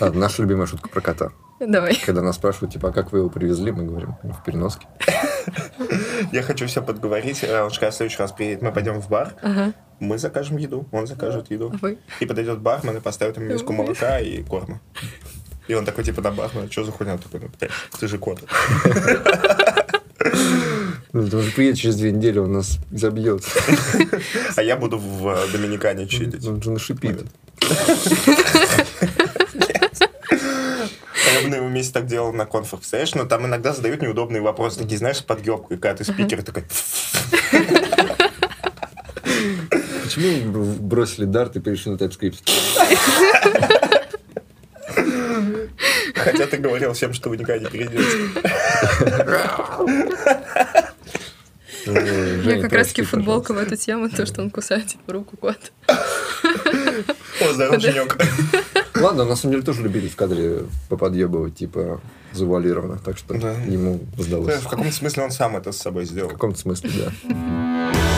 [0.00, 1.30] А, наша любимая шутка про кота.
[1.60, 1.96] Давай.
[2.06, 4.86] Когда нас спрашивают, типа, а как вы его привезли, мы говорим, «Ну, в переноске.
[6.32, 7.42] Я хочу все подговорить.
[7.42, 9.34] э, Он же когда в следующий раз приедет, мы пойдем в бар,
[9.98, 11.72] мы закажем еду, он закажет еду.
[11.82, 11.88] А?
[12.20, 14.80] И подойдет бармен и поставит ему миску молока и корма.
[15.66, 17.18] И он такой, типа, на бармена, что за хуйня?
[17.18, 17.48] Такой, ну,
[17.98, 18.40] ты же кот.
[21.12, 23.42] Ну, Он же приедет через две недели, он нас забьет.
[24.56, 26.46] А я буду в э, Доминикане чилить.
[26.46, 27.24] Он же нашипит.
[31.48, 33.14] На его месте так делал на конфах, представляешь?
[33.14, 36.64] Но там иногда задают неудобные вопросы, такие, знаешь, с подъебкой, когда ты спикер такой...
[40.04, 42.40] Почему вы бросили дарт и перешли на TypeScript?
[46.14, 48.04] Хотя ты говорил всем, что вы никогда не перейдете.
[51.86, 55.36] У меня как раз таки футболка в эту тему, то, что он кусает типа руку
[55.36, 55.72] кот.
[57.40, 58.16] О, здорово, Женек.
[58.94, 62.00] Ладно, на самом деле тоже любили в кадре поподъебывать, типа,
[62.32, 63.52] завуалированно, так что Да.
[63.52, 64.56] ему сдалось.
[64.56, 66.30] В каком смысле он сам это с собой В сделал?
[66.30, 67.12] каком-то смысле, да.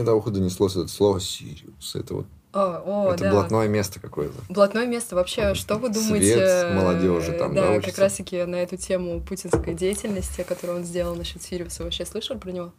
[0.00, 1.94] мне до уха донеслось это слово Сириус.
[1.94, 3.30] Это вот О, о, это да.
[3.32, 4.34] блатное место какое-то.
[4.48, 6.72] Блатное место вообще, что вы Свет думаете?
[6.74, 7.90] молодежи там, да, Да, учится?
[7.90, 11.84] как раз таки на эту тему путинской деятельности, которую он сделал насчет Сириуса.
[11.84, 12.72] Вообще слышал про него?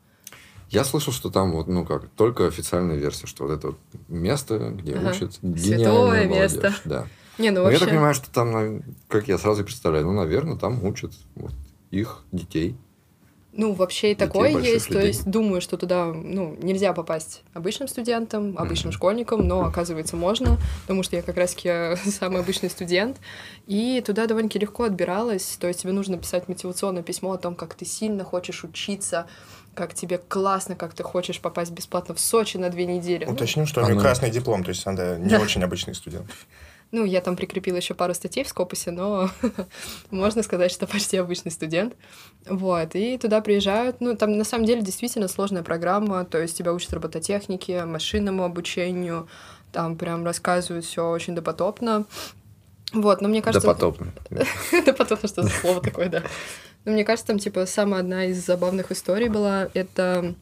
[0.69, 4.57] Я слышал, что там вот, ну как, только официальная версия, что вот это вот место,
[4.71, 5.09] где Ага.
[5.11, 6.53] учат Святое гениальную молодежь.
[6.53, 6.73] место.
[6.85, 7.07] Да.
[7.37, 7.75] Не, ну Но вообще...
[7.75, 11.51] я так понимаю, что там, как я сразу представляю, ну, наверное, там учат вот
[11.91, 12.77] их детей.
[13.53, 14.87] Ну, вообще и такое есть.
[14.87, 15.07] То людей.
[15.07, 21.03] есть, думаю, что туда, ну, нельзя попасть обычным студентам, обычным школьникам, но, оказывается, можно, потому
[21.03, 21.69] что я как раз-таки
[22.11, 23.17] самый обычный студент,
[23.67, 25.57] и туда довольно-таки легко отбиралась.
[25.59, 29.27] То есть тебе нужно писать мотивационное письмо о том, как ты сильно хочешь учиться,
[29.75, 33.25] как тебе классно, как ты хочешь попасть бесплатно в Сочи на две недели.
[33.25, 35.39] Ну, Уточним, что у нее Она- красный диплом, то есть она не Да.
[35.41, 36.27] очень обычный студент.
[36.91, 39.29] Ну, я там прикрепила еще пару статей в Скопусе, но
[40.11, 41.95] можно сказать, что почти обычный студент.
[42.45, 44.01] Вот, и туда приезжают.
[44.01, 49.29] Ну, там на самом деле действительно сложная программа, то есть тебя учат робототехнике, машинному обучению,
[49.71, 52.05] там прям рассказывают все очень допотопно.
[52.93, 53.65] Вот, но мне кажется...
[53.65, 54.11] Допотопно.
[54.85, 56.23] Допотопно, что за слово такое, да.
[56.83, 60.35] Но мне кажется, там, типа, самая одна из забавных историй была, это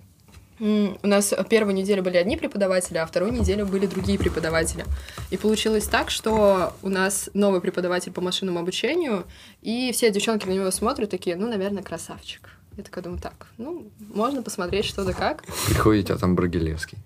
[0.59, 4.85] у нас первую неделю были одни преподаватели, а вторую неделю были другие преподаватели.
[5.29, 9.25] И получилось так, что у нас новый преподаватель по машинному обучению,
[9.61, 12.49] и все девчонки на него смотрят такие, ну, наверное, красавчик.
[12.77, 15.43] Я такая думаю, так, ну, можно посмотреть что да как.
[15.67, 16.97] Приходите, а там Брагилевский.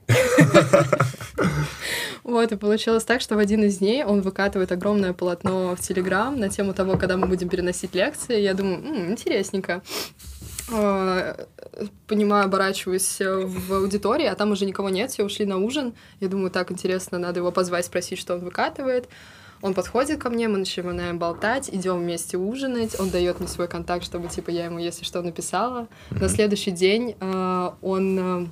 [2.24, 6.40] Вот, и получилось так, что в один из дней он выкатывает огромное полотно в Телеграм
[6.40, 8.40] на тему того, когда мы будем переносить лекции.
[8.40, 9.82] Я думаю, «М, интересненько.
[10.74, 11.36] А,
[12.08, 15.94] Понимаю, оборачиваюсь в аудитории, а там уже никого нет, все ушли на ужин.
[16.20, 19.10] Я думаю, так интересно, надо его позвать, спросить, что он выкатывает.
[19.62, 23.00] Он подходит ко мне, мы начинаем болтать, идем вместе ужинать.
[23.00, 25.88] Он дает мне свой контакт, чтобы типа я ему, если что, написала.
[26.12, 28.48] На следующий день а, он а,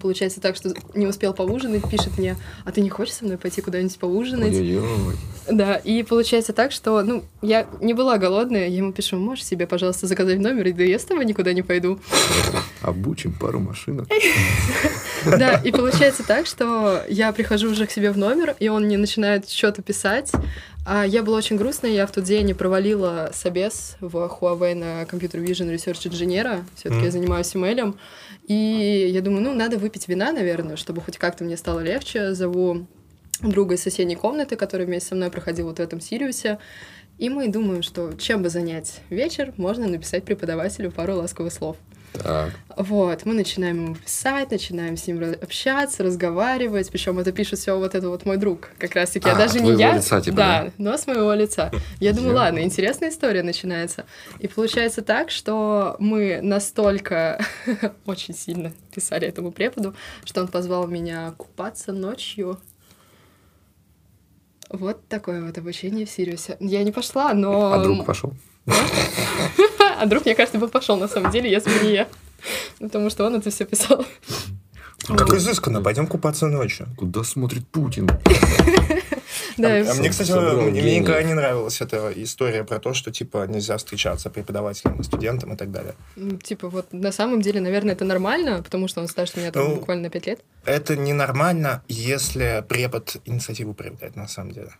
[0.00, 3.60] Получается так, что не успел поужинать, пишет мне, а ты не хочешь со мной пойти
[3.60, 4.54] куда-нибудь поужинать?
[4.54, 5.16] Ой-ой-ой.
[5.50, 9.66] Да, и получается так, что, ну, я не была голодная, я ему пишу, можешь себе,
[9.66, 11.98] пожалуйста, заказать номер, и да я с тобой никуда не пойду.
[12.80, 14.08] Обучим пару машинок.
[15.38, 18.98] Да, и получается так, что я прихожу уже к себе в номер, и он мне
[18.98, 20.32] начинает что-то писать,
[20.84, 25.02] а я была очень грустная, я в тот день не провалила собес в Huawei на
[25.02, 27.96] Computer Vision Research инженера, все таки я занимаюсь ML,
[28.48, 32.86] и я думаю, ну, надо выпить вина, наверное, чтобы хоть как-то мне стало легче, зову
[33.40, 36.58] друга из соседней комнаты, который вместе со мной проходил вот в этом Сириусе,
[37.18, 41.76] и мы думаем, что чем бы занять вечер, можно написать преподавателю пару ласковых слов.
[42.12, 42.52] Так.
[42.76, 46.90] Вот, мы начинаем ему писать, начинаем с ним общаться, разговаривать.
[46.90, 48.70] Причем это пишет все вот это вот мой друг.
[48.78, 49.96] Как раз таки, А, а, даже не я.
[49.96, 50.72] лица, типа, да, да?
[50.78, 51.70] но с моего лица.
[52.00, 54.04] Я думаю, Я- ладно, интересная история начинается.
[54.40, 57.42] И получается так, что мы настолько
[58.06, 59.94] очень сильно писали этому преподу,
[60.24, 62.58] что он позвал меня купаться ночью.
[64.68, 66.56] Вот такое вот обучение в Сириусе.
[66.60, 67.72] Я не пошла, но...
[67.72, 68.32] А друг пошел?
[70.02, 72.08] А друг, мне кажется, бы пошел на самом деле, если бы не я.
[72.80, 74.04] Потому что он это все писал.
[75.06, 76.88] Как изысканно, пойдем купаться ночью.
[76.96, 78.10] Куда смотрит Путин?
[79.58, 83.76] Да, А мне, кстати, мне никогда не нравилась эта история про то, что, типа, нельзя
[83.76, 85.94] встречаться преподавателем и студентом и так далее.
[86.16, 89.62] Ну, Типа, вот на самом деле, наверное, это нормально, потому что он старше меня там
[89.62, 90.40] Ну, буквально на 5 лет.
[90.64, 94.70] Это ненормально, если препод инициативу проявляет, на самом деле.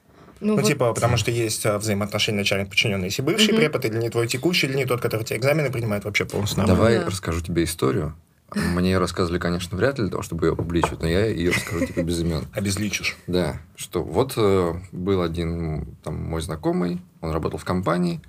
[0.43, 3.05] Ну, Ну, вот- типа, потому что есть а, взаимоотношения начальник-подчиненный.
[3.07, 3.59] Если бывший Мгм.
[3.59, 6.67] препод или не твой текущий, или не тот, который тебе экзамены принимает, вообще полностью.
[6.67, 7.07] Давай Да.
[7.07, 8.15] расскажу тебе историю.
[8.55, 12.03] Мне рассказывали, конечно, вряд ли для того, чтобы ее публичивать, но я ее расскажу типа
[12.03, 12.45] без имен.
[12.53, 13.17] Обезличишь.
[13.27, 18.21] Да, что вот э, был один там мой знакомый, он работал в компании,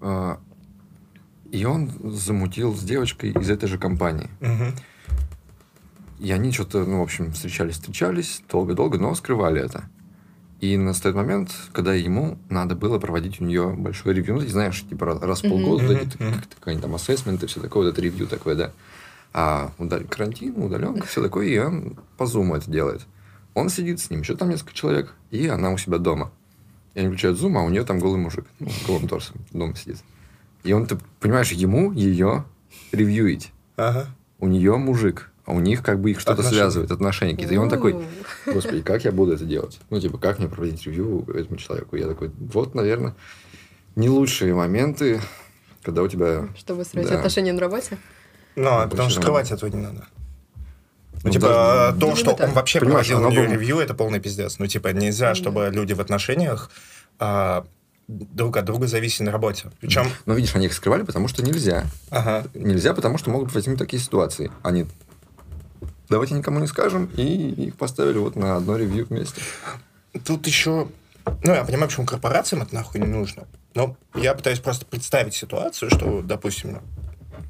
[0.00, 0.36] э,
[1.50, 4.28] и он замутил с девочкой из этой же компании.
[4.40, 4.74] Мгм.
[6.20, 9.84] И они что-то, ну, в общем, встречались-встречались долго-долго, но скрывали это.
[10.60, 14.34] И настает момент, когда ему надо было проводить у нее большое ревью.
[14.34, 16.32] Ну, ты знаешь, типа раз, раз в полгода вот эти Мгм.
[16.34, 18.72] как- какие-нибудь там ассессменты, все такое, вот это ревью такое, да.
[19.32, 23.02] А удал- карантин, удаленка, все такое, и он по зуму это делает.
[23.54, 26.32] Он сидит с ним, еще там несколько человек, и она у себя дома.
[26.94, 29.76] И они включают зум, а у нее там голый мужик, ну, с голым торсом дома
[29.76, 29.98] сидит.
[30.64, 32.44] И он, ты понимаешь, ему ее
[32.90, 33.52] ревьюить.
[33.76, 34.06] Ага.
[34.40, 37.54] У нее мужик, у них как бы их что-то связывает, отношения какие-то.
[37.54, 38.02] И он такой, Оу.
[38.46, 39.78] господи, как я буду это делать?
[39.90, 41.96] Ну, типа, как мне проводить ревью этому человеку?
[41.96, 43.14] Я такой, вот, наверное,
[43.96, 45.20] не лучшие моменты,
[45.82, 46.48] когда у тебя...
[46.56, 47.16] Чтобы строить Да.
[47.16, 47.98] отношения на работе.
[48.56, 50.04] Ну, а потому что скрывать этого не надо.
[50.56, 52.48] Ну, Ну, типа, даже- то, Ну, что либо так.
[52.48, 54.58] он вообще Понимаешь, проводил было- ревью, это полный пиздец.
[54.58, 55.34] Ну, типа, нельзя, Да.
[55.34, 56.70] чтобы люди в отношениях
[57.18, 57.66] а,
[58.06, 59.70] друг от друга зависели на работе.
[59.80, 61.84] Причем, Но видишь, они их скрывали, потому что нельзя.
[62.10, 64.52] ага, Нельзя, потому что могут возникнуть такие ситуации.
[64.62, 64.86] Они
[66.08, 69.40] давайте никому не скажем, и их поставили вот на одно ревью вместе.
[70.24, 70.88] тут еще...
[71.44, 73.46] Ну, я понимаю, почему корпорациям это нахуй не нужно.
[73.74, 76.78] Но я пытаюсь просто представить ситуацию, что, допустим,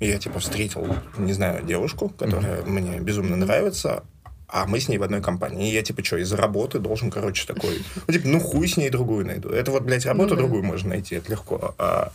[0.00, 4.02] я, типа, встретил, не знаю, девушку, которая мне безумно нравится,
[4.48, 5.70] а мы с ней в одной компании.
[5.70, 7.82] И я, типа, что, из-за работы должен, короче, такой...
[8.06, 9.50] Ну, типа, ну, хуй с ней другую найду.
[9.50, 10.36] Это вот, блядь, работу да.
[10.36, 11.74] другую можно найти, это легко.
[11.78, 12.12] А,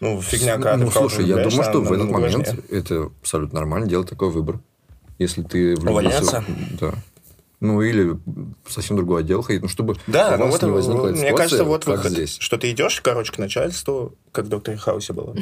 [0.00, 4.08] ну, фигня, когда ну, слушай, я думаю, что в этот момент это абсолютно нормально делать
[4.08, 4.60] такой выбор.
[5.18, 5.90] Если ты влюбился...
[5.90, 6.44] Увольняться?
[6.80, 6.94] Да.
[7.60, 8.18] Ну, или
[8.64, 11.16] в совсем другой отдел ходить, ну, чтобы Да, у ну вас вот, не возникла мне
[11.16, 12.36] ситуация, кажется, вот выход, здесь.
[12.38, 15.34] что ты идешь, короче, к начальству, как в Докторе Хаусе было,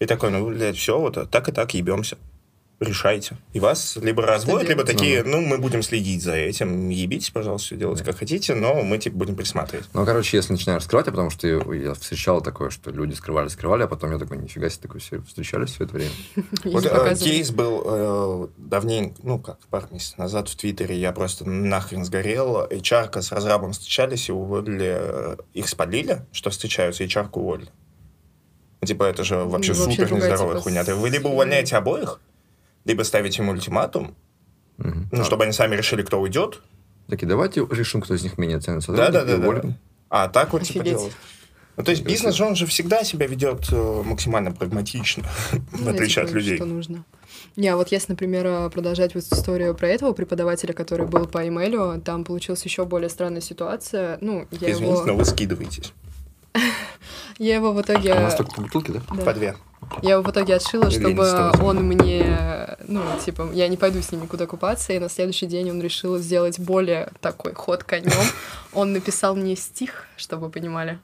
[0.00, 2.16] и такой, ну, блядь, все, вот так и так ебемся.
[2.80, 3.36] Решайте.
[3.52, 7.76] И вас либо разводят, либо такие, ну, мы будем следить за этим, ебитесь, пожалуйста, все
[7.76, 9.84] делайте, как хотите, но мы, типа, будем присматривать.
[9.92, 13.82] Ну, короче, если начинаешь скрывать, а потому что я встречал такое, что люди скрывали, скрывали,
[13.82, 16.10] а потом я такой, нифига себе, такой, все, встречались все это время.
[16.64, 21.46] Вот э, кейс был э, давненько, ну как, пару месяцев назад в Твиттере, я просто
[21.48, 22.64] нахрен сгорел.
[22.66, 27.68] HR с разрабом встречались и уволили, их спалили, что встречаются, HR уволили.
[28.80, 30.84] Ну, Типа это же вообще Ну, вообще супер нездоровая типа, хуйня.
[30.84, 32.20] Ты- Вы либо увольняете обоих,
[32.84, 34.14] либо ставите им ультиматум,
[34.78, 35.08] Мгм.
[35.12, 36.60] ну, А, чтобы они сами решили, кто уйдет.
[37.08, 39.32] Такие, давайте решим, кто из них менее ценный сотрудник, Да-да-да.
[39.32, 39.74] и уволим.
[40.08, 41.12] А так вот типа делать.
[41.76, 45.24] Ну, то есть бизнес же, он же всегда себя ведет э, максимально прагматично,
[45.72, 46.56] в Ну, отличие от типа, людей.
[46.56, 47.04] Что нужно.
[47.56, 51.46] Не, а вот если, например, э, продолжать вот историю про этого преподавателя, который был по
[51.48, 54.18] имейлю, там получилась еще более странная ситуация.
[54.20, 55.92] Ну, я Извините, но его, вы скидываетесь.
[57.38, 58.12] Я его в итоге...
[58.12, 59.00] А у нас только бутылки, да?
[59.14, 59.24] да.
[59.24, 59.56] По две.
[60.02, 64.12] Я его в итоге отшила, Или чтобы он мне, ну, типа, я не пойду с
[64.12, 68.12] ним никуда купаться, и на следующий день он решил сделать более такой ход конем.
[68.72, 71.00] Он написал мне стих, чтобы вы понимали.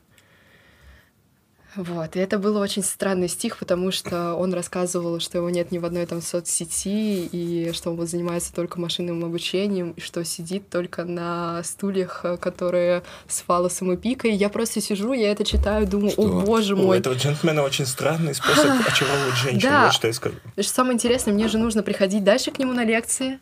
[1.77, 5.79] Вот, и это был очень странный стих, потому что он рассказывал, что его нет ни
[5.79, 10.71] в одной там соцсети, и что он вот занимается только машинным обучением, и что сидит
[10.71, 14.33] только на стульях, э, которые с фалосом и пикой.
[14.33, 16.23] Я просто сижу, я это читаю, думаю, Что?
[16.23, 19.69] о боже У мой, этого джентльмена очень странный способ очаровывать женщин.
[19.69, 19.85] Да.
[19.85, 20.37] Вот что я скажу.
[20.59, 23.39] Что самое интересное, мне же нужно приходить дальше к нему на лекции.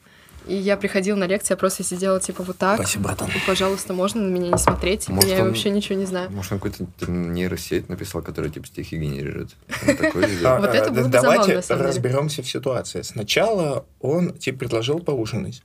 [0.46, 2.76] И я приходила на лекции, я просто сидела типа вот так.
[2.80, 3.28] Спасибо, братан.
[3.28, 5.00] И, пожалуйста, можно на меня не смотреть.
[5.02, 6.30] типа, Может, я он- вообще ничего не знаю.
[6.30, 9.50] Может, он какой-то нейросеть написал, которая типа стихи генерирует.
[10.44, 10.60] А.
[10.60, 13.02] Вот это э, было бы Давайте разберемся в ситуации.
[13.02, 15.62] Сначала он тебе предложил поужинать.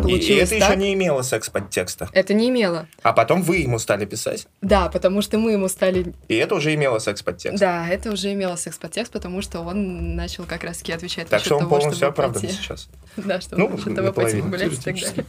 [0.00, 0.08] Мгм.
[0.08, 0.76] И Получилось это еще так.
[0.78, 2.08] не имело секс-подтекста.
[2.12, 2.86] Это не имело.
[3.02, 4.46] А потом вы ему стали писать.
[4.60, 6.12] Да, потому что мы ему стали...
[6.28, 7.58] И это уже имело секс-подтекст.
[7.58, 11.60] Да, это уже имело секс-подтекст, потому что он начал как раз-таки отвечать Так что он
[11.60, 12.56] того, полностью чтобы оправдан пойти.
[12.56, 12.88] сейчас.
[13.16, 15.24] Да, что Ну, насчет того, пойти погулять и так далее.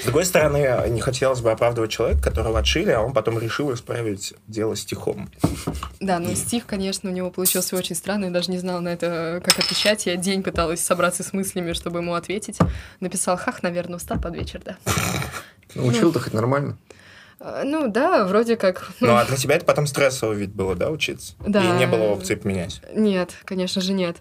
[0.00, 4.34] С другой стороны, не хотелось бы оправдывать человека, которого отшили, а он потом решил исправить
[4.46, 5.30] дело стихом.
[6.00, 8.26] Да, но стих, конечно, у него получился очень странный.
[8.28, 10.04] Я даже не знала на это, как отвечать.
[10.06, 12.58] Я день пыталась собраться с мыслями, чтобы ему ответить.
[13.00, 14.76] Написал, хах, наверное, устал под вечер, да.
[15.74, 16.76] Ну, Учил-то хоть нормально.
[17.40, 18.92] А, Ну да, вроде как.
[19.00, 21.34] Ну, а для тебя это потом стрессово ведь было, да, учиться?
[21.44, 21.62] Да.
[21.64, 22.82] И не было опции поменять.
[22.94, 24.16] Нет, конечно же нет.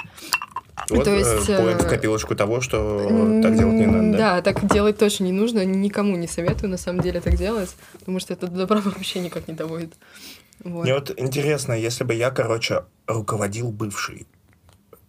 [0.90, 3.00] Вот, То э, есть, поинт в э, копилочку того, что
[3.44, 4.18] так делать не надо, да?
[4.18, 5.64] Да, так делать точно не нужно.
[5.64, 7.76] Никому не советую, на самом деле, так делать.
[8.00, 9.94] Потому что это до добра вообще никак не доводит.
[10.64, 10.84] Вот.
[10.84, 14.26] Мне вот интересно, если бы я, короче, руководил бывший,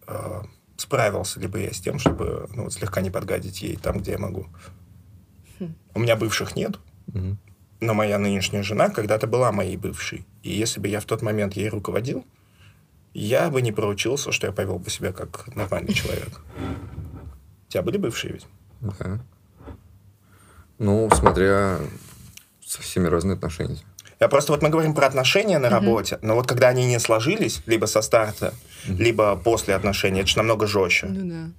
[0.07, 0.41] э,
[0.85, 4.11] справился ли бы я с тем, чтобы ну, вот слегка не подгадить ей там, где
[4.11, 4.45] я могу?
[5.59, 5.73] Хм.
[5.95, 7.39] У меня бывших нет, Мгм.
[7.79, 10.25] но моя нынешняя жена когда-то была моей бывшей.
[10.43, 12.23] И если бы я в тот момент ей руководил,
[13.15, 16.41] я бы не проучился, что я повел бы себя как нормальный человек.
[17.67, 18.47] У тебя были бывшие ведь?
[18.81, 19.19] Да.
[20.77, 21.79] Ну, смотря
[22.63, 23.79] со всеми разные отношения.
[24.19, 27.61] Я просто вот мы говорим про отношения на работе, но вот когда они не сложились,
[27.65, 28.53] либо со старта,
[28.87, 31.07] либо после отношений, это же намного жестче.
[31.07, 31.51] Ну да.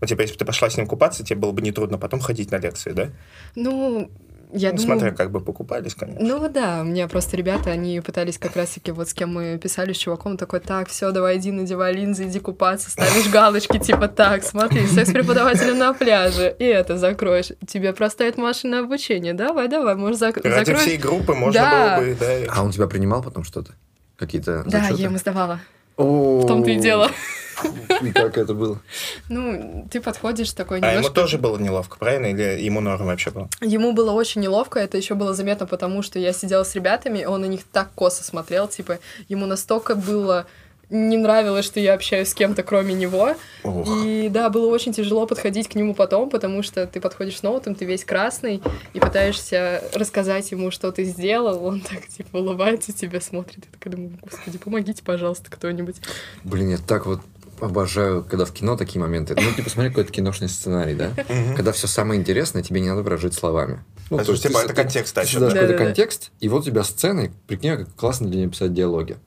[0.00, 2.50] Ну, типа, если бы ты пошла с ним купаться, тебе было бы нетрудно потом ходить
[2.50, 3.10] на лекции, да?
[3.54, 4.10] Ну,
[4.52, 4.98] я ну, думаю...
[4.98, 6.22] смотря как бы покупались, конечно.
[6.24, 9.92] Ну да, у меня просто ребята, они пытались как раз-таки, вот с кем мы писали
[9.92, 14.42] с чуваком, такой, так, все, давай иди, надевай линзы, иди купаться, ставишь галочки, типа, так,
[14.44, 17.52] смотри, секс с преподавателем на пляже, и это закроешь.
[17.66, 20.80] Тебе простоит машина обучения, давай, давай, может, зак- Ради закроешь?
[20.80, 21.96] всей группы можно Да.
[21.98, 22.26] было бы, да.
[22.54, 23.72] А он тебя принимал потом что-то?
[24.16, 25.00] Какие-то Да, зачеты?
[25.00, 25.60] я ему сдавала.
[26.04, 27.10] В том-то и дело.
[28.02, 28.80] И как это было?
[29.28, 31.14] Ну, ты подходишь такой А ему немножко...
[31.14, 32.26] тоже было неловко, правильно?
[32.26, 33.48] Или ему норм вообще было?
[33.60, 37.24] Ему было очень неловко, это еще было заметно, потому что я сидела с ребятами, и
[37.26, 40.46] он на них так косо смотрел, типа, ему настолько было
[40.90, 43.36] не нравилось, что я общаюсь с кем-то, кроме него.
[43.62, 43.88] Ох.
[44.04, 47.74] И да, было очень тяжело подходить к нему потом, потому что ты подходишь с ноутом,
[47.74, 48.60] ты весь красный,
[48.92, 51.64] и пытаешься рассказать ему, что ты сделал.
[51.64, 53.58] Он так, типа, улыбается, тебя смотрит.
[53.66, 55.96] И такая думаю, господи, помогите, пожалуйста, кто-нибудь.
[56.44, 57.20] Блин, я так вот
[57.60, 59.36] обожаю, когда в кино такие моменты.
[59.36, 61.10] Ну, типа, смотри, какой-то киношный сценарий, да?
[61.56, 63.80] Когда все самое интересное, тебе не надо выражать словами.
[64.08, 65.60] Ну, А, то есть типа, ты- это ты- контекст, ты а, создаешь да?
[65.60, 69.18] какой-то контекст, и вот у тебя сцены, и прикинь, как классно для нее писать диалоги.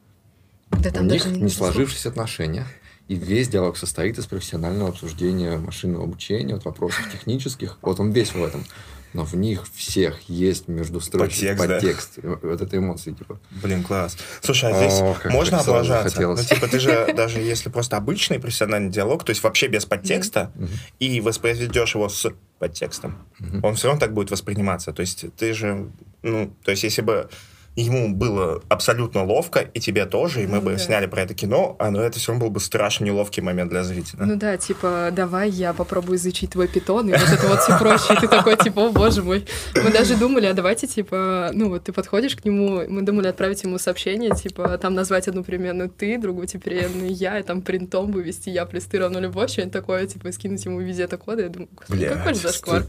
[0.81, 1.73] Да у там них даже не слов.
[1.73, 2.65] сложившиеся отношения,
[3.07, 7.77] и весь диалог состоит из профессионального обсуждения машинного обучения, от вопросов технических.
[7.81, 8.65] Вот он весь в этом.
[9.13, 11.75] Но в них всех есть между строчек Подтекст, да?
[11.75, 12.19] подтекст.
[12.41, 13.39] Вот это эмоции, типа.
[13.51, 14.17] Блин, класс.
[14.41, 16.19] Слушай, а здесь О, как можно облажаться?
[16.19, 20.51] Ну, типа, ты же, даже если просто обычный профессиональный диалог, то есть вообще без подтекста,
[20.99, 23.27] и воспроизведешь его с подтекстом,
[23.61, 24.93] он все равно так будет восприниматься.
[24.93, 25.91] То есть ты же,
[26.23, 27.29] ну, то есть если бы
[27.75, 30.77] ему было абсолютно ловко, и тебе тоже, и мы Ну бы да.
[30.77, 33.83] сняли про это кино, а, ну, это все равно был бы страшно неловкий момент для
[33.83, 34.25] зрителя.
[34.25, 38.13] Ну да, типа, давай я попробую изучить твой питон, и вот это вот все проще.
[38.13, 39.45] И ты такой, типа, о боже мой.
[39.75, 43.63] Мы даже думали, а давайте, типа, ну вот ты подходишь к нему, мы думали отправить
[43.63, 48.49] ему сообщение, типа, там назвать одну переменную ты, другую переменную я, и там принтом вывести
[48.49, 51.43] я плюс ты равно любовь, что-нибудь такое, типа, скинуть ему везде коды.
[51.43, 52.85] Я думаю, господи, какой же зашквар.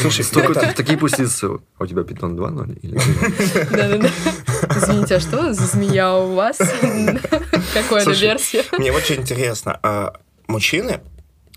[0.00, 1.46] Слушай, столько- это- такие пустицы.
[1.78, 2.78] А у тебя питон 2.0?
[2.82, 2.98] Или...
[4.76, 6.58] Извините, а что за змея у вас?
[7.74, 8.64] Какая-то версия?
[8.72, 10.14] Мне очень интересно, а
[10.46, 11.00] мужчины,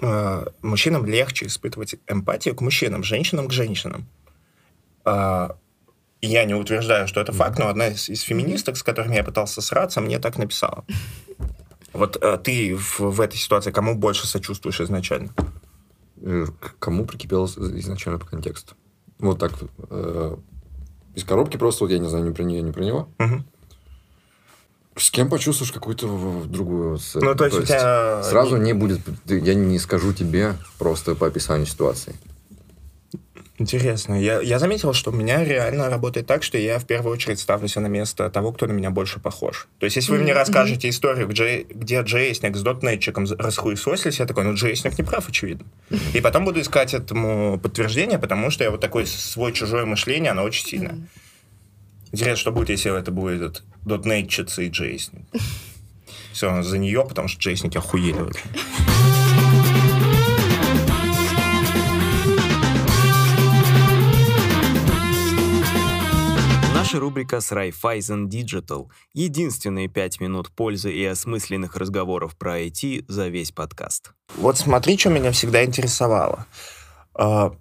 [0.02, 4.08] а, мужчинам легче испытывать эмпатию к мужчинам, женщинам к женщинам.
[5.06, 5.56] А,
[6.22, 9.62] Я не утверждаю, что это факт, но одна из, из феминисток, с которыми я пытался
[9.62, 10.86] сраться, мне так написала.
[11.94, 15.34] Вот а, ты в, в этой ситуации кому больше сочувствуешь изначально?
[16.22, 18.76] Э, к кому прикипел изначально по контексту.
[19.20, 19.54] Вот так.
[19.90, 20.38] э,
[21.18, 23.10] из коробки просто, вот я не знаю, ни про нее, ни про него.
[23.18, 23.44] Мгм.
[24.96, 26.08] С кем почувствуешь какую-то
[26.46, 27.26] другую сцену?
[27.26, 28.22] Ну, то есть у тебя...
[28.24, 32.16] Сразу не будет, я не скажу тебе просто по описанию ситуации.
[33.60, 34.14] Интересно.
[34.14, 37.68] Я, я заметил, что у меня реально работает так, что я в первую очередь ставлю
[37.68, 39.68] себя на место того, кто на меня больше похож.
[39.80, 44.26] То есть, если вы мне Мгм, расскажете историю, где, где джейсник с дотнетчиком расхуесосились, я
[44.28, 45.66] такой, ну, джейсник не прав, очевидно.
[46.14, 50.66] И потом буду искать этому подтверждение, потому что я вот такой свой-чужое мышление, оно очень
[50.66, 51.00] сильное.
[52.12, 55.24] Интересно, что будет, если это будет дотнетчица и джейсник.
[56.32, 58.20] Все, за нее, потому что джейсники охуели.
[58.20, 58.44] вообще.
[66.88, 68.88] Наша рубрика с Raiffeisen Digital.
[69.14, 74.14] Единственные пять минут пользы и осмысленных разговоров про IT за весь подкаст.
[74.38, 76.46] Вот смотри, что меня всегда интересовало.
[77.14, 77.52] А,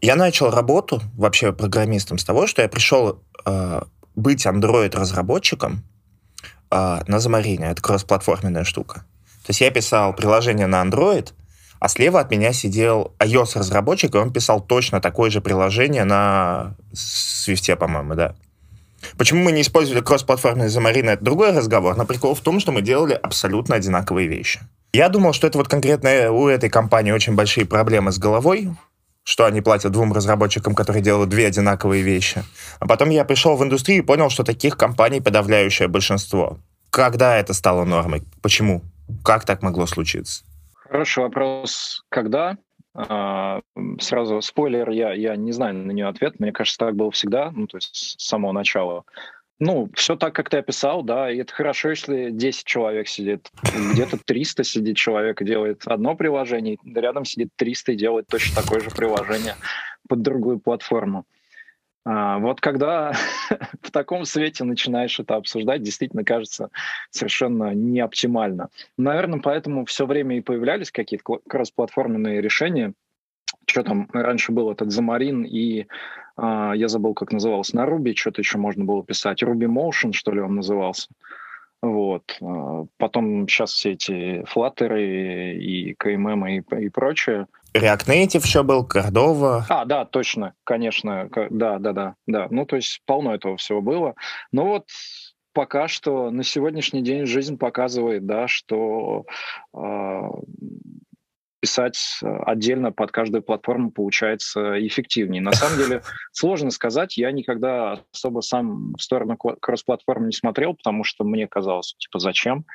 [0.00, 5.84] Я начал работу вообще программистом с того, что я пришел а, быть Android-разработчиком
[6.70, 7.66] а, на Замарине.
[7.66, 9.04] Это кроссплатформенная штука.
[9.44, 11.34] То есть я писал приложение на Android,
[11.80, 17.76] а слева от меня сидел iOS-разработчик, и он писал точно такое же приложение на Swift,
[17.76, 18.34] по-моему, да.
[19.16, 22.82] Почему мы не использовали кроссплатформенный Замарина, это другой разговор, но прикол в том, что мы
[22.82, 24.60] делали абсолютно одинаковые вещи.
[24.92, 28.70] Я думал, что это вот конкретно у этой компании очень большие проблемы с головой,
[29.24, 32.44] что они платят двум разработчикам, которые делают две одинаковые вещи.
[32.78, 36.58] А потом я пришел в индустрию и понял, что таких компаний подавляющее большинство.
[36.90, 38.22] Когда это стало нормой?
[38.40, 38.82] Почему?
[39.24, 40.44] Как так могло случиться?
[40.74, 42.04] Хороший вопрос.
[42.08, 42.56] Когда?
[42.94, 43.60] А,
[43.98, 46.38] сразу спойлер, я, я не знаю на нее ответ.
[46.38, 49.04] Мне кажется, так было всегда, ну, то есть с самого начала.
[49.60, 53.50] Ну, все так, как ты описал, да, и это хорошо, если 10 человек сидит.
[53.92, 58.80] Где-то 300 сидит человек и делает одно приложение, рядом сидит 300 и делает точно такое
[58.80, 59.54] же приложение
[60.08, 61.24] под другую платформу.
[62.04, 63.12] А, вот когда
[63.82, 66.70] в таком свете начинаешь это обсуждать, действительно кажется
[67.10, 68.68] совершенно неоптимально.
[68.98, 72.92] Наверное, поэтому все время и появлялись какие-то кроссплатформенные решения.
[73.66, 75.86] Что там раньше был этот Замарин и
[76.36, 79.42] а, я забыл, как назывался, на Ruby что-то еще можно было писать.
[79.42, 81.08] Ruby Motion, что ли, он назывался.
[81.80, 82.36] Вот.
[82.42, 87.46] А, потом сейчас все эти флаттеры и КММ и, и прочее.
[87.74, 89.64] React Native еще был, Cordova.
[89.68, 91.28] А, да, точно, конечно.
[91.50, 92.46] Да, да, да, да.
[92.50, 94.14] Ну, то есть полно этого всего было.
[94.52, 94.86] Но вот
[95.52, 99.24] пока что на сегодняшний день жизнь показывает, да, что
[99.76, 100.20] э,
[101.60, 105.40] писать отдельно под каждую платформу получается эффективнее.
[105.40, 106.02] На самом деле
[106.32, 107.16] сложно сказать.
[107.16, 112.66] Я никогда особо сам в сторону кросс-платформы не смотрел, потому что мне казалось, типа, зачем?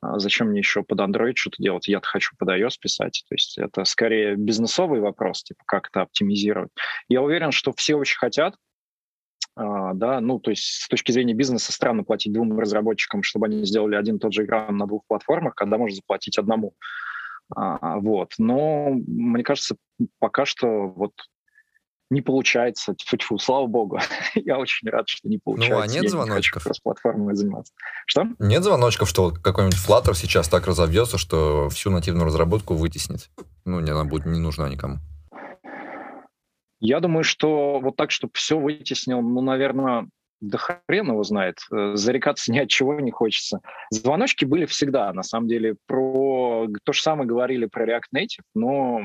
[0.00, 1.88] А зачем мне еще под Android что-то делать?
[1.88, 3.24] Я-то хочу под iOS писать.
[3.28, 6.70] То есть это скорее бизнесовый вопрос, типа как это оптимизировать.
[7.08, 8.54] Я уверен, что все очень хотят,
[9.58, 13.64] Uh, да, ну, то есть с точки зрения бизнеса странно платить двум разработчикам, чтобы они
[13.64, 16.74] сделали один и тот же экран на двух платформах, когда можно заплатить одному.
[17.52, 18.34] Uh, вот.
[18.38, 19.76] Но мне кажется,
[20.20, 21.12] пока что вот
[22.10, 22.94] не получается.
[22.94, 23.98] Тьфу-тьфу, слава богу.
[24.34, 25.76] Я очень рад, что не получается.
[25.76, 26.66] Ну, а нет Я звоночков?
[26.66, 27.72] Не платформой заниматься.
[28.06, 28.26] Что?
[28.38, 33.30] Нет звоночков, что какой-нибудь Flutter сейчас так разовьется, что всю нативную разработку вытеснит?
[33.64, 34.98] Ну, не, она будет не нужна никому.
[36.80, 40.08] Я думаю, что вот так, чтобы все вытеснил, ну, наверное,
[40.40, 41.58] да хрен его знает.
[41.72, 43.60] Э, зарекаться ни от чего не хочется.
[43.90, 45.76] Звоночки были всегда, на самом деле.
[45.86, 49.00] Про то же самое говорили про React Native, но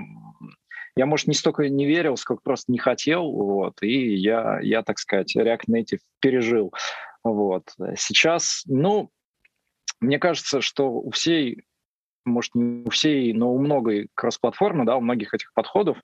[0.96, 5.00] я, может, не столько не верил, сколько просто не хотел, вот, и я, я так
[5.00, 6.74] сказать, React Native пережил.
[7.24, 7.74] Вот.
[7.98, 9.10] Сейчас, ну,
[10.00, 11.64] мне кажется, что у всей,
[12.26, 15.98] может, не у всей, но у многой кроссплатформы, да, у многих этих подходов,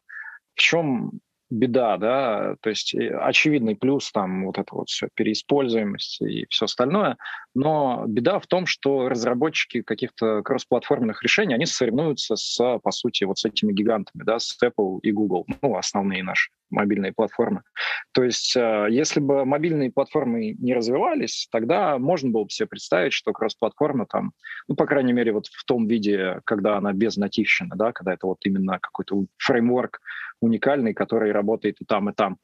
[0.56, 1.20] в чем
[1.50, 6.66] беда, да, то есть э, очевидный плюс там вот это вот все, переиспользуемость и все
[6.66, 7.18] остальное,
[7.56, 13.40] но беда в том, что разработчики каких-то кроссплатформенных решений, они соревнуются с, по сути, вот
[13.40, 17.64] с этими гигантами, да, с Apple и Google, ну, основные наши мобильные платформы.
[18.12, 23.14] То есть э, если бы мобильные платформы не развивались, тогда можно было бы себе представить,
[23.14, 24.34] что кроссплатформа там,
[24.68, 28.28] ну, по крайней мере, вот в том виде, когда она без нативщины, да, когда это
[28.28, 30.00] вот именно какой-то фреймворк,
[30.42, 32.38] уникальный, который работает и там, и там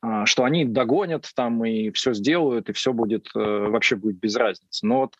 [0.00, 4.36] а, что они догонят там и все сделают, и все будет, э, вообще будет без
[4.36, 4.86] разницы.
[4.86, 5.14] Но вот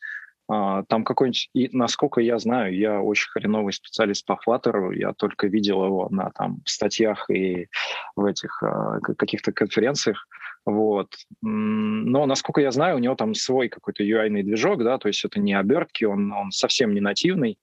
[0.48, 5.84] там какой-нибудь, и насколько я знаю, я очень хреновый специалист по Flutter, я только видел
[5.84, 7.68] его на там статьях и
[8.16, 10.26] в этих а, каких-то конференциях,
[10.64, 11.14] вот.
[11.42, 15.38] Но, насколько я знаю, у него там свой какой-то UI-ный движок, да, то есть это
[15.38, 17.58] не обертки, он, он совсем не нативный,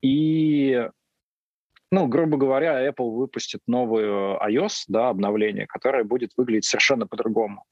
[0.00, 0.88] и
[1.90, 7.64] ну, грубо говоря, Apple выпустит новую iOS, да, обновление, которое будет выглядеть совершенно по-другому.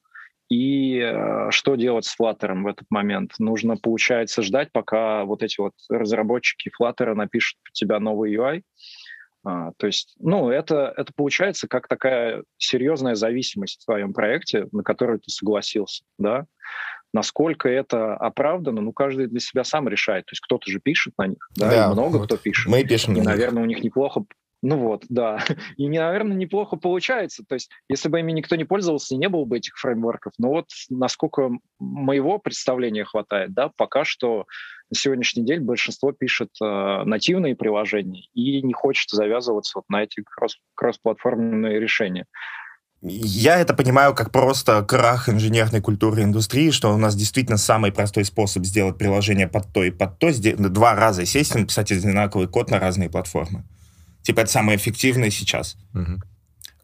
[0.51, 3.35] И э, что делать с Flutter в этот момент?
[3.39, 8.63] Нужно, получается, ждать, пока вот эти вот разработчики Flutter напишут под тебя новый UI.
[9.45, 14.83] А, то есть, ну, это, это получается как такая серьезная зависимость в твоем проекте, на
[14.83, 16.47] которую ты согласился, да.
[17.13, 20.27] Насколько это оправдано, ну, каждый для себя сам решает.
[20.27, 22.67] То есть кто-то же пишет на них, да, да и много вот кто пишет.
[22.67, 23.17] Мы пишем.
[23.17, 24.25] И, наверное, у них неплохо
[24.63, 25.39] ну вот, да.
[25.77, 27.45] И, наверное, неплохо получается.
[27.49, 30.33] То есть, если бы ими никто не пользовался, не было бы этих фреймворков.
[30.39, 34.47] Но вот насколько моего представления хватает, да, пока что
[34.91, 40.21] на сегодняшний день большинство пишет э, нативные приложения и не хочет завязываться вот на эти
[40.21, 42.27] кросс- кроссплатформенные решения.
[43.03, 48.27] Я это понимаю как просто крах инженерной культуры индустрии, что у нас действительно самый простой
[48.27, 50.31] способ сделать приложение под то и под то,
[50.69, 53.65] два раза сесть и написать одинаковый код на разные платформы.
[54.23, 55.77] Типа это самое эффективное сейчас.
[55.95, 56.21] Угу.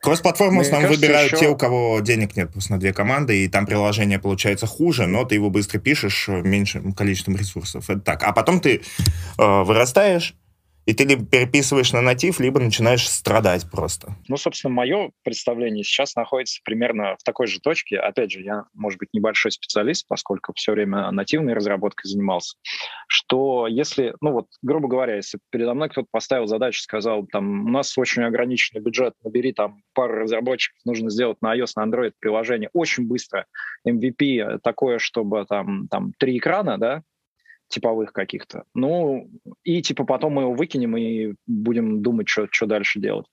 [0.01, 1.40] Кросс-платформу в основном выбирают еще...
[1.40, 5.25] те, у кого денег нет просто на две команды, и там приложение получается хуже, но
[5.25, 7.90] ты его быстро пишешь меньшим количеством ресурсов.
[7.90, 8.22] Это так.
[8.22, 8.83] А потом ты
[9.38, 10.35] э, вырастаешь,
[10.87, 14.14] и ты либо переписываешь на натив, либо начинаешь страдать просто.
[14.29, 17.99] Ну, собственно, мое представление сейчас находится примерно в такой же точке.
[17.99, 22.57] Опять же, я, может быть, небольшой специалист, поскольку все время нативной разработкой занимался,
[23.09, 27.68] что если, ну вот, грубо говоря, если передо мной кто-то поставил задачу, сказал, там, у
[27.68, 32.70] нас очень ограниченный бюджет, набери там пару разработчиков, нужно сделать на iOS, на Android приложение
[32.72, 33.46] очень быстро,
[33.87, 37.03] MVP такое, чтобы там, там три экрана, да,
[37.69, 38.65] типовых каких-то.
[38.75, 39.29] Ну,
[39.65, 43.27] и типа потом мы его выкинем и будем думать, что, дальше делать.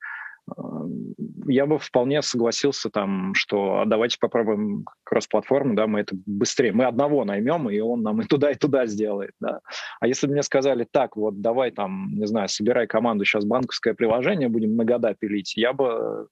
[1.47, 6.83] Я бы вполне согласился там, что а давайте попробуем кросс-платформу, да, мы это быстрее, мы
[6.83, 9.61] одного наймем, и он нам и туда, и туда сделает, да.
[10.01, 13.93] А если бы мне сказали, так, вот давай там, не знаю, собирай команду, сейчас банковское
[13.93, 16.27] приложение будем на года пилить, я бы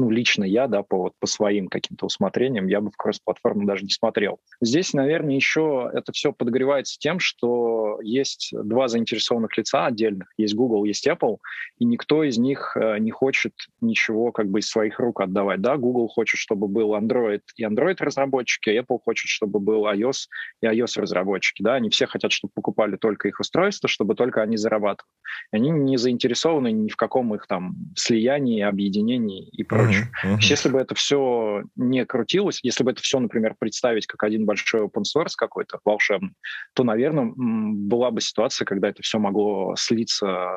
[0.00, 3.84] ну, лично я, да, по, вот, по своим каким-то усмотрениям, я бы в кросс-платформу даже
[3.84, 4.40] не смотрел.
[4.62, 10.84] Здесь, наверное, еще это все подогревается тем, что есть два заинтересованных лица отдельных, есть Google,
[10.84, 11.36] есть Apple,
[11.78, 15.76] и никто из них э, не хочет ничего как бы из своих рук отдавать, да,
[15.76, 20.28] Google хочет, чтобы был Android и Android-разработчики, а Apple хочет, чтобы был iOS
[20.62, 25.10] и iOS-разработчики, да, они все хотят, чтобы покупали только их устройства, чтобы только они зарабатывали.
[25.52, 29.89] Они не заинтересованы ни в каком их там слиянии, объединении и прочем.
[29.90, 30.34] Mm-hmm.
[30.34, 30.40] Mm-hmm.
[30.40, 34.82] Если бы это все не крутилось, если бы это все, например, представить как один большой
[34.82, 36.32] open source какой-то волшебный,
[36.74, 40.50] то, наверное, была бы ситуация, когда это все могло слиться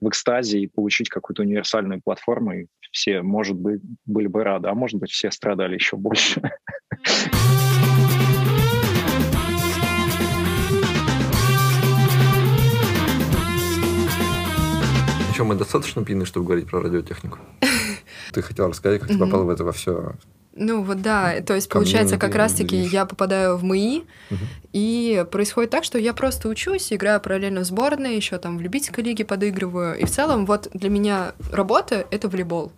[0.00, 4.74] в экстазе и получить какую-то универсальную платформу, и все, может быть, были бы рады, а
[4.74, 6.40] может быть, все страдали еще больше.
[15.38, 17.38] Еще мы достаточно пьяны, чтобы говорить про радиотехнику?
[18.32, 20.14] Ты хотела рассказать, как ты попала в это во все
[20.58, 24.38] ну вот да, то есть получается как раз-таки я попадаю в МИИ, угу.
[24.72, 29.04] и происходит так, что я просто учусь, играю параллельно в сборной, еще там в любительской
[29.04, 32.72] лиге подыгрываю, и в целом вот для меня работа— это волейбол.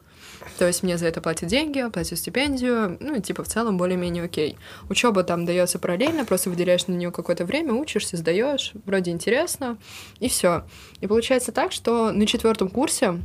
[0.58, 4.24] То есть мне за это платят деньги, платят стипендию, ну и типа в целом более-менее
[4.24, 4.56] окей.
[4.88, 9.78] Учеба там дается параллельно, просто выделяешь на нее какое-то время, учишься, сдаешь, вроде интересно,
[10.18, 10.64] и все.
[11.00, 13.20] И получается так, что на четвертом курсе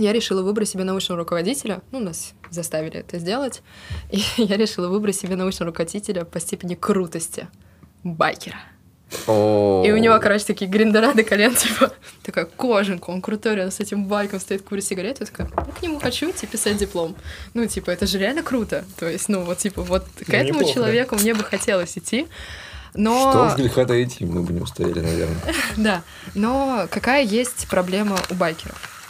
[0.00, 1.82] я решила выбрать себе научного руководителя.
[1.92, 3.62] Ну, нас заставили это сделать.
[4.10, 7.48] И я решила выбрать себе научного руководителя по степени крутости.
[8.02, 8.56] Байкера.
[9.26, 13.80] И у него, короче, такие гриндера до колен, типа, такая кожанка, он крутой, он с
[13.80, 17.16] этим байком стоит, курит сигарету, я такая, я к нему хочу идти писать диплом.
[17.52, 18.84] Ну, типа, это же реально круто.
[18.98, 21.22] То есть, ну, вот, типа, вот к ну, этому неплохо, человеку да.
[21.22, 22.28] мне бы хотелось идти.
[22.94, 23.30] Но...
[23.30, 25.40] Что с греха идти, мы бы не устояли, наверное.
[25.76, 26.02] да,
[26.34, 29.00] но какая есть проблема у байкеров?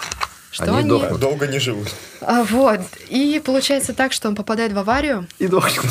[0.51, 0.89] Что они, они...
[0.89, 1.89] Долго, долго не живут.
[2.21, 2.81] А, вот.
[3.09, 5.29] И получается так, что он попадает в аварию.
[5.39, 5.85] И дохнет.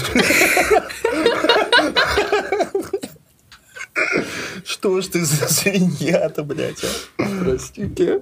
[4.65, 7.24] Что ж ты за свинья-то, блядь, а?
[7.43, 8.22] Простите.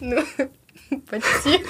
[0.00, 0.24] Ну,
[1.10, 1.64] почти.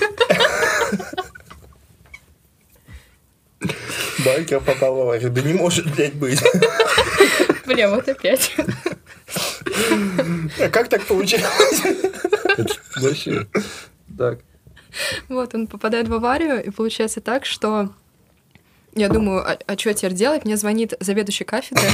[4.25, 5.31] Байкер попал в аварию.
[5.31, 6.43] Да не может, блядь, быть.
[7.67, 8.55] Бля, вот опять.
[10.61, 11.83] А как так получилось?
[12.97, 13.47] Вообще.
[14.17, 14.41] Так.
[15.29, 17.91] Вот, он попадает в аварию, и получается так, что
[18.95, 20.45] я думаю, а, а что теперь делать?
[20.45, 21.89] Мне звонит заведующий кафедры.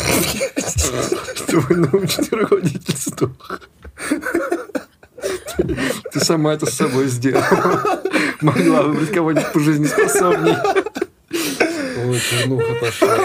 [1.47, 3.63] Твой научный руководитель сдох.
[6.13, 8.03] Ты сама это с собой сделала.
[8.43, 10.57] Могла выбрать кого-нибудь по жизни способней.
[12.07, 13.17] Ой, чернуха пошла.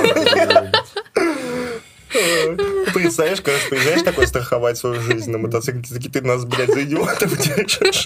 [2.94, 7.38] Представляешь, когда приезжаешь такой страховать свою жизнь на мотоцикле, такие, ты нас, блядь, за идиотов
[7.38, 8.06] держишь.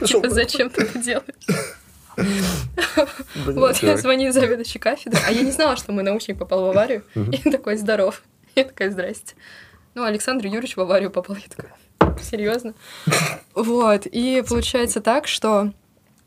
[0.32, 1.74] Зачем ты это делаешь?
[3.36, 7.04] Вот, я звоню заведующей кафедры, а я не знала, что мой научник попал в аварию.
[7.14, 8.22] И такой, здоров.
[8.54, 9.34] Я такая, здрасте.
[9.94, 11.36] Ну, Александр Юрьевич в аварию попал.
[11.36, 11.74] Я такая,
[12.22, 12.74] серьезно?
[13.54, 15.72] Вот, и получается так, что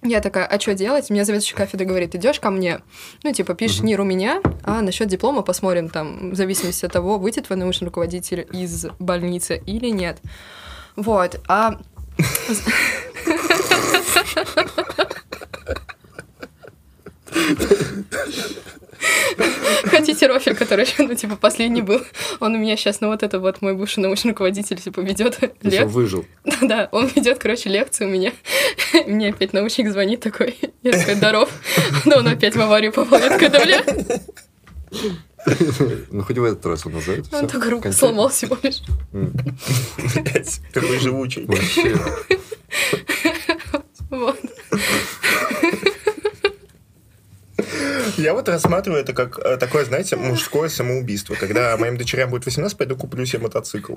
[0.02, 1.10] я такая, а что делать?
[1.10, 2.82] Мне заведующий кафедры говорит, идешь ко мне,
[3.24, 7.18] ну, типа, пишешь НИР у меня, а насчет диплома посмотрим, там, в зависимости от того,
[7.18, 10.20] выйдет твой научный руководитель из больницы или нет.
[10.96, 11.80] Вот, а...
[19.86, 22.02] Хотите рофель, который, ну, типа, последний был?
[22.40, 25.88] Он у меня сейчас, ну, вот это вот мой бывший научный руководитель, типа, ведет лекцию.
[25.88, 26.26] выжил.
[26.62, 28.34] Да, он ведет, короче, лекцию у меня.
[29.08, 30.58] Мне опять научник звонит такой.
[30.84, 31.50] Я такая, здоров.
[32.06, 33.20] Да он опять в аварию попал.
[33.20, 33.84] Я такая, да, бля.
[36.12, 37.26] Ну, хоть в этот раз он назовет.
[37.32, 38.82] Он только руку сломал всего лишь.
[40.74, 41.46] Какой живучий.
[41.46, 41.96] Вообще.
[44.10, 44.40] Вот.
[48.18, 51.36] Я вот рассматриваю это как э, такое, знаете, мужское самоубийство.
[51.36, 53.96] Когда моим дочерям будет 18, пойду куплю себе мотоцикл.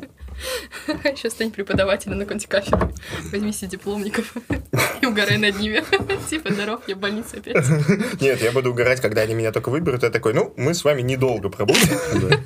[1.05, 2.92] Еще стань преподавателем на конте кафедры.
[3.31, 4.33] Возьми себе дипломников.
[5.03, 5.83] и угорай над ними.
[6.31, 7.64] Типа, здоров, я в больнице опять.
[8.20, 10.03] Нет, я буду угорать, когда они меня только выберут.
[10.03, 12.42] Я такой, ну, мы с вами недолго пробудем.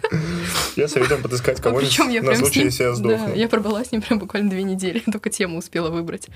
[0.77, 3.35] Я советую подыскать кого-нибудь на случай, если я да, сдохну.
[3.35, 6.29] я пробыла с ним прям буквально две недели, только тему успела выбрать.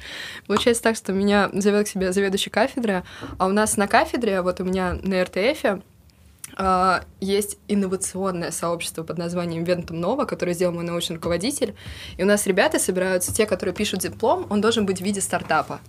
[0.46, 3.04] Получается так, что меня зовет к себе заведующий кафедры,
[3.38, 5.80] а у нас на кафедре, вот у меня на РТФе,
[6.56, 11.74] а, есть инновационное сообщество под названием Вентум Нова, которое сделал мой научный руководитель.
[12.16, 15.80] И у нас ребята собираются, те, которые пишут диплом, он должен быть в виде стартапа.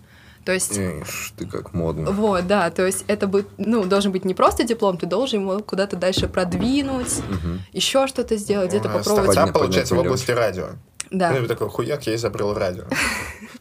[0.45, 2.09] То есть Ишь, ты как модно.
[2.09, 5.59] вот, да, то есть это будет, ну, должен быть не просто диплом, ты должен его
[5.59, 7.61] куда-то дальше продвинуть, Мгм.
[7.73, 9.33] еще что-то сделать, где-то попробовать.
[9.33, 10.69] Стартап, Поднять получается, в области радио.
[11.11, 11.31] Да.
[11.31, 12.85] Ну, и такой, хуяк, я изобрел радио.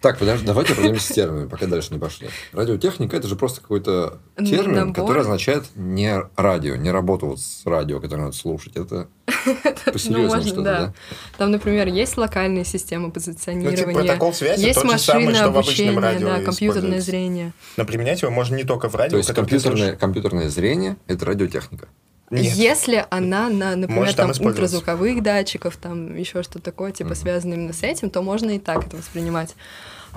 [0.00, 2.30] Так, подожди, давайте определимся с терминами, пока дальше не пошли.
[2.52, 8.00] Радиотехника это же просто какой-то термин, который означает не радио, не работу вот с радио,
[8.00, 8.76] которое надо слушать.
[8.76, 9.08] Это
[9.46, 10.94] Ну, посерьезнее что-то, да.
[11.36, 13.76] Там, например, есть локальные системы Ну, позиционирования.
[13.76, 17.52] типа, протокол связи есть тот же самый, что в обычном радио да, компьютерное зрение.
[17.76, 21.88] Но применять его можно не только в радио, То есть компьютерное зрение это радиотехника.
[22.30, 22.54] Нет.
[22.54, 27.16] Если она на, например, Может там там, ультразвуковых датчиков, там еще что-то такое, типа, Мгм.
[27.16, 29.56] связано именно с этим, то можно и так это воспринимать.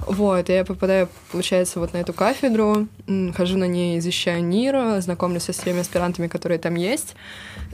[0.08, 2.88] Вот, я попадаю, получается, вот на эту кафедру,
[3.36, 7.16] хожу на ней, изучаю НИР, знакомлюсь со всеми аспирантами, которые там есть.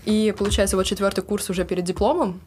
[0.05, 2.39] И, получается, вот четвертый курс уже перед дипломом,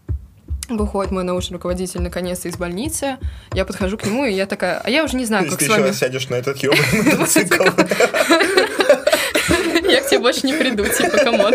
[0.68, 3.18] выходит мой научный руководитель наконец-то из больницы,
[3.52, 5.68] я подхожу к нему, и я такая, а я уже не знаю, как ты с
[5.68, 5.83] вами...
[5.88, 7.64] раз сядешь на этот ебаный мотоцикл.
[10.12, 11.55] Я больше не приду, типа, come on.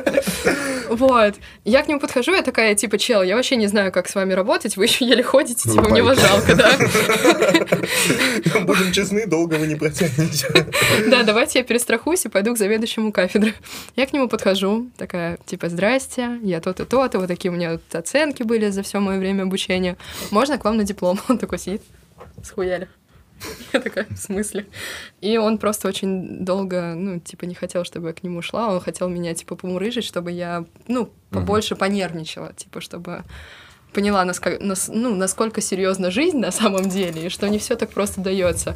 [0.90, 1.36] Вот.
[1.64, 4.34] Я к нему подхожу, я такая, типа, чел, я вообще не знаю, как с вами
[4.34, 6.72] работать, вы еще еле ходите, типа, мне вас жалко, да?
[8.62, 10.48] Будем честны, долго вы не протянете.
[11.08, 13.54] Да, давайте я перестрахуюсь и пойду к заведующему кафедры.
[13.96, 18.44] Я к нему подхожу, такая, типа, здрасте, я то-то, то-то, вот такие у меня оценки
[18.44, 19.98] были за все мое время обучения.
[20.32, 21.20] Можно к вам на диплом?
[21.28, 21.82] Он такой сидит,
[22.44, 22.88] схуяли.
[23.74, 24.66] Я такая, в смысле?
[25.22, 28.70] И он просто очень долго, ну, типа, не хотел, чтобы я к нему шла.
[28.70, 33.24] Он хотел меня, типа, помурыжить, чтобы я, ну, побольше понервничала, типа, чтобы
[33.94, 37.90] поняла, насколько, нас- ну, насколько серьезна жизнь на самом деле, и что не все так
[37.92, 38.76] просто дается.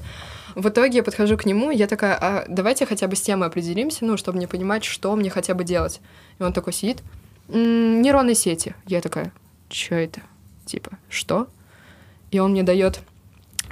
[0.56, 3.48] В итоге я подхожу к нему, и я такая, а давайте хотя бы с темой
[3.48, 6.02] определимся, ну, чтобы мне понимать, что мне хотя бы делать.
[6.40, 7.02] И он такой сидит,
[7.50, 8.76] «М, нейронные сети.
[8.86, 9.32] Я такая,
[9.70, 10.22] что это?
[10.66, 11.48] Типа, что?
[12.32, 13.00] И он мне дает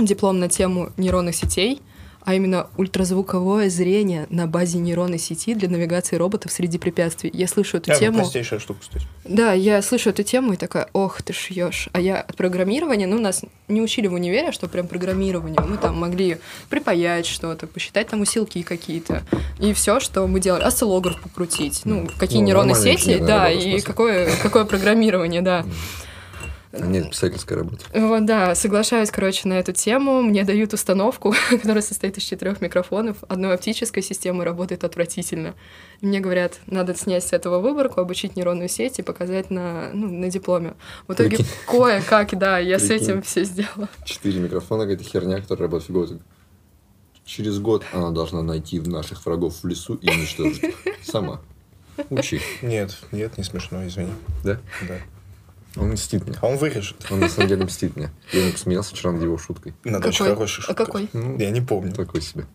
[0.05, 1.81] диплом на тему нейронных сетей,
[2.25, 7.31] а именно ультразвуковое зрение на базе нейронной сети для навигации роботов среди препятствий.
[7.33, 8.17] Я слышу эту Да, ну, тему.
[8.19, 9.07] простейшая штука, кстати.
[9.23, 11.87] Да, я слышу эту тему и такая, ох, ты шьешь.
[11.93, 15.59] А я от программирования, ну, нас не учили в универе, что прям программирование.
[15.61, 16.37] Мы там могли
[16.69, 19.23] припаять что-то, посчитать там усилки какие-то.
[19.59, 20.63] И все, что мы делали.
[20.63, 21.81] Осциллограф покрутить.
[21.85, 25.65] Ну, какие Ну, нейронные сети, да, и какое, какое программирование, да.
[26.71, 27.85] А Нет, писательская работа.
[27.93, 30.21] Вот, да, соглашаюсь, короче, на эту тему.
[30.21, 33.17] Мне дают установку, которая состоит из четырех микрофонов.
[33.27, 35.55] Одной оптической системы работает отвратительно.
[36.01, 40.11] И мне говорят, надо снять с этого выборку, обучить нейронную сеть и показать на, ну,
[40.11, 40.75] на дипломе.
[41.07, 41.47] В итоге Прикинь.
[41.67, 43.89] кое-как, да, я с этим все сделала.
[44.05, 46.19] Четыре микрофона, какая-то херня, которая работает фигово.
[47.25, 50.75] Через год она должна найти наших врагов в лесу и уничтожить их.
[51.03, 51.41] Сама.
[52.11, 52.41] Учи.
[52.61, 54.13] Нет, нет, не смешно, извини.
[54.43, 54.59] Да?
[54.87, 54.99] Да.
[55.79, 56.37] Он мстит мне.
[56.41, 57.05] А он вырежет.
[57.11, 58.09] Он на самом деле мстит мне.
[58.33, 59.73] Я не посмеялся вчера над его шуткой.
[59.83, 60.33] Надо очень Какой?
[60.35, 61.09] хороший А какой?
[61.13, 61.91] Ну, Я не помню.
[61.93, 62.45] такой себе.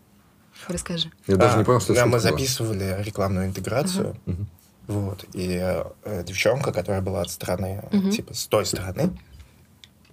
[0.67, 1.11] Расскажи.
[1.27, 4.15] Я даже А, не понял, что это мы записывали рекламную интеграцию.
[4.25, 4.47] Мгм.
[4.87, 5.25] Вот.
[5.33, 8.11] И э, девчонка, которая была от стороны, Мгм.
[8.11, 9.17] типа, с той стороны,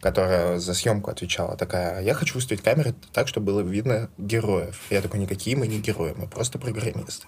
[0.00, 4.80] которая за съемку отвечала, такая, я хочу выставить камеры так, чтобы было видно героев.
[4.90, 7.26] Я такой, никакие мы не герои, мы просто программисты.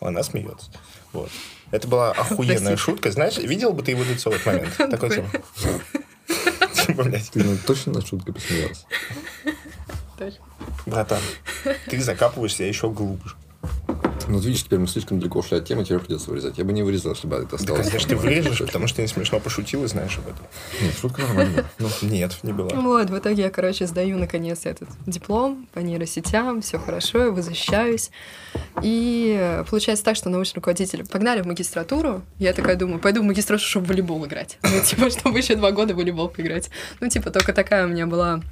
[0.00, 0.70] Она смеется.
[1.12, 1.30] Вот.
[1.70, 2.76] Это была охуенная Спасибо.
[2.78, 3.10] шутка.
[3.10, 4.76] Знаешь, видел бы ты его лицо в этот момент?
[4.76, 5.28] Такой типа...
[6.86, 8.84] Типа, блядь, Ты ну, точно над шуткой посмеялся?
[10.18, 10.44] Точно.
[10.86, 11.20] братан,
[11.86, 13.36] ты закапываешься еще глубже.
[14.28, 16.58] Ну, видишь, теперь мы слишком далеко ушли от темы, тебе придется вырезать.
[16.58, 17.86] Я бы не вырезал, если бы это Да, осталось.
[17.86, 20.46] конечно, ты вырежешь, потому что не смешно пошутил и знаешь об этом.
[20.82, 21.64] Нет, шутка нормальная.
[21.78, 22.68] Ну, Нет, не было.
[22.68, 28.10] Вот, в итоге я, короче, сдаю наконец этот диплом по нейросетям, все хорошо, я воззащищаюсь.
[28.82, 32.22] И получается так, что научный руководитель погнали в магистратуру.
[32.38, 34.58] Я такая думаю, пойду в магистратуру, чтобы в волейбол играть.
[34.62, 36.70] Ну, типа, чтобы еще два года в волейбол поиграть.
[37.00, 38.42] Ну, типа, только такая у меня была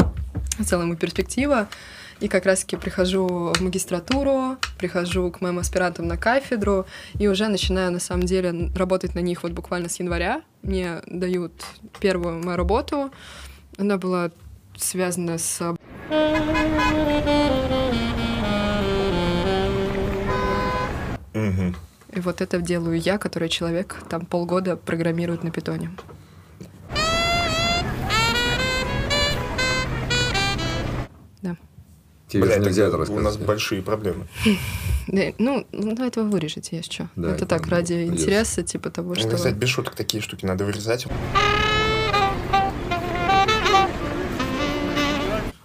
[0.58, 1.68] в целом и перспектива.
[2.20, 6.86] И как раз-таки прихожу в магистратуру, прихожу к моим аспирантам на кафедру,
[7.18, 10.42] и уже начинаю, на самом деле, работать на них вот буквально с января.
[10.62, 11.52] Мне дают
[12.00, 13.10] первую мою работу.
[13.76, 14.30] Она была
[14.76, 15.76] связана с...
[22.14, 25.90] И вот это делаю я, который человек там полгода программирует на питоне.
[32.28, 34.26] Тебе же Блядь, нельзя это тогда у нас большие проблемы.
[35.08, 37.08] Ну, ну, это вы вырежете, если что.
[37.14, 39.36] Да, это так, ради интереса, типа того, Ну, что...
[39.36, 41.06] кстати, без шуток такие штуки надо вырезать.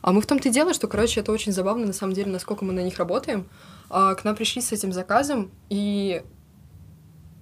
[0.03, 2.63] А мы в том-то и дело, что, короче, это очень забавно, на самом деле, насколько
[2.65, 3.47] мы на них работаем.
[3.89, 6.21] А, к нам пришли с этим заказом, и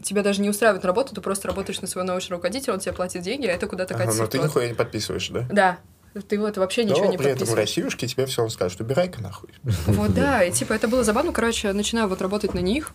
[0.03, 2.93] тебя даже не устраивает на работу, ты просто работаешь на своего научного руководителя, он тебе
[2.93, 4.23] платит деньги, а это куда-то Ага, катится.
[4.23, 5.47] но ты нихуя не подписываешь, да?
[5.51, 5.79] Да.
[6.27, 7.53] Ты вот вообще ничего Но не при этом в.
[7.53, 9.49] Россиюшке тебе все равно скажут, убирай-ка нахуй.
[9.87, 12.93] Вот, да, и типа это было забавно, короче, начинаю вот работать на них,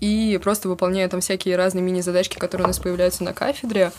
[0.00, 3.92] и просто выполняю там всякие разные мини-задачки, которые у нас появляются на кафедре,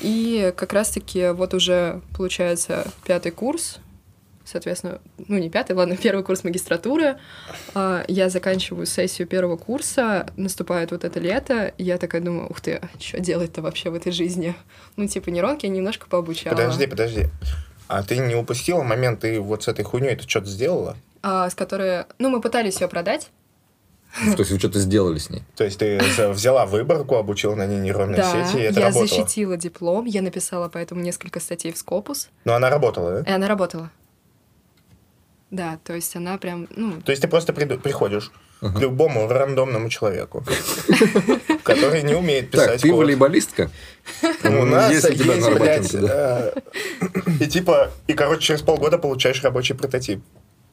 [0.00, 3.78] и как раз-таки вот уже получается пятый курс,
[4.50, 7.18] соответственно, ну не пятый, ладно, первый курс магистратуры,
[7.74, 12.60] А, я заканчиваю сессию первого курса, наступает вот это лето, и я такая думаю, ух
[12.60, 14.54] ты, что делать-то вообще в этой жизни?
[14.96, 16.54] Ну, типа, нейронки я немножко пообучала.
[16.54, 17.26] Подожди, подожди.
[17.88, 20.96] А ты не упустила момент, ты вот с этой хуйней ты что-то сделала?
[21.22, 23.30] А, с которой, ну, мы пытались ее продать,
[24.24, 25.42] Ну, То есть вы что-то сделали с ней.
[25.54, 25.98] То есть ты
[26.32, 29.06] взяла выборку, обучила на ней нейронные Да, сети, и это я работало?
[29.06, 33.30] защитила диплом, я написала поэтому несколько статей в Скопус, Но она работала, да?
[33.30, 33.90] и она работала.
[35.50, 39.88] Да, то есть она прям, ну, То есть ты просто приду- приходишь к любому рандомному
[39.88, 40.44] человеку,
[41.64, 42.98] который не умеет Так, писать ты код.
[42.98, 43.70] волейболистка?
[44.44, 46.52] У нас есть, блядь, э,
[47.40, 50.22] и типа, и, короче, через полгода получаешь рабочий прототип.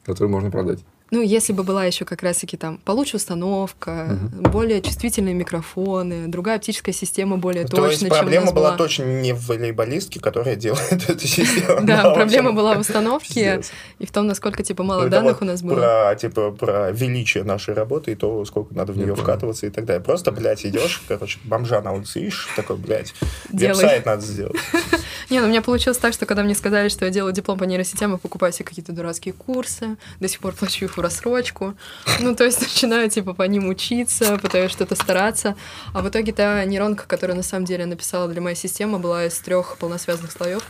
[0.04, 0.80] который можно продать.
[1.10, 6.94] Ну, если бы была еще как раз-таки там получше установка, более чувствительные микрофоны, другая оптическая
[6.94, 10.56] система более То точная, есть чем у проблема нас была точно не в волейболистке, которая
[10.56, 11.80] делает эту систему.
[11.82, 13.62] Да, проблема была в установке
[13.98, 15.76] и в том, насколько типа мало данных у нас было.
[15.76, 19.86] Про, типа, про величие нашей работы и то, сколько надо в нее вкатываться и так
[19.86, 20.02] далее.
[20.02, 23.14] Просто, блядь, идешь, короче, бомжа на улице ищешь, такой, блядь,
[23.50, 24.56] веб-сайт надо сделать.
[25.30, 27.64] Не, ну у меня получилось так, что когда мне сказали, что я делаю диплом по
[27.64, 31.74] нейросетям, я покупаю себе какие-то дурацкие курсы, до сих пор плачу их в рассрочку.
[32.20, 35.56] Ну, то есть начинаю, типа, по ним учиться, пытаюсь что-то стараться.
[35.92, 39.26] А в итоге та нейронка, которую на самом деле я написала для моей системы, была
[39.26, 40.62] из трех полносвязных слоев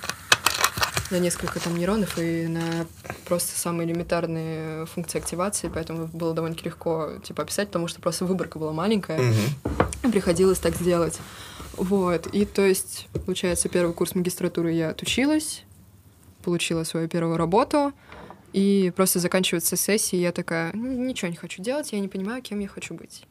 [1.10, 2.86] на несколько там нейронов и на
[3.26, 8.58] просто самые элементарные функции активации, поэтому было довольно легко типа описать, потому что просто выборка
[8.58, 9.18] была маленькая.
[9.18, 10.12] Мгм.
[10.12, 11.18] Приходилось так сделать.
[11.76, 12.26] Вот.
[12.28, 15.64] И то есть, получается, первый курс магистратуры я отучилась,
[16.42, 17.92] получила свою первую работу,
[18.52, 22.42] и просто заканчивается сессия, и я такая, «Н- ничего не хочу делать, я не понимаю,
[22.42, 23.22] кем я хочу быть.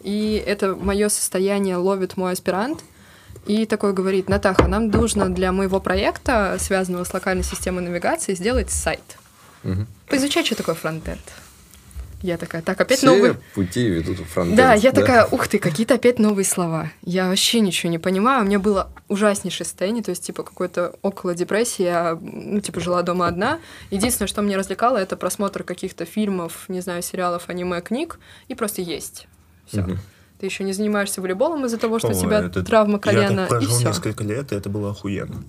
[0.00, 2.82] И это мое состояние ловит мой аспирант,
[3.46, 8.70] и такой говорит, Натаха, нам нужно для моего проекта, связанного с локальной системой навигации, сделать
[8.70, 9.18] сайт.
[9.62, 9.86] Мгм.
[10.08, 11.20] Поизучать, что такое фронтенд.
[12.24, 13.34] Я такая, так, опять Все новый...
[13.54, 14.56] пути ведут в фронтенд.
[14.56, 16.90] Да, я такая, ух ты, какие-то опять новые слова.
[17.02, 18.44] Я вообще ничего не понимаю.
[18.44, 21.82] У меня было ужаснейшее состояние, то есть, типа, какой-то около депрессии.
[21.82, 23.58] Я, ну, типа, жила дома одна.
[23.90, 28.80] Единственное, что меня развлекало, это просмотр каких-то фильмов, не знаю, сериалов, аниме, книг, и просто
[28.80, 29.28] есть.
[29.66, 29.82] Все.
[29.82, 29.98] Мгм.
[30.40, 33.36] Ты еще не занимаешься волейболом из-за того, что у Ой, тебя это- травма колена, Я
[33.36, 33.88] так и прожил все.
[33.88, 35.44] несколько лет, и это было охуенно.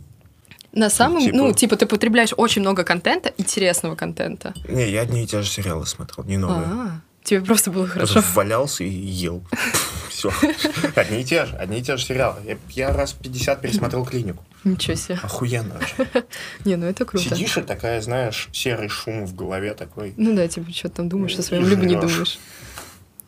[0.76, 4.54] На самом, Типа- ну, типа, ты потребляешь очень много контента, интересного контента.
[4.68, 6.68] Не, я одни и те же сериалы смотрел, не новые.
[6.68, 8.34] А, тебе просто было Просто хорошо.
[8.36, 9.42] валялся и ел.
[10.10, 10.32] Все.
[10.96, 12.42] Одни и те же, одни и те же сериалы.
[12.46, 14.44] Я, я раз 50 пересмотрел клинику.
[14.66, 15.20] Ничего себе.
[15.24, 16.08] Охуенно вообще.
[16.66, 17.24] Не, ну это круто.
[17.24, 20.14] Сидишь и такая, знаешь, серый шум в голове такой.
[20.18, 22.38] Ну да, типа, что там думаешь о своем, либо не думаешь.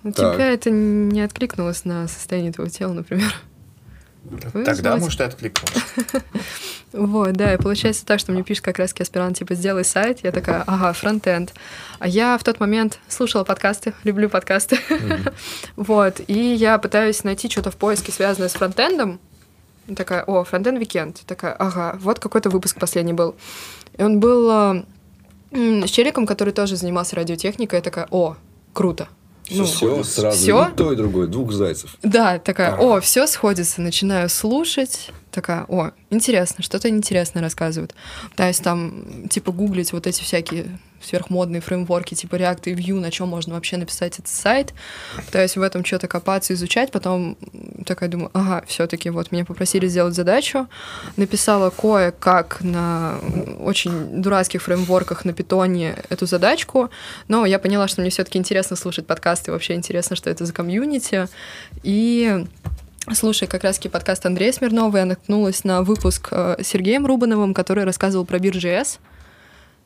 [0.04, 3.34] У тебя это не откликнулось на состояние твоего тела, например.
[4.66, 5.82] Тогда, может, и откликнулся.
[6.94, 10.22] Вот, да, и получается так, что мне пишет как раз аспирант, типа, сделай сайт.
[10.24, 11.54] Я такая, ага, фронтенд.
[12.00, 14.80] А я в тот момент слушала подкасты, люблю подкасты.
[15.76, 19.20] Вот, и я пытаюсь найти что-то в поиске, связанное с фронтендом.
[19.96, 21.22] Такая, о, Frontend Weekend.
[21.26, 23.36] Такая, ага, вот какой-то выпуск последний был.
[23.98, 24.86] И он был м,
[25.52, 27.80] с челиком, который тоже занимался радиотехникой.
[27.80, 28.38] Я такая, о,
[28.74, 29.08] круто.
[29.50, 30.38] Ну, все сразу.
[30.38, 30.70] всё?
[30.70, 31.28] И то, и другое.
[31.28, 31.96] Двух зайцев.
[32.04, 37.94] Да, такая, о, все сходится, начинаю слушать, такая, о, интересно, что-то интересное рассказывают.
[38.32, 43.30] Пытаюсь там, типа, гуглить вот эти всякие сверхмодные фреймворки, типа React и Vue, на чем
[43.30, 44.74] можно вообще написать этот сайт.
[45.26, 47.38] Пытаюсь в этом что-то копаться, изучать, потом
[47.86, 50.68] такая думаю, ага, все-таки вот меня попросили сделать задачу,
[51.16, 53.20] написала кое-как на
[53.60, 56.90] очень дурацких фреймворках на питоне эту задачку,
[57.28, 61.28] но я поняла, что мне все-таки интересно слушать подкасты, вообще интересно, что это за комьюнити,
[61.84, 62.46] и
[63.14, 67.86] Слушай, как раз-таки подкаст Андрея Смирнова, я наткнулась на выпуск э, с Сергеем Рубановым, который
[67.86, 68.98] рассказывал про Бир.js.
[68.98, 69.00] И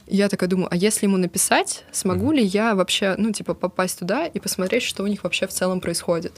[0.08, 4.26] Я такая думаю, а если ему написать, смогу ли я вообще, ну, типа, попасть туда
[4.26, 6.34] и посмотреть, что у них вообще в целом происходит?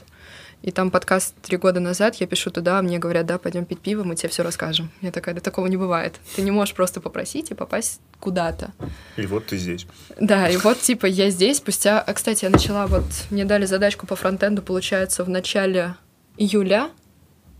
[0.62, 4.02] И там подкаст три года назад, я пишу туда, мне говорят, да, пойдем пить пиво,
[4.02, 4.90] мы тебе все расскажем.
[5.02, 6.14] Я такая, да такого не бывает.
[6.36, 8.72] Ты не можешь просто попросить и попасть куда-то.
[9.16, 9.86] И вот ты здесь.
[10.18, 12.00] Да, и вот, типа, я здесь спустя...
[12.00, 13.04] А, кстати, я начала вот...
[13.28, 15.96] Мне дали задачку по фронтенду, получается, в начале
[16.38, 16.90] июля.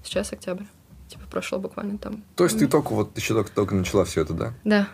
[0.03, 0.65] Сейчас октябрь.
[1.09, 2.25] Типа, прошло буквально там.
[2.37, 4.55] То есть ты только вот еще только, только начала все это, да?
[4.65, 4.89] Да.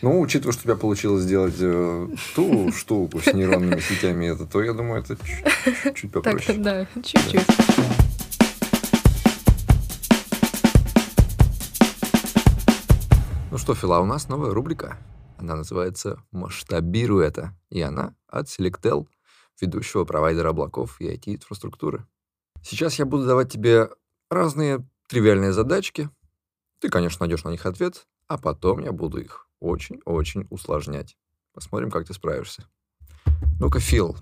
[0.00, 4.62] Ну, учитывая, что у тебя получилось сделать э, ту штуку с нейронными сетями, это, то
[4.62, 6.58] я думаю, это чуть, чуть Так, попроще.
[6.58, 7.42] да, чуть-чуть.
[13.50, 14.98] Ну что, Фила, у нас новая рубрика.
[15.36, 17.56] Она называется «Масштабируй это».
[17.70, 19.08] И она от Selectel,
[19.60, 22.06] ведущего провайдера облаков и IT-инфраструктуры.
[22.62, 23.88] Сейчас я буду давать тебе
[24.30, 26.08] разные тривиальные задачки.
[26.80, 31.16] Ты, конечно, найдешь на них ответ, а потом я буду их очень-очень усложнять.
[31.52, 32.64] Посмотрим, как ты справишься.
[33.58, 34.16] Ну-ка, Фил,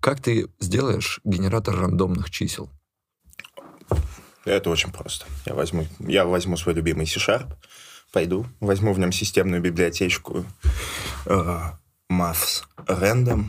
[0.00, 2.70] как ты сделаешь генератор рандомных чисел?
[4.44, 5.26] Это очень просто.
[5.46, 7.54] Я возьму, я возьму свой любимый C-Sharp,
[8.12, 10.44] пойду, возьму в нем системную библиотечку
[11.24, 11.60] э,
[12.12, 13.46] maths random,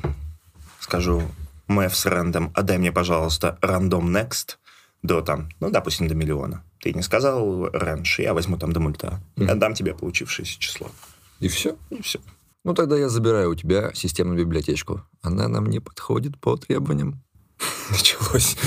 [0.80, 1.24] скажу
[1.68, 4.56] maths random, отдай мне, пожалуйста, random next
[5.04, 6.64] до там, ну, допустим, до миллиона.
[6.80, 9.20] Ты не сказал раньше, я возьму там до мульта.
[9.36, 9.50] Мгм.
[9.50, 10.90] Отдам тебе получившееся число.
[11.40, 11.78] И все?
[11.90, 12.20] И все.
[12.64, 15.02] Ну, тогда я забираю у тебя системную библиотечку.
[15.22, 17.24] Она нам не подходит по требованиям.
[17.90, 18.58] Началось.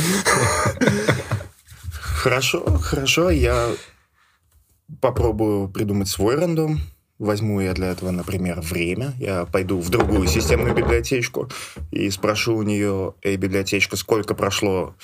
[2.01, 3.31] Хорошо, хорошо.
[3.31, 3.71] Я
[5.01, 6.81] попробую придумать свой рандом.
[7.19, 9.15] Возьму я для этого, например, время.
[9.19, 11.49] Я пойду в другую системную библиотечку
[11.91, 14.95] и спрошу у нее, эй, библиотечка, сколько прошло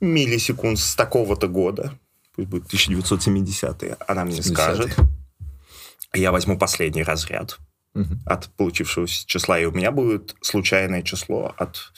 [0.00, 1.92] миллисекунд с такого-то года.
[2.34, 4.54] Пусть будет 1970 Она мне 70-е.
[4.54, 4.96] скажет.
[6.16, 7.58] Я возьму последний разряд
[7.94, 8.20] Мгм.
[8.26, 11.92] от получившегося числа, и у меня будет случайное число от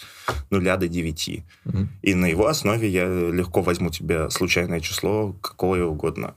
[0.50, 1.44] 0 до 9.
[1.64, 1.88] Мгм.
[2.02, 6.36] И на его основе я легко возьму тебе случайное число, какое угодно.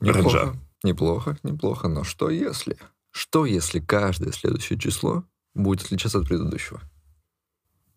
[0.00, 0.56] Неплохо, Ренджа.
[0.82, 1.88] неплохо, неплохо.
[1.88, 2.76] Но что если?
[3.10, 5.24] Что если каждое следующее число
[5.54, 6.80] будет отличаться от предыдущего?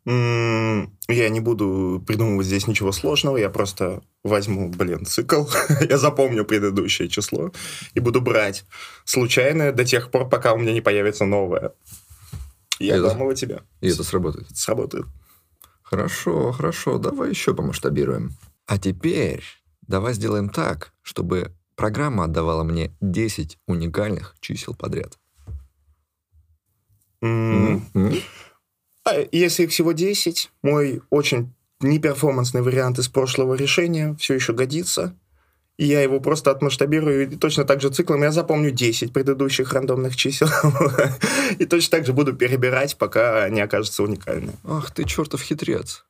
[0.05, 5.45] М, Я не буду придумывать здесь ничего сложного, я просто возьму, блин, цикл,
[5.89, 7.51] я запомню предыдущее число
[7.93, 8.65] и буду брать
[9.05, 11.71] случайное до тех пор, пока у меня не появится новое.
[12.79, 13.61] Я Это- его тебе.
[13.81, 14.47] И это сработает.
[14.55, 15.05] Сработает.
[15.81, 16.97] Хорошо, хорошо.
[16.97, 18.33] Давай еще помасштабируем.
[18.65, 19.43] А теперь
[19.87, 25.17] давай сделаем так, чтобы программа отдавала мне 10 уникальных чисел подряд.
[27.21, 28.13] М, М?
[29.05, 35.15] А если их всего 10, мой очень неперформансный вариант из прошлого решения все еще годится.
[35.77, 40.15] И я его просто отмасштабирую, и точно так же циклом я запомню 10 предыдущих рандомных
[40.15, 40.49] чисел.
[41.59, 44.53] И точно так же буду перебирать, пока они окажутся уникальны.
[44.63, 46.03] Ах ты чертов хитрец.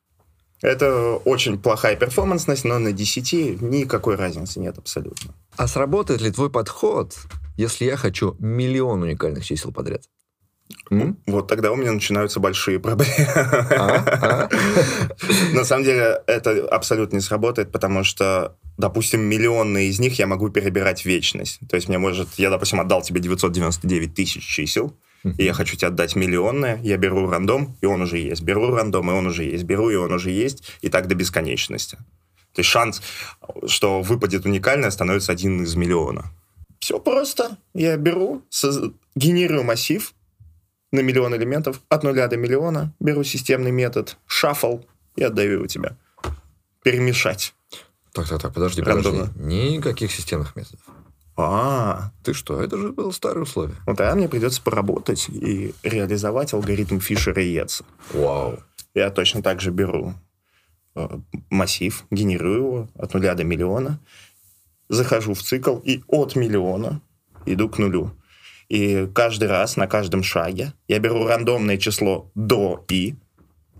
[0.62, 5.34] Это очень плохая перформансность, но на 10 никакой разницы нет абсолютно.
[5.56, 7.14] А сработает ли твой подход,
[7.58, 10.02] если я хочу миллион уникальных чисел подряд?
[10.90, 11.18] М?
[11.26, 13.26] Вот тогда у меня начинаются большие проблемы.
[13.36, 14.48] А?
[14.48, 14.48] А?
[15.52, 20.48] На самом деле это абсолютно не сработает, потому что, допустим, миллионные из них я могу
[20.50, 21.60] перебирать вечность.
[21.68, 22.28] То есть мне может...
[22.36, 24.94] Я, допустим, отдал тебе 999 тысяч чисел,
[25.24, 28.42] и я хочу тебе отдать миллионное, я беру рандом, и он уже есть.
[28.42, 29.64] Беру рандом, и он уже есть.
[29.64, 30.64] Беру, и он уже есть.
[30.80, 31.96] И так до бесконечности.
[32.54, 33.02] То есть шанс,
[33.66, 36.30] что выпадет уникальное, становится один из миллиона.
[36.78, 37.58] Все просто.
[37.74, 38.42] Я беру,
[39.16, 40.14] генерирую массив
[40.92, 44.84] на миллион элементов от нуля до миллиона, беру системный метод shuffle
[45.16, 45.96] и отдаю его тебе.
[46.82, 47.54] Перемешать.
[48.12, 49.08] Так, так, так, подожди, подожди.
[49.10, 49.32] Рандомно.
[49.36, 50.80] Никаких системных методов.
[51.36, 53.76] А, Ты что, это же было старое условие.
[53.86, 57.84] ну тогда мне придется поработать и реализовать алгоритм Фишера и Йетса.
[58.12, 58.58] Вау.
[58.94, 60.14] Я точно так же беру
[60.96, 61.08] э,
[61.50, 64.00] массив, генерирую его от нуля до миллиона,
[64.88, 67.00] захожу в цикл и от миллиона
[67.46, 68.10] иду к нулю.
[68.68, 73.16] И каждый раз на каждом шаге я беру рандомное число до и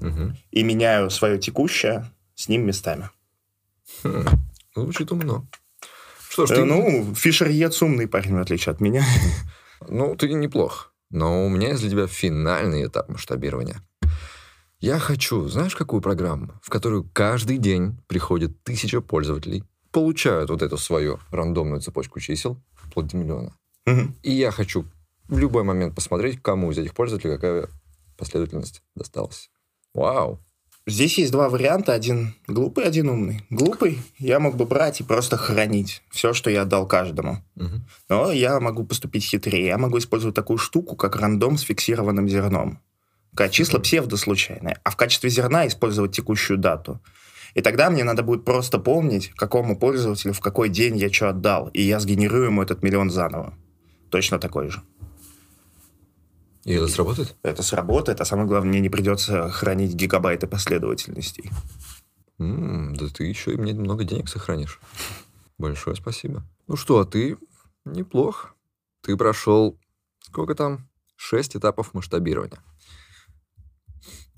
[0.01, 0.37] Мгм.
[0.51, 3.11] и меняю свое текущее с ним местами.
[4.03, 4.25] Хм.
[4.75, 5.47] Звучит умно.
[6.31, 9.05] Что ж, Э, ты, Ну, Фишер Йетс умный парень, в отличие от меня.
[9.89, 10.93] ну, ты неплох.
[11.11, 13.83] Но у меня есть для тебя финальный этап масштабирования.
[14.81, 20.77] Я хочу, знаешь, какую программу, в которую каждый день приходит тысяча пользователей, получают вот эту
[20.79, 23.53] свою рандомную цепочку чисел, вплоть до миллиона.
[23.89, 24.15] Мгм.
[24.23, 24.85] И я хочу
[25.29, 27.69] в любой момент посмотреть, кому из этих пользователей какая
[28.17, 29.51] последовательность досталась.
[29.95, 30.41] Вау.
[30.87, 31.93] Здесь есть два варианта.
[31.93, 33.45] Один глупый, один умный.
[33.51, 37.45] Глупый я мог бы брать и просто хранить все, что я отдал каждому.
[37.57, 37.87] Мгм.
[38.09, 39.67] Но я могу поступить хитрее.
[39.67, 42.81] Я могу использовать такую штуку, как рандом с фиксированным зерном,
[43.35, 47.01] когда числа псевдослучайные, а в качестве зерна использовать текущую дату.
[47.53, 51.69] И тогда мне надо будет просто помнить, какому пользователю в какой день я что отдал,
[51.69, 53.53] и я сгенерирую ему этот миллион заново.
[54.11, 54.83] Точно такой же.
[56.65, 57.37] И это сработает?
[57.43, 61.51] Это сработает, а самое главное, мне не придется хранить гигабайты последовательностей.
[62.39, 64.81] М, да ты еще и мне много денег сохранишь.
[65.57, 66.45] Большое спасибо.
[66.67, 67.39] Ну что, а ты
[67.85, 68.55] неплох.
[69.03, 69.79] Ты прошел,
[70.21, 70.89] сколько там?
[71.17, 72.63] Шесть этапов масштабирования.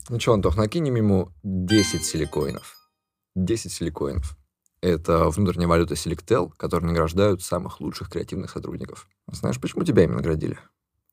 [0.08, 2.90] Ну что, Антох, накинем ему 10 силикоинов.
[3.34, 4.36] 10 силикоинов.
[4.82, 9.08] Это внутренняя валюта Selectel, которые награждают самых лучших креативных сотрудников.
[9.30, 10.58] Знаешь, почему тебя ими наградили?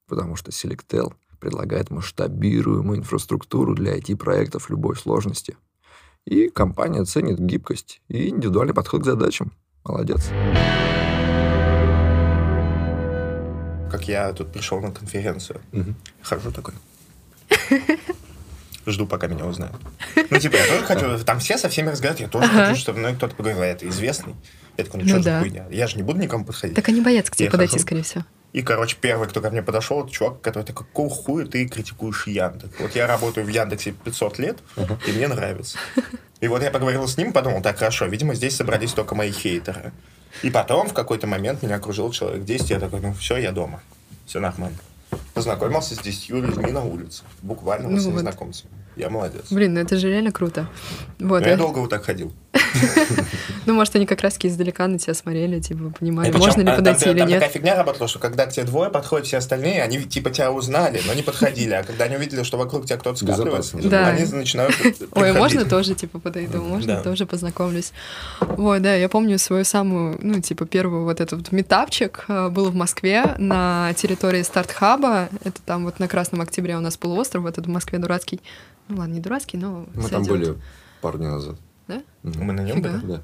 [0.07, 5.57] Потому что Selectel предлагает масштабируемую инфраструктуру для IT-проектов любой сложности.
[6.25, 9.51] И компания ценит гибкость и индивидуальный подход к задачам.
[9.83, 10.29] Молодец.
[13.91, 15.59] Как я тут пришел на конференцию.
[15.73, 15.95] Мгм.
[16.21, 16.73] Хожу такой.
[18.87, 19.75] Жду, пока меня узнают.
[20.29, 22.65] Ну, типа, я тоже хочу, там все со всеми разговаривают, я тоже Ага.
[22.69, 24.35] хочу, чтобы, ну, и кто-то поговорил, «А это известный.
[24.77, 25.65] Я такой, ну, Ну что за хуйня?
[25.69, 26.75] Я же не буду никому подходить.
[26.75, 27.83] Так они боятся к тебе Я подойти, хожу.
[27.83, 28.23] скорее всего.
[28.53, 32.27] И, короче, первый, кто ко мне подошел, это чувак, который такой, какого хуя ты критикуешь
[32.27, 32.79] Яндекс?
[32.79, 34.57] Вот я работаю в Яндексе 500 лет,
[35.05, 35.77] и мне нравится.
[36.39, 39.91] И вот я поговорил с ним, подумал, так, хорошо, видимо, здесь собрались только мои хейтеры.
[40.43, 43.81] И потом в какой-то момент меня окружил человек 10, я такой, ну все, я дома.
[44.27, 44.77] Все нормально.
[45.33, 47.23] Познакомился с 10 людьми на улице.
[47.41, 48.13] Буквально Ну с вот.
[48.15, 48.71] незнакомцами.
[48.97, 49.45] Я молодец.
[49.51, 50.67] Блин, ну это же реально круто.
[51.19, 51.41] Вот.
[51.41, 52.33] Но я э, долго вот так ходил.
[53.65, 56.75] Ну, может, они как раз-таки издалека на тебя смотрели, типа, понимали, причем, можно ли а,
[56.77, 57.51] подойти там, или такая нет.
[57.51, 61.13] фигня работала, что когда к тебе двое подходят все остальные, они типа тебя узнали, но
[61.13, 61.73] не подходили.
[61.73, 64.73] А когда они увидели, что вокруг тебя кто-то скапливается, они начинают
[65.11, 67.91] Ой, можно тоже, типа, подойду, можно тоже познакомлюсь.
[68.39, 72.71] Вот, да, я помню свою самую, ну, типа, первую вот этот вот метапчик э, был
[72.71, 75.27] в Москве на территории Старт-хаба.
[75.43, 78.39] Это там вот на Красном Октябре у нас полуостров, этот в Москве дурацкий.
[78.87, 80.55] Ну ладно, не дурацкий, но Мы там были
[81.01, 81.57] пару дней назад.
[81.87, 82.01] Да?
[82.23, 82.43] Мгм.
[82.43, 82.89] Мы на нем Фига.
[82.89, 83.05] были?
[83.05, 83.21] Да.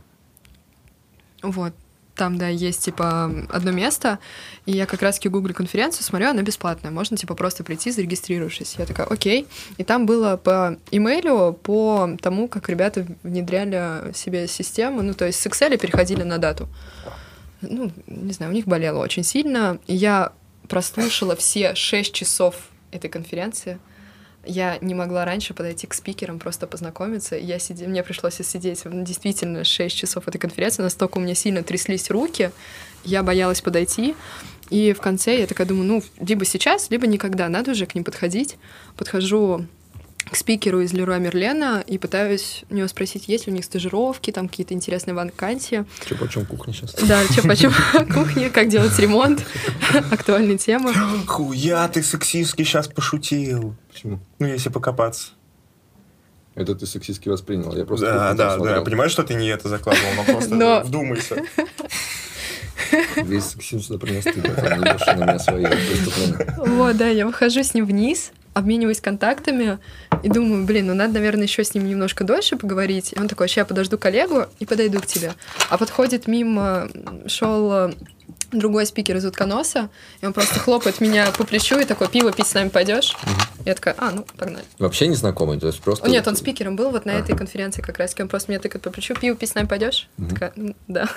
[1.41, 1.74] Вот.
[2.16, 4.20] Там, да, есть, типа, одно место,
[4.68, 8.76] и я как раз-таки гуглю конференцию, смотрю, она бесплатная, можно, типа, просто прийти, зарегистрировавшись.
[8.78, 9.47] Я такая, окей.
[9.78, 15.39] И там было по имейлю, по тому, как ребята внедряли себе систему, ну, то есть
[15.39, 16.70] с Excel переходили на дату.
[17.61, 19.80] Ну, не знаю, у них болело очень сильно.
[19.88, 20.34] И я
[20.70, 22.55] прослушала все 6 часов
[22.91, 23.80] этой конференции.
[24.46, 27.38] Я не могла раньше подойти к спикерам, просто познакомиться.
[27.38, 27.88] Я сиди...
[27.88, 30.84] Мне пришлось сидеть действительно 6 часов этой конференции.
[30.84, 32.52] Настолько у меня сильно тряслись руки.
[33.06, 34.16] Я боялась подойти.
[34.70, 37.48] И в конце я такая думаю, ну, либо сейчас, либо никогда.
[37.48, 38.58] Надо уже к ним подходить.
[38.98, 39.66] Подхожу
[40.34, 44.31] к спикеру из Леруа Мерлена и пытаюсь у него спросить, есть ли у них стажировки,
[44.31, 45.86] там какие-то интересные вакансии.
[46.09, 46.95] Че, почем кухня сейчас?
[46.95, 47.73] Да, что почему
[48.11, 49.45] кухня, как делать ремонт,
[50.11, 50.91] актуальные темы.
[51.27, 53.75] Хуя, ты сексистски сейчас пошутил.
[53.91, 54.19] Почему?
[54.39, 55.29] Ну, если покопаться.
[56.55, 57.75] Это ты сексистски воспринял.
[57.75, 58.75] Я просто Да, да, да.
[58.77, 61.43] Я понимаю, что ты не это закладывал, но просто Но- вдумайся.
[63.17, 65.65] Весь сексизм сюда принес ты, на меня свои.
[66.57, 69.80] Вот, да, я выхожу с ним вниз, обмениваюсь контактами
[70.22, 73.14] и думаю, блин, ну надо, наверное, еще с ним немножко дольше поговорить.
[73.14, 75.34] И он такой, сейчас я подожду коллегу и подойду к тебе.
[75.70, 76.89] А подходит мимо,
[77.28, 77.91] шел
[78.51, 79.89] другой спикер из утконоса,
[80.22, 83.18] и он просто хлопает меня по плечу и такой, пиво пить с нами пойдешь?
[83.66, 84.64] Я такая, а, ну, погнали.
[84.78, 86.06] Вообще незнакомый, то есть просто...
[86.06, 87.20] О, нет, он спикером был вот на А.
[87.20, 88.14] этой конференции как раз.
[88.20, 90.08] Он просто меня тыкает по плечу, пиво пить с нами пойдешь?
[90.30, 91.10] Такая, «М, да.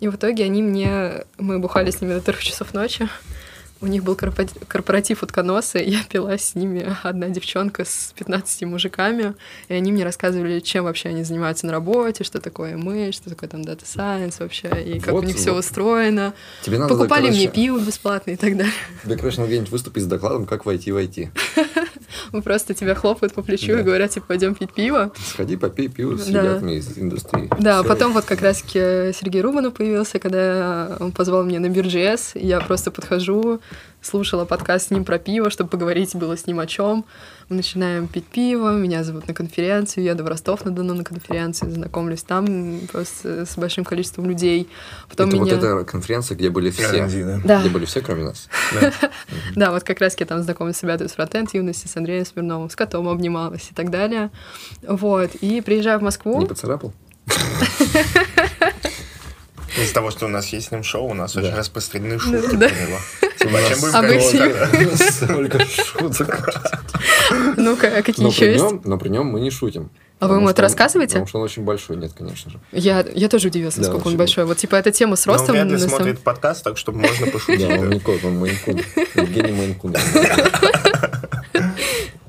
[0.00, 1.24] И в итоге они мне...
[1.38, 3.08] Мы бухали с ними до трех часов ночи.
[3.82, 8.62] У них был корпо- корпоратив утконоса, и я пила с ними одна девчонка с 15
[8.64, 9.34] мужиками,
[9.68, 13.50] и они мне рассказывали, чем вообще они занимаются на работе, что такое ML, что такое
[13.50, 15.58] там Data Science вообще, и как Вот, у них все вот.
[15.60, 16.32] устроено.
[16.62, 18.72] Тебе надо, Покупали мне пиво бесплатно и так далее.
[19.04, 21.28] Тебе, короче, надо где-нибудь выступить с докладом, как войти в IT.
[22.32, 23.80] Мы просто тебя хлопают по плечу Да.
[23.80, 25.12] и говорят, типа, пойдем пить пиво.
[25.22, 26.42] Сходи, попей пиво с Да.
[26.42, 27.50] ребятами из индустрии.
[27.60, 27.88] Да, Всё.
[27.88, 28.78] потом вот как раз-таки
[29.12, 33.60] Сергей Рубанов появился, когда он позвал меня на Биржес, я просто подхожу,
[34.06, 37.04] слушала подкаст с ним про пиво, чтобы поговорить было с ним о чем.
[37.48, 42.80] Мы начинаем пить пиво, меня зовут на конференцию, еду в Ростов-на-Дону на конференцию, знакомлюсь там
[42.90, 44.68] просто с большим количеством людей.
[45.08, 45.54] Потом это меня...
[45.54, 47.08] вот эта конференция, где были все.
[47.44, 47.60] Да.
[47.60, 48.48] Где были все, кроме нас.
[49.54, 52.70] Да, вот как раз я там знакомилась с ребятами с фронтенд юности, с Андреем Смирновым,
[52.70, 54.30] с котом обнималась и так далее.
[54.86, 56.40] Вот, и приезжаю в Москву.
[56.40, 56.92] Не поцарапал?
[59.78, 61.40] Из-за того, что у нас есть с ним шоу, у нас Да.
[61.42, 62.68] очень распространены шутки Да.
[62.68, 62.98] про него.
[63.38, 64.38] Типа, а чем будем
[64.72, 64.96] тогда?
[65.10, 66.62] Столько шуток.
[67.56, 68.84] Ну-ка, а какие еще есть?
[68.84, 69.90] но при нем мы не шутим.
[70.18, 71.12] А вы ему это рассказываете?
[71.14, 71.96] Потому что он очень большой.
[71.98, 72.58] Нет, конечно же.
[72.72, 74.46] Я, я тоже удивилась, Да, насколько он большой.
[74.46, 75.54] Вот, типа, эта тема с Но он ростом...
[75.54, 77.68] вряд ли смотрит подкаст, так что можно пошутить.
[77.68, 78.80] Да, он не кот, он Мейнкун.
[79.14, 79.94] Евгений Мейнкун.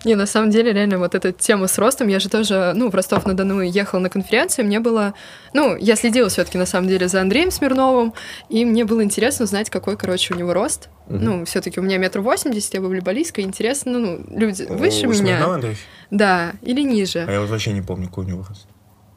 [0.05, 2.95] Не, на самом деле, реально, вот эта тема с ростом, я же тоже, ну, в
[2.95, 5.13] Ростов-на-Дону ехала на конференцию, мне было,
[5.53, 8.13] ну, я следила все таки на самом деле, за Андреем Смирновым,
[8.49, 10.89] и мне было интересно узнать, какой, короче, у него рост.
[11.07, 11.23] Мгм.
[11.23, 15.39] Ну, все таки у меня метр восемьдесят, я волейболистка, интересно, ну, люди выше У меня,
[15.39, 15.75] Смирнова,
[16.11, 17.25] да, или ниже.
[17.27, 18.67] А я вот вообще не помню, какой у него рост.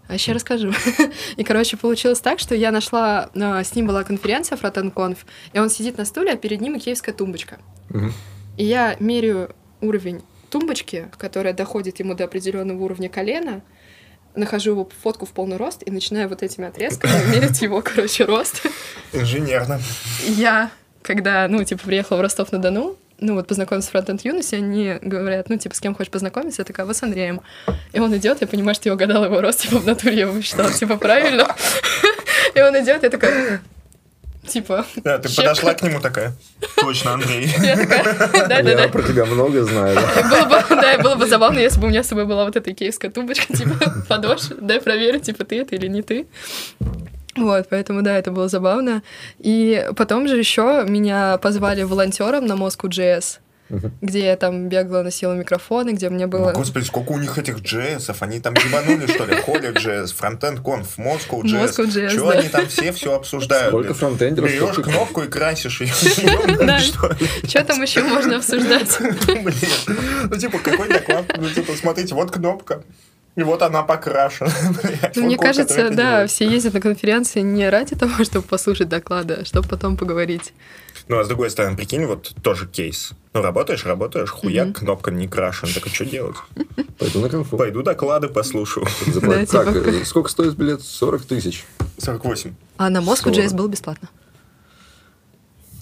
[0.08, 0.72] А еще расскажу.
[1.36, 5.70] И, короче, получилось так, что я нашла, а, с ним была конференция Фротенконф, и он
[5.70, 7.58] сидит на стуле, а перед ним икеевская тумбочка.
[8.56, 13.62] И я меряю уровень тумбочки, которая доходит ему до определенного уровня колена,
[14.34, 18.62] нахожу его фотку в полный рост и начинаю вот этими отрезками мерить его, короче, рост.
[19.12, 19.80] Инженерно.
[20.26, 20.70] Я,
[21.02, 25.58] когда, ну, типа, приехала в Ростов-на-Дону, ну, вот познакомиться с Фронтенд Юности, они говорят, ну,
[25.58, 26.62] типа, с кем хочешь познакомиться?
[26.62, 27.42] Я такая, вот с Андреем.
[27.92, 30.34] И он идет, я понимаю, что я угадала его рост, типа, в натуре я его
[30.34, 31.54] посчитала, типа, правильно.
[32.54, 33.60] И он идет, я такая,
[34.50, 35.42] типа, Да, ты Щепка.
[35.42, 36.32] подошла к нему такая.
[36.76, 37.46] Точно, Андрей.
[37.62, 38.88] я такая, Я да-да-да.
[38.88, 39.94] про тебя много знаю.
[39.96, 40.22] да.
[40.28, 42.70] Было бы, да, было бы забавно, если бы у меня с собой была вот эта
[42.72, 46.26] икеевская тумбочка, типа, подошь, дай проверить, типа, ты это или не ты.
[47.36, 49.02] Вот, поэтому, да, это было забавно.
[49.38, 53.38] И потом же еще меня позвали волонтером на Moscow.js,
[54.00, 56.52] Где я там бегала, носила микрофоны, где мне было...
[56.52, 59.36] Господи, сколько у них этих джессов, они там ебанули, что ли?
[59.36, 61.76] Холли джесс, фронтенд конф, Москва джесс.
[61.76, 62.38] Чего да.
[62.38, 63.68] они там все все обсуждают?
[63.68, 64.50] Сколько фронтендеров?
[64.50, 65.92] Берешь кнопку и красишь ее.
[66.60, 66.78] Да.
[66.78, 68.98] Что там еще можно обсуждать?
[69.26, 69.98] Блин.
[70.30, 71.24] Ну, типа, какой доклад?
[71.36, 72.82] Ну, типа, смотрите, вот кнопка.
[73.36, 74.50] И вот она покрашена.
[75.16, 79.44] Ну, Мне кажется, да, все ездят на конференции не ради того, чтобы послушать доклады, а
[79.44, 80.52] чтобы потом поговорить.
[81.10, 83.14] Ну, а с другой стороны, прикинь, вот тоже кейс.
[83.34, 84.74] Ну, работаешь, работаешь, хуяк, Мгм.
[84.74, 85.72] кнопка не крашена.
[85.74, 86.36] Так а что делать?
[87.00, 87.56] Пойду на конфу.
[87.56, 88.86] Пойду доклады послушаю.
[89.16, 90.82] Да, Так, типа- э, сколько стоит билет?
[90.82, 91.64] 40 тысяч.
[91.98, 92.54] 48.
[92.76, 93.52] А на Moscow.js Сорок.
[93.54, 94.08] было бесплатно.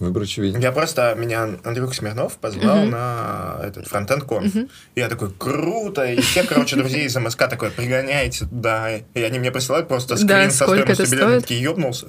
[0.01, 0.61] Выбор очевиден.
[0.61, 2.91] Я просто, меня Андрюх Смирнов позвал Мгм.
[2.91, 4.55] на этот фронтенд конф.
[4.55, 4.69] Мгм.
[4.95, 6.05] Я такой, круто.
[6.05, 8.91] И все, короче, друзей из МСК такой, пригоняйте туда.
[8.97, 11.35] И они мне присылают просто Да, скрин со сколько стоимостью билета.
[11.35, 12.07] Я такие, ёбнулся.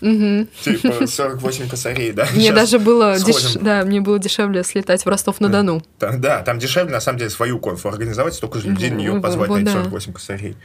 [0.00, 0.48] Мгм.
[0.62, 2.26] Типа 48 косарей, да.
[2.34, 5.82] Мне даже было, деш- да, мне было дешевле слетать в Ростов-на-Дону.
[5.98, 9.20] Там, да, там дешевле, на самом деле, свою конфу организовать, столько же людей на нее
[9.20, 9.72] позвать на эти да.
[9.72, 10.56] 48 косарей.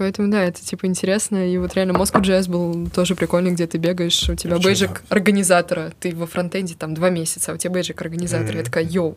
[0.00, 1.46] Поэтому, да, это, типа, интересно.
[1.52, 5.14] И вот реально Moscow.js был тоже прикольный, где ты бегаешь, у тебя Очень бейджик да.
[5.14, 5.92] организатора.
[6.00, 8.52] Ты во фронтенде там два месяца, а у тебя бейджик организатора.
[8.52, 8.64] Я Мгм.
[8.64, 9.16] такая, йоу, Ну,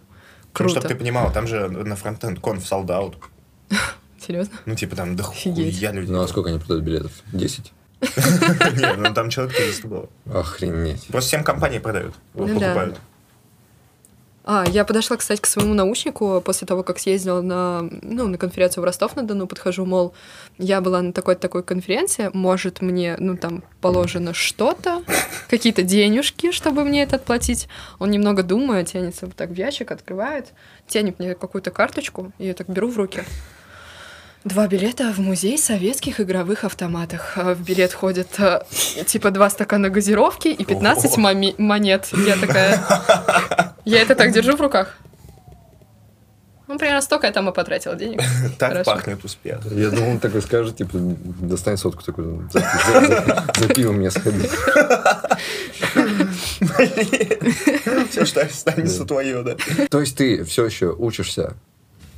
[0.51, 0.71] круто.
[0.81, 3.13] чтобы ты понимал, там же на фронтенд конф солдат.
[4.19, 4.57] Серьезно?
[4.65, 5.89] Ну, типа там, да хуя людей.
[6.09, 7.11] Ну, а сколько они продают билетов?
[7.31, 7.71] 10?
[8.01, 10.09] Не, ну там человек 300 было.
[10.33, 11.07] Охренеть.
[11.07, 12.99] Просто всем компании продают, Ну покупают.
[14.45, 18.81] А, я подошла, кстати, к своему наушнику после того, как съездила на, ну, на конференцию
[18.81, 20.13] в Ростов-на-Дону, подхожу, мол,
[20.57, 25.01] я была на такой-такой конференции, может, мне, ну, там, положено что-то,
[25.49, 27.69] какие-то денежки, чтобы мне это отплатить.
[27.99, 30.51] Он немного думает, тянется вот так в ящик, открывает,
[30.87, 33.23] тянет мне какую-то карточку, и я так беру в руки.
[34.43, 37.21] Два билета в музей советских игровых автоматов.
[37.37, 38.61] А В билет ходят э,
[39.05, 41.21] типа два стакана газировки и 15 Ого.
[41.29, 42.09] моми- монет.
[42.11, 42.83] Я такая...
[43.85, 44.97] Я это так держу в руках.
[46.67, 48.19] Ну, примерно столько я там и потратила денег.
[48.57, 48.91] Так Хорошо.
[48.95, 49.59] пахнет успех.
[49.71, 54.11] Я думал, он такой скажет, типа, достань сотку такой, за, за- за- за пивом мне
[54.11, 54.49] сходи.
[58.09, 59.55] Все, что останется твое, да.
[59.89, 61.53] То есть ты все еще учишься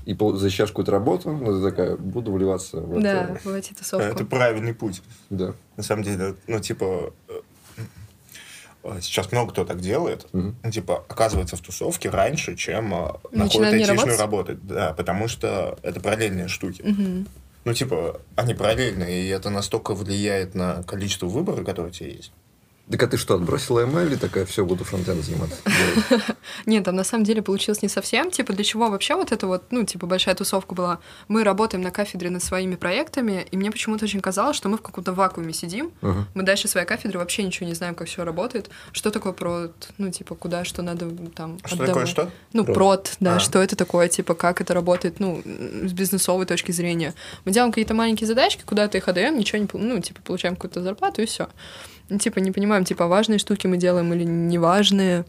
[0.06, 3.40] и защищаешь какую-то работу, ну, ты такая, буду вливаться в Да, это.
[3.50, 4.26] в эти Это тусовку.
[4.26, 5.02] правильный путь.
[5.30, 5.54] Да.
[5.78, 10.28] На самом деле, ну, типа, э, сейчас много кто так делает.
[10.34, 10.56] Мгм.
[10.64, 14.56] Ну, типа, оказывается в тусовке раньше, чем э, находит айтишную работу.
[14.62, 16.82] Да, потому что это параллельные штуки.
[16.84, 17.28] Мгм.
[17.64, 22.32] Ну, типа, они параллельные, и это настолько влияет на количество выбора, которые у тебя есть.
[22.90, 25.58] Так а ты что, отбросила ML и такая, все, буду фронтенд заниматься?
[26.68, 28.30] Нет, там на самом деле получилось не совсем.
[28.30, 31.00] Типа, для чего вообще вот это вот, ну, типа, большая тусовка была?
[31.28, 34.82] Мы работаем на кафедре над своими проектами, и мне почему-то очень казалось, что мы в
[34.84, 35.94] каком-то вакууме сидим.
[36.02, 36.28] Ага.
[36.36, 38.70] Мы дальше своей кафедры вообще ничего не знаем, как все работает.
[38.92, 42.30] Что такое прод, ну, типа, куда, что надо там Что такое что?
[42.54, 42.76] Ну, Прод.
[42.76, 43.40] прод, да, А.
[43.40, 47.16] что это такое, типа, как это работает, ну, с бизнесовой точки зрения.
[47.46, 51.24] Мы делаем какие-то маленькие задачки, куда-то их отдаем, ничего не, ну, типа, получаем какую-то зарплату
[51.24, 51.48] и все.
[52.20, 55.26] Типа, не понимаем, типа, важные штуки мы делаем или неважные.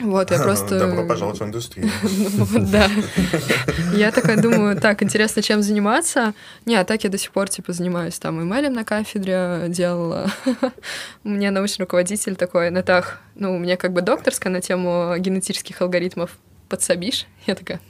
[0.00, 0.78] Вот, я просто...
[0.78, 1.90] Добро пожаловать в индустрию.
[2.02, 2.88] Ну, Да.
[3.94, 6.32] Я такая думаю, так, интересно, чем заниматься.
[6.64, 10.30] Не, а так я до сих пор, типа, занимаюсь там имейлем на кафедре, делала.
[11.24, 16.38] Меня научный руководитель такой, Натах, ну, у меня как бы докторская на тему генетических алгоритмов.
[16.70, 17.26] Подсобишь?
[17.48, 17.80] Я такая,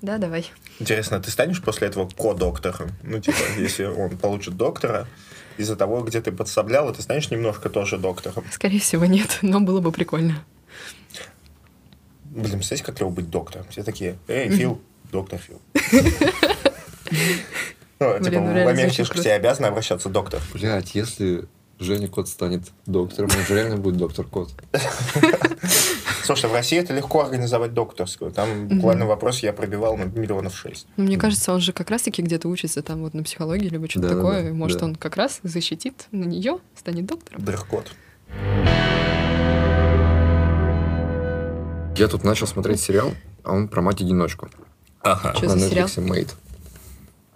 [0.00, 0.50] да, давай.
[0.80, 2.92] Интересно, ты станешь после этого ко-доктором?
[3.02, 5.06] Ну, типа, если он получит доктора,
[5.58, 8.42] из-за того, где ты подсобляла, ты станешь немножко тоже доктором.
[8.50, 10.42] Скорее всего, нет, но было бы прикольно.
[12.24, 13.66] Блин, представляете, как клево быть доктором?
[13.68, 14.80] Все такие, эй, Фил,
[15.12, 15.60] доктор Фил.
[18.00, 20.42] Ну, типа, в Америке же к тебе обязаны обращаться доктор.
[20.52, 21.44] Блять, если
[21.78, 24.50] Женя Кот станет доктором, он же реально будет доктор Кот.
[26.24, 28.30] Слушай, в России это легко организовать докторскую.
[28.30, 30.86] Там буквально вопрос я пробивал на миллионов шесть.
[30.96, 34.08] Ну, мне кажется, он же как раз-таки где-то учится там вот на психологии либо что-то
[34.08, 34.52] такое.
[34.54, 34.86] Может, да.
[34.86, 37.44] он как раз защитит на нее, станет доктором.
[37.44, 37.92] Дрых-код.
[41.96, 43.12] Я тут начал смотреть сериал,
[43.42, 44.48] а он про мать-одиночку.
[45.02, 45.34] Ага.
[45.36, 45.86] Что на за сериал?
[45.88, 46.34] Netflix Made.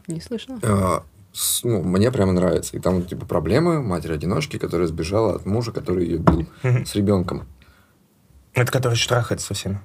[0.06, 0.58] Не слышно.
[0.62, 2.76] А, с- ну, мне прямо нравится.
[2.76, 7.46] И там, типа, проблемы матери-одиночки, которая сбежала от мужа, который ее бил с ребенком.
[8.58, 9.80] Это который штрахается со всеми.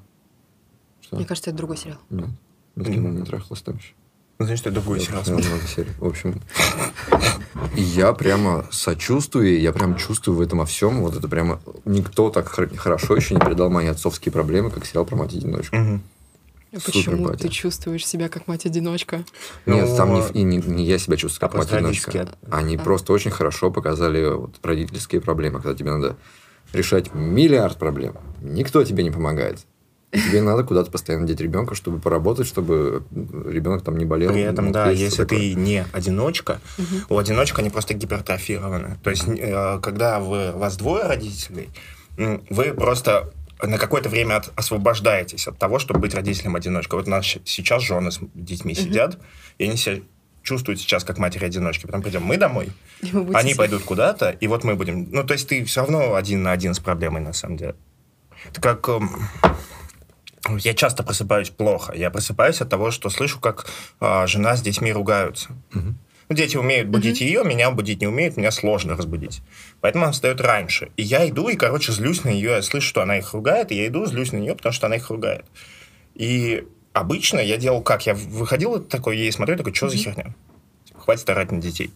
[1.01, 1.15] Что?
[1.17, 1.99] Мне кажется, это другой сериал.
[2.09, 2.29] Нет.
[2.75, 3.93] С кем он не трахалась там еще.
[4.39, 5.23] Ну, значит, это другой Я сериал.
[5.27, 5.91] много серий.
[5.99, 6.41] В общем,
[7.75, 11.01] я прямо сочувствую, я прям чувствую в этом во всем.
[11.01, 15.05] Вот это прямо никто так хор- хорошо еще не передал мои отцовские проблемы, как сериал
[15.05, 15.75] про мать-одиночку.
[15.75, 15.99] А
[16.79, 17.37] Супер, Почему батя.
[17.43, 19.17] ты чувствуешь себя как мать-одиночка?
[19.67, 22.29] Нет, Ну, там не, и не, не я себя чувствую а как просто мать-одиночка.
[22.49, 22.79] Они А.
[22.79, 26.15] просто очень хорошо показали вот родительские проблемы, когда тебе надо
[26.73, 28.15] решать миллиард проблем.
[28.41, 29.59] Никто тебе не помогает.
[30.11, 34.31] Тебе надо куда-то постоянно деть ребенка, чтобы поработать, чтобы ребенок там не болел.
[34.31, 35.39] При этом, мог да, если такое.
[35.39, 36.59] ты не одиночка,
[37.09, 38.97] у одиночка они просто гипертрофированы.
[39.03, 41.69] То есть, э, когда вы, вас двое родителей,
[42.17, 43.31] м, вы просто
[43.63, 46.99] на какое-то время от- освобождаетесь от того, чтобы быть родителем-одиночкой.
[46.99, 49.17] Вот у нас сейчас жены с детьми сидят,
[49.57, 50.01] и они себя
[50.43, 51.85] чувствуют сейчас как матери-одиночки.
[51.85, 52.71] Потом придем мы домой,
[53.01, 55.07] будете они пойдут куда-то, и вот мы будем...
[55.09, 57.75] Ну, то есть ты все равно один на один с проблемой, на самом деле.
[58.49, 58.87] Это как...
[58.89, 59.09] эм,
[60.59, 61.93] Я часто просыпаюсь плохо.
[61.95, 63.65] Я просыпаюсь от того, что слышу, как
[63.99, 65.49] а, жена с детьми ругаются.
[65.71, 65.97] Мгм.
[66.29, 69.41] Ну, дети умеют будить ее, меня будить не умеют, меня сложно разбудить.
[69.81, 70.91] Поэтому она встает раньше.
[70.97, 72.51] И я иду и, короче, злюсь на нее.
[72.51, 74.95] Я слышу, что она их ругает, и я иду, злюсь на нее, потому что она
[74.95, 75.45] их ругает.
[76.15, 78.05] И обычно я делал как?
[78.05, 80.33] Я выходил такой, ей смотрю, такой, что за херня?
[80.85, 81.91] Типа, Хватит орать на детей.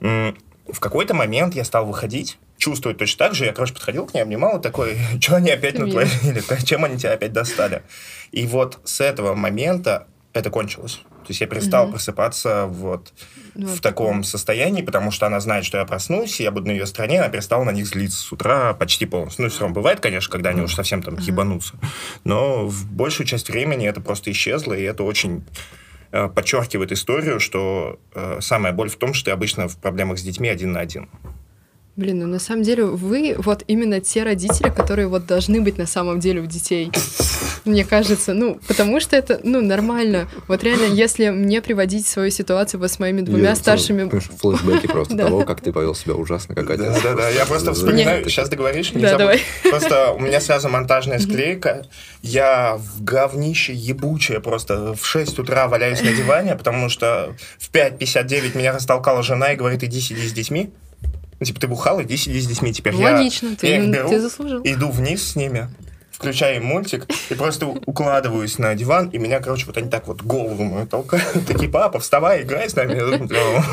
[0.00, 3.44] В какой-то момент я стал выходить, чувствовать точно так же.
[3.44, 6.42] Я, короче, подходил к ней, обнимал и такой, что они опять натворили?
[6.64, 7.82] Чем они тебя опять достали?
[8.30, 11.00] И вот с этого момента это кончилось.
[11.22, 11.92] То есть я перестал Мгм.
[11.92, 13.12] просыпаться вот
[13.54, 16.70] Ну, в таком состоянии, потому что она знает, что я проснусь, и я буду на
[16.72, 19.44] ее стороне, она перестала на них злиться с утра почти полностью.
[19.44, 21.74] Ну, все равно бывает, конечно, когда они уж совсем там ебанутся.
[22.24, 25.44] Но в большую часть времени это просто исчезло, и это очень
[26.12, 30.22] э, подчеркивает историю, что э, самая боль в том, что ты обычно в проблемах с
[30.22, 31.08] детьми один на один.
[32.00, 35.84] Блин, ну на самом деле вы вот именно те родители, которые вот должны быть на
[35.84, 36.90] самом деле у детей.
[37.66, 40.26] Мне кажется, ну, потому что это, ну, нормально.
[40.48, 44.08] Вот реально, если мне приводить свою ситуацию вот с моими двумя Я, старшими...
[44.08, 47.02] флешбеки просто того, как ты повел себя ужасно, как отец.
[47.02, 49.42] Да-да-да, я просто вспоминаю, сейчас договоришь, не Да, давай.
[49.68, 51.86] Просто у меня сразу монтажная склейка,
[52.22, 58.56] я в говнище ебучее просто в 6 утра валяюсь на диване, потому что в 5.59
[58.56, 60.72] меня растолкала жена и говорит, иди сиди с детьми.
[61.40, 62.72] Ну, Типа, ты бухал, иди сиди с детьми.
[62.72, 64.60] Теперь я, Логично, ты, я их ну, беру, ты заслужил.
[64.62, 65.68] иду вниз с ними,
[66.12, 70.62] включаю мультик и просто укладываюсь на диван, и меня, короче, вот они так вот голову
[70.62, 71.46] мою толкают.
[71.48, 72.94] Такие, папа, вставай, играй с нами.
[72.94, 73.64] Я «Бля,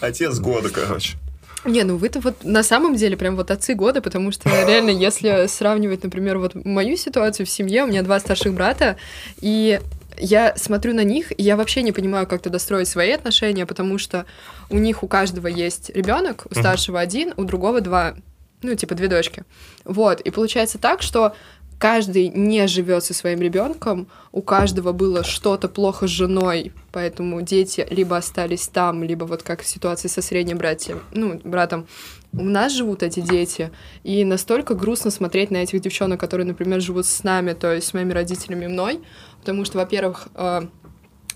[0.00, 1.16] Отец года, короче.
[1.64, 5.46] Не, ну вы-то вот на самом деле прям вот отцы года, потому что реально, если
[5.46, 8.96] сравнивать, например, вот мою ситуацию в семье, у меня два старших брата,
[9.40, 9.80] и
[10.18, 13.98] я смотрю на них, и я вообще не понимаю, как туда строить свои отношения, потому
[13.98, 14.26] что
[14.70, 18.14] у них у каждого есть ребенок, у старшего один, у другого два,
[18.62, 19.44] ну, типа две дочки.
[19.84, 21.34] Вот, и получается так, что
[21.78, 27.86] каждый не живет со своим ребенком, у каждого было что-то плохо с женой, поэтому дети
[27.90, 31.88] либо остались там, либо вот как в ситуации со средним братьем, ну, братом,
[32.32, 33.70] у нас живут эти дети,
[34.04, 37.94] и настолько грустно смотреть на этих девчонок, которые, например, живут с нами, то есть с
[37.94, 39.00] моими родителями и мной,
[39.40, 40.62] потому что, во-первых, э,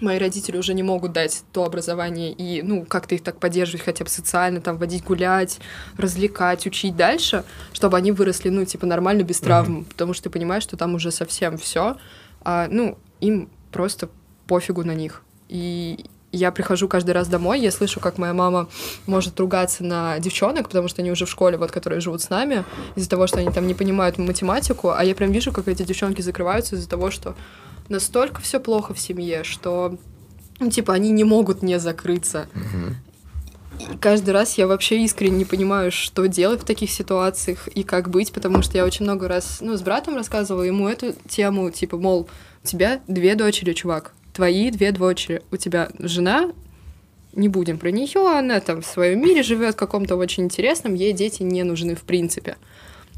[0.01, 4.05] мои родители уже не могут дать то образование и, ну, как-то их так поддерживать хотя
[4.05, 5.59] бы социально, там, водить гулять,
[5.97, 10.62] развлекать, учить дальше, чтобы они выросли, ну, типа, нормально, без травм, потому что ты понимаешь,
[10.62, 11.97] что там уже совсем все,
[12.42, 14.09] а, ну, им просто
[14.47, 15.22] пофигу на них.
[15.49, 16.07] И
[16.37, 18.68] я прихожу каждый раз домой, я слышу, как моя мама
[19.07, 22.64] может ругаться на девчонок, потому что они уже в школе, вот, которые живут с нами,
[22.95, 26.20] из-за того, что они там не понимают математику, а я прям вижу, как эти девчонки
[26.20, 27.34] закрываются из-за того, что
[27.89, 29.97] настолько все плохо в семье, что,
[30.59, 32.49] ну, типа, они не могут не закрыться.
[33.78, 38.09] И каждый раз я вообще искренне не понимаю, что делать в таких ситуациях и как
[38.09, 41.99] быть, потому что я очень много раз, ну, с братом рассказывала ему эту тему, типа,
[41.99, 42.28] мол,
[42.64, 46.53] у тебя две дочери, чувак, твои две дочери, у тебя жена,
[47.32, 51.43] не будем про нее, она там в своем мире живет каком-то очень интересном, ей дети
[51.43, 52.57] не нужны в принципе.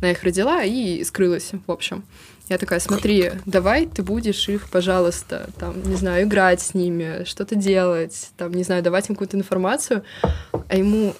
[0.00, 2.04] Она их родила и скрылась, в общем.
[2.48, 7.56] Я такая, смотри, давай ты будешь их, пожалуйста, там, не знаю, играть с ними, что-то
[7.56, 10.04] делать, там, не знаю, давать им какую-то информацию.
[10.68, 11.14] А ему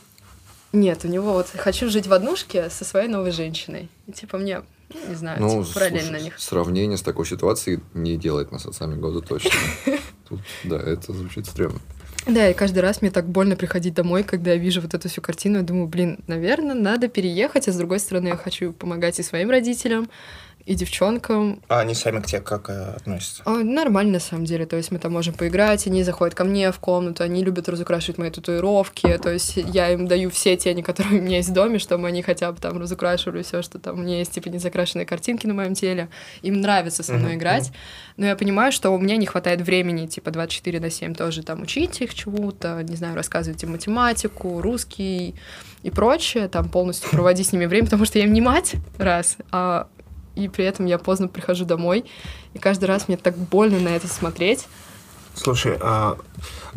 [0.72, 3.88] нет, у него вот хочу жить в однушке со своей новой женщиной.
[4.06, 4.62] И, типа мне,
[5.08, 6.38] не знаю, Ну, типа, параллельно слушай, на них.
[6.38, 9.50] сравнение с такой ситуацией не делает нас отцами года точно.
[10.28, 11.78] Тут, да, это звучит стрёмно.
[12.26, 15.22] Да, и каждый раз мне так больно приходить домой, когда я вижу вот эту всю
[15.22, 15.58] картину.
[15.58, 19.48] Я думаю, блин, наверное, надо переехать, а с другой стороны, я хочу помогать и своим
[19.50, 20.10] родителям,
[20.68, 21.62] и девчонкам.
[21.68, 23.42] А они сами к тебе как э, относятся?
[23.46, 24.66] А, Нормально, на самом деле.
[24.66, 28.18] То есть мы там можем поиграть, они заходят ко мне в комнату, они любят разукрашивать
[28.18, 29.16] мои татуировки.
[29.16, 32.20] То есть я им даю все тени, которые у меня есть в доме, чтобы они
[32.20, 35.72] хотя бы там разукрашивали все, что там у меня есть, типа, незакрашенные картинки на моем
[35.72, 36.10] теле.
[36.42, 37.72] Им нравится со мной Мгм, играть.
[38.18, 41.62] Но я понимаю, что у меня не хватает времени, типа, 24 на 7 тоже там
[41.62, 45.34] учить их чему-то, не знаю, рассказывать им математику, русский
[45.82, 49.38] и прочее, там полностью проводить с ними время, потому что я им не мать, раз,
[49.50, 49.88] а
[50.38, 52.04] и при этом я поздно прихожу домой,
[52.54, 54.66] и каждый раз мне так больно на это смотреть.
[55.34, 56.18] Слушай, а,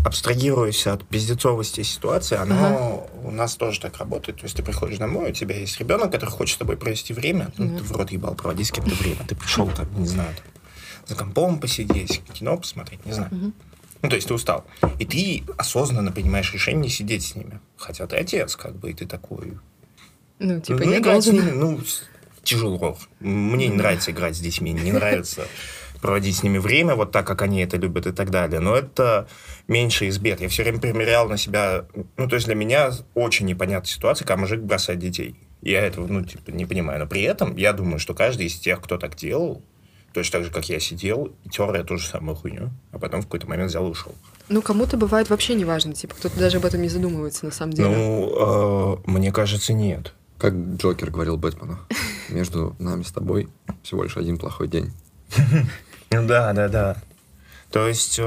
[0.04, 4.40] абстрагируясь от пиздецовости ситуации, оно у нас тоже так работает.
[4.40, 7.52] То есть ты приходишь домой, у тебя есть ребенок, который хочет с тобой провести время.
[7.58, 9.20] Ну, ты в рот ебал, проводи с кем-то время.
[9.28, 10.46] Ты пришел там, не знаю, там,
[11.08, 13.30] за компом посидеть, кино посмотреть, не знаю.
[13.32, 13.54] Мгм.
[14.04, 14.66] Ну, то есть ты устал.
[15.00, 17.60] И ты осознанно принимаешь решение не сидеть с ними.
[17.78, 19.58] Хотя ты отец, как бы, и ты такой...
[20.40, 21.36] Ну, типа, ну, с должен.
[21.36, 21.80] ними, ну,
[22.44, 22.98] с- тяжело.
[23.20, 25.48] Мне не нравится играть с детьми, не нравится
[26.02, 28.60] проводить с ними время вот так, как они это любят и так далее.
[28.60, 29.28] Но это
[29.68, 30.42] меньше из бед.
[30.42, 31.86] Я все время примерял на себя...
[32.18, 35.36] Ну, то есть для меня очень непонятная ситуация, когда мужик бросает детей.
[35.62, 37.00] Я этого, ну, типа, не понимаю.
[37.00, 39.62] Но при этом я думаю, что каждый из тех, кто так делал,
[40.14, 43.26] точно так же, как я сидел, тер я ту же самую хуйню, а потом в
[43.26, 44.16] какой-то момент взял и ушел.
[44.50, 47.90] Ну, кому-то бывает вообще неважно, типа, кто-то даже об этом не задумывается, на самом деле.
[47.90, 50.14] Ну, э, мне кажется, нет.
[50.38, 51.78] Как Джокер говорил Бэтмену,
[52.32, 53.50] между нами с тобой
[53.84, 54.92] всего лишь один плохой день.
[56.14, 56.98] Ну да, да, да.
[57.72, 58.20] То есть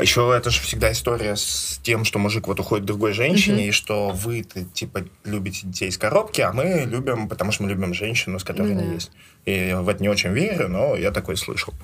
[0.00, 3.70] еще это же всегда история с тем, что мужик вот уходит к другой женщине, и
[3.70, 8.38] что вы типа любите детей из коробки, а мы любим, потому что мы любим женщину,
[8.38, 9.10] с которой Ну они есть.
[9.44, 11.74] И я в это не очень верю, но я такое слышал.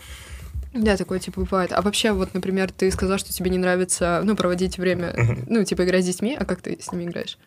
[0.73, 1.73] Да, такое типа бывает.
[1.73, 5.15] А вообще, вот, например, ты сказал, что тебе не нравится, ну, проводить время,
[5.47, 7.39] ну, типа, играть с детьми, а как ты с ними играешь?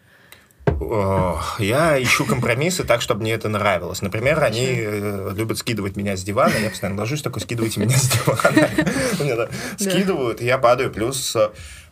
[1.59, 4.01] Я ищу компромиссы так, чтобы мне это нравилось.
[4.01, 6.53] Например, они э, любят скидывать меня с дивана.
[6.61, 9.49] Я постоянно ложусь такой, скидывайте меня с дивана.
[9.77, 10.91] Скидывают, и я падаю.
[10.91, 11.49] Плюс э,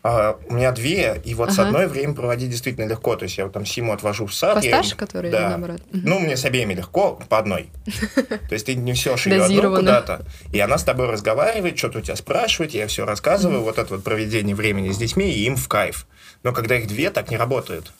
[0.07, 3.15] а, у меня две, и вот с одной время проводить действительно легко.
[3.15, 4.63] То есть я вот там Симу отвожу в сад.
[4.63, 5.49] я Постарше, им- которые, да.
[5.49, 5.81] наоборот?
[5.91, 7.71] Ну, мне с обеими легко, по одной.
[8.15, 10.23] То есть ты несешь ее одну куда-то,
[10.53, 14.03] и она с тобой разговаривает, что-то у тебя спрашивает, я все рассказываю, вот это вот
[14.03, 16.05] проведение времени с детьми, и им в кайф.
[16.43, 17.91] Но когда их две, так не работает.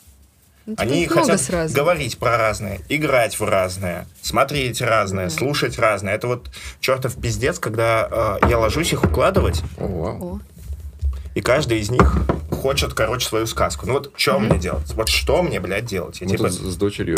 [0.66, 1.74] Ну, типа, Они хотят сразу.
[1.74, 5.30] говорить про разное, играть в разное, смотреть разное, Мгм.
[5.30, 6.14] слушать разное.
[6.14, 6.50] Это вот
[6.80, 9.62] чертов пиздец, когда э, я ложусь их укладывать.
[9.78, 10.40] О,
[11.36, 12.16] и каждый из них
[12.66, 13.86] хочет, короче, свою сказку.
[13.86, 14.92] Ну вот что мне делать?
[14.94, 16.20] Вот что мне, блядь, делать?
[16.20, 16.50] Я Мы типа...
[16.50, 17.16] тут с дочерью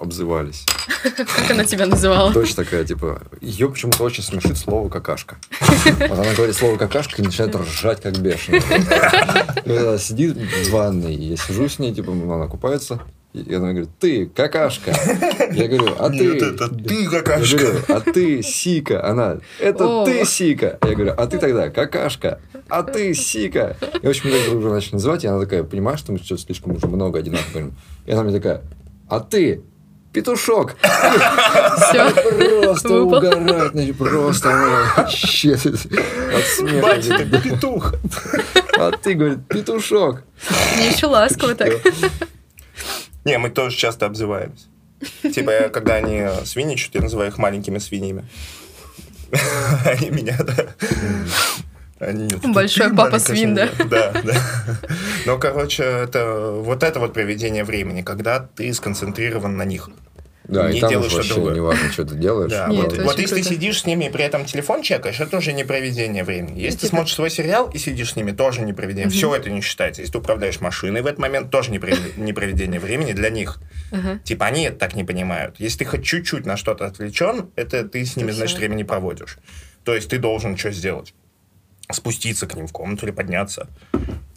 [0.00, 0.66] обзывались.
[1.02, 2.32] как она тебя называла?
[2.32, 5.36] Дочь такая, типа, ее почему-то очень смешит слово какашка.
[6.08, 8.60] Вот она говорит слово какашка и начинает ржать как бешеная.
[9.64, 13.00] Она сидит в ванной, и я сижу с ней, типа, она купается,
[13.42, 14.92] и она говорит, ты какашка.
[15.52, 16.26] Я говорю, а ты...
[16.26, 17.56] Нет, это ты Я какашка.
[17.56, 19.04] говорю, а ты сика.
[19.04, 20.04] Она, это О.
[20.04, 20.78] ты сика.
[20.82, 22.40] Я говорю, а ты тогда какашка.
[22.68, 23.76] А ты сика.
[24.02, 26.42] И, в общем, мы друг друга начали называть, и она такая, понимаешь, что мы что-то
[26.42, 27.74] слишком уже много одинаково говорим.
[28.06, 28.62] И она мне такая,
[29.08, 29.62] а ты
[30.12, 30.76] петушок.
[30.80, 32.10] Все.
[32.62, 34.50] Просто значит, просто
[34.96, 36.82] от смеха.
[36.82, 37.94] Батя, ты петух.
[38.78, 40.22] А ты, говорит, петушок.
[40.76, 41.72] Мне еще ласково так.
[43.24, 44.66] Не, мы тоже часто обзываемся.
[45.22, 48.24] Типа, я, когда они свиничают, я называю их маленькими свиньями.
[49.84, 50.54] Они меня, да.
[52.00, 53.68] Они, Большой «Ты папа свин, да?
[53.68, 53.84] свинья».
[53.90, 54.34] Да, да.
[55.26, 59.90] Ну, короче, это вот это вот проведение времени, когда ты сконцентрирован на них.
[60.48, 61.54] Да, Не и там делай уж что вообще другое.
[61.54, 62.50] не важно, что ты делаешь.
[62.50, 65.36] Да, Нет, вот, вот если ты сидишь с ними и при этом телефон чекаешь, это
[65.36, 66.58] уже не проведение времени.
[66.58, 69.10] Если ты смотришь свой сериал и сидишь с ними, тоже не проведение.
[69.10, 70.00] Все это не считается.
[70.00, 73.58] Если ты управляешь машиной в этот момент, тоже не провед- не проведение времени для них.
[74.24, 75.56] Типа они это так не понимают.
[75.58, 78.58] Если ты хоть чуть-чуть на что-то отвлечен, это ты с ними, значит, всё.
[78.60, 79.36] времени проводишь.
[79.84, 81.12] То есть ты должен что сделать?
[81.92, 83.68] Спуститься к ним в комнату или подняться,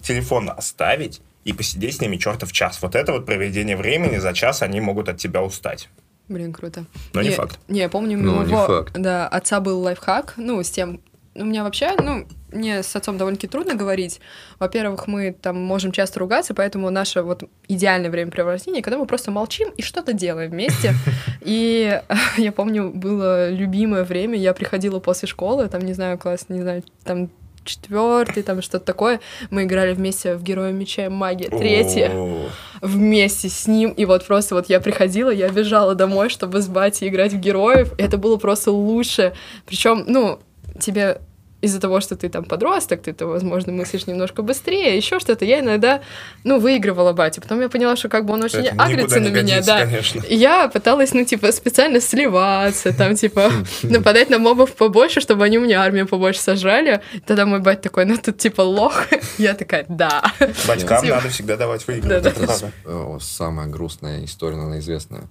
[0.02, 2.80] телефон оставить и посидеть с ними чертов час.
[2.82, 5.90] Вот это вот проведение времени, за час они могут от тебя устать.
[6.32, 6.86] Блин, круто.
[7.14, 7.60] Но не факт.
[7.68, 8.94] Не, я помню, у Ну, не моего факт.
[8.98, 11.02] да, отца был лайфхак, ну, с тем,
[11.36, 14.20] у меня вообще, ну, мне с отцом довольно-таки трудно говорить.
[14.60, 19.70] Во-первых, мы там можем часто ругаться, поэтому наше вот идеальное времяпрепровождение, когда мы просто молчим
[19.78, 20.94] и что-то делаем вместе.
[21.42, 22.02] И
[22.38, 26.84] я помню, было любимое время, я приходила после школы, там, не знаю, класс, не знаю,
[27.04, 27.30] там
[27.64, 29.20] четвертый, там что-то такое.
[29.50, 32.12] Мы играли вместе в Героя Меча и Магия третье
[32.82, 33.92] вместе с ним.
[33.92, 37.94] И вот просто вот я приходила, я бежала домой, чтобы с батей играть в героев.
[37.98, 39.34] И это было просто лучше.
[39.66, 40.40] Причем, ну,
[40.80, 41.22] тебе
[41.62, 45.60] из-за того, что ты там подросток, ты, то, возможно, мыслишь немножко быстрее, еще что-то, я
[45.60, 46.02] иногда,
[46.44, 47.42] ну, выигрывала батю.
[47.42, 49.80] Потом я поняла, что как бы он очень это агрится на меня, годится, да.
[49.86, 50.24] конечно.
[50.28, 53.52] И я пыталась, ну, типа, специально сливаться, там, типа,
[53.84, 57.02] нападать на мобов побольше, чтобы они у меня армию побольше сожрали.
[57.26, 59.06] Тогда мой бать такой, ну, тут, типа, лох.
[59.38, 60.24] Я такая, да.
[60.68, 62.26] Батькам надо всегда давать выигрывать.
[62.86, 65.30] Э, Самая грустная история, наверное, известная.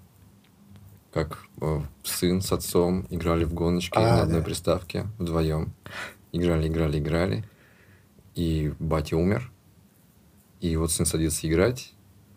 [1.13, 4.45] Как э, сын с отцом играли в гоночки А, на одной да.
[4.45, 5.75] приставке вдвоем.
[6.33, 7.45] Играли, играли, играли.
[8.35, 9.51] И батя умер.
[10.61, 11.93] И вот сын садится играть.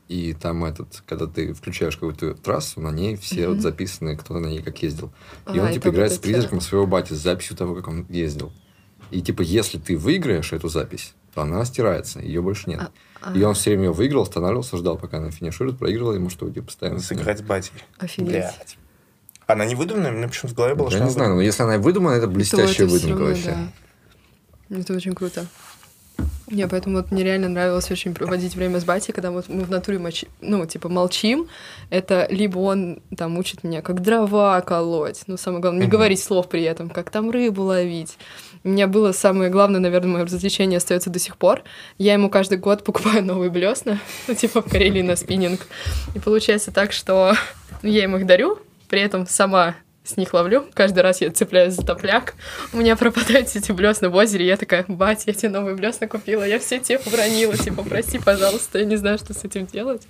[0.10, 4.48] И там этот, когда ты включаешь какую-то трассу, на ней все вот записаны, кто на
[4.48, 5.12] ней как ездил.
[5.54, 8.52] И А, он типа играет с призраком своего бати, с записью того, как он ездил.
[9.12, 12.92] И типа, если ты выиграешь эту запись, то она стирается, ее больше нет.
[13.22, 16.50] А, И он все время ее выиграл, останавливался, ждал, пока она финиширует, проигрывал ему, что
[16.50, 17.00] типа постоянно.
[17.00, 17.72] Сыграть с батей.
[17.98, 18.30] Офигеть.
[18.30, 18.78] Блядь.
[19.48, 20.12] Она не выдуманная?
[20.12, 22.28] Мне почему-то в голове было, Я что не знаю, но если она и выдумана, это
[22.28, 23.50] То блестящая выдумка равно, вообще.
[23.52, 23.72] да.
[24.80, 25.46] Это очень круто.
[26.48, 29.72] Мне поэтому вот мне реально нравилось очень проводить время с батей, когда вот мы в
[29.72, 31.48] натуре мочи- ну, типа, молчим.
[31.90, 36.50] Это либо он там учит меня, как дрова колоть, ну, самое главное, не говорить слов
[36.50, 38.18] при этом, как там рыбу ловить.
[38.64, 41.64] У меня было самое главное, наверное, мое развлечение остается до сих пор.
[41.98, 45.62] Я ему каждый год покупаю новые блесна, ну, типа в Карелии на спиннинг.
[46.14, 47.34] И получается так, что
[47.82, 48.60] ну, я им их дарю,
[48.90, 50.66] при этом сама с них ловлю.
[50.74, 52.36] Каждый раз я цепляюсь за топляк.
[52.74, 54.46] У меня пропадают все эти блесна в озере.
[54.46, 56.46] Я такая, бать, я тебе новые блесна купила.
[56.46, 57.58] Я все те уронила.
[57.58, 58.80] Типа, прости, пожалуйста.
[58.80, 60.06] Я не знаю, что с этим делать.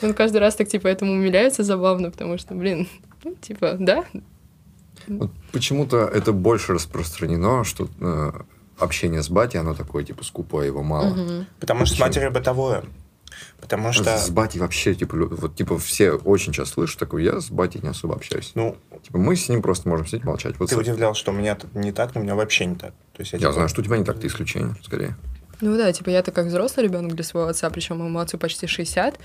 [0.00, 2.88] Он каждый раз так, типа, этому умиляется забавно, потому что, блин,
[3.24, 4.04] ну, типа, да,
[5.08, 8.32] Вот почему-то это больше распространено, что э,
[8.78, 11.14] общение с батей, оно такое, типа, скупое, его мало.
[11.14, 11.46] Мгм.
[11.58, 12.84] Потому что с матерью бытовое.
[13.60, 17.50] Потому что, С батей вообще, типа, вот, типа, все очень часто слышат такое, я с
[17.50, 18.52] батей не особо общаюсь.
[18.54, 20.54] ну, Типа, мы с ним просто можем сидеть, молчать.
[20.58, 22.74] Вот ты с- удивлял, что у меня тут не так, но у меня вообще не
[22.76, 22.90] так.
[23.14, 25.16] То есть я, Я типа, знаю, что у тебя не так, ты исключение, скорее.
[25.60, 29.18] Ну да, типа я-то как взрослый ребенок для своего отца, причем моему отцу почти 60.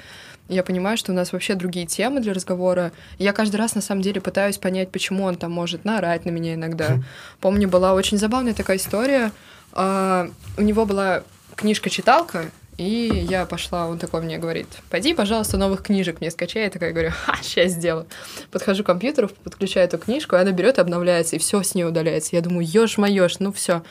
[0.49, 2.91] Я понимаю, что у нас вообще другие темы для разговора.
[3.18, 6.53] Я каждый раз на самом деле пытаюсь понять, почему он там может наорать на меня
[6.53, 6.99] иногда.
[7.41, 9.32] Помню, была очень забавная такая история.
[9.74, 11.24] А, У него была
[11.55, 12.45] книжка-читалка,
[12.78, 16.65] и я пошла, он такой мне говорит, пойди, пожалуйста, новых книжек мне скачай.
[16.65, 18.05] Я такая говорю, ха, сейчас сделаю.
[18.51, 22.36] Подхожу к компьютеру, подключаю эту книжку, и она берет обновляется, и все с ней удаляется.
[22.36, 23.82] Я думаю, ешь моешь, ну все.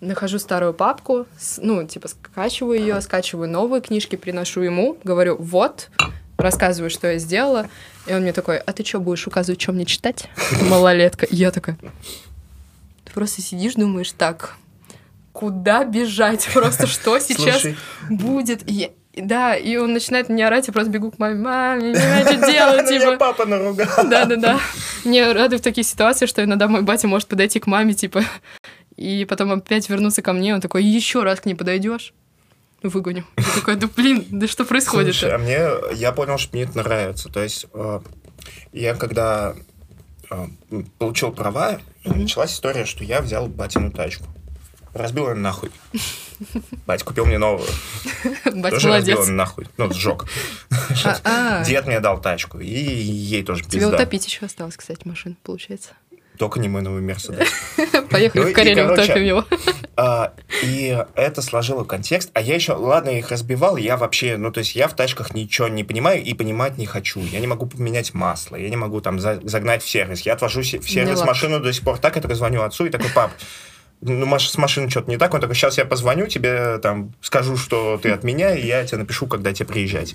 [0.00, 1.26] Нахожу старую папку,
[1.56, 5.88] ну, типа, скачиваю ее, скачиваю новые книжки, приношу ему, говорю, вот,
[6.36, 7.68] рассказываю, что я сделала.
[8.06, 10.28] И он мне такой, а ты что, будешь указывать, что мне читать?
[10.68, 11.26] Малолетка.
[11.30, 11.78] Я такая,
[13.04, 14.56] ты просто сидишь, думаешь, так,
[15.34, 16.48] куда бежать?
[16.54, 17.66] Просто что сейчас
[18.08, 18.62] будет?
[18.66, 22.24] И да, и он начинает мне орать, я просто бегу к маме, маме, не знаю,
[22.24, 23.16] что делать, меня типа.
[23.16, 23.86] папа наругал.
[24.08, 24.58] Да-да-да.
[25.04, 28.24] Мне рады в такие ситуации, что иногда мой батя может подойти к маме, типа,
[28.96, 30.54] и потом опять вернуться ко мне.
[30.54, 32.12] Он такой, еще раз к ней подойдешь,
[32.82, 33.24] выгоню.
[33.36, 35.14] Я такой, да блин, да что происходит?
[35.14, 37.28] Слушай, а мне, я понял, что мне это нравится.
[37.28, 38.00] То есть, э,
[38.72, 39.54] я когда
[40.28, 40.46] э,
[40.98, 44.26] получил права, началась история, что я взял батину тачку.
[44.94, 45.70] Разбил ее нахуй.
[46.86, 47.68] Батя купил мне новую.
[48.44, 49.26] Батя тоже разбил молодец.
[49.26, 49.66] ее нахуй.
[49.76, 50.24] Ну, сжег.
[51.04, 51.64] А, а.
[51.64, 52.58] Дед мне дал тачку.
[52.60, 53.96] И ей тоже Тебе пизда.
[53.96, 55.90] утопить еще осталось, кстати, машин, получается.
[56.38, 57.48] Только не мой новый Мерседес.
[58.10, 59.44] Поехали Ну в Карелию, утопим его.
[59.96, 60.32] А,
[60.64, 62.30] и это сложило контекст.
[62.34, 65.68] А я еще, ладно, их разбивал, я вообще, ну, то есть я в тачках ничего
[65.68, 67.20] не понимаю и понимать не хочу.
[67.20, 70.22] Я не могу поменять масло, я не могу там за- загнать в сервис.
[70.22, 73.10] Я отвожу в сервис машину до сих пор так, я такой звоню отцу и такой,
[73.10, 73.30] пап,
[74.04, 75.32] ну, с машиной что-то не так.
[75.34, 78.98] Он такой, сейчас я позвоню тебе, там, скажу, что ты от меня, и я тебе
[78.98, 80.14] напишу, когда тебе приезжать.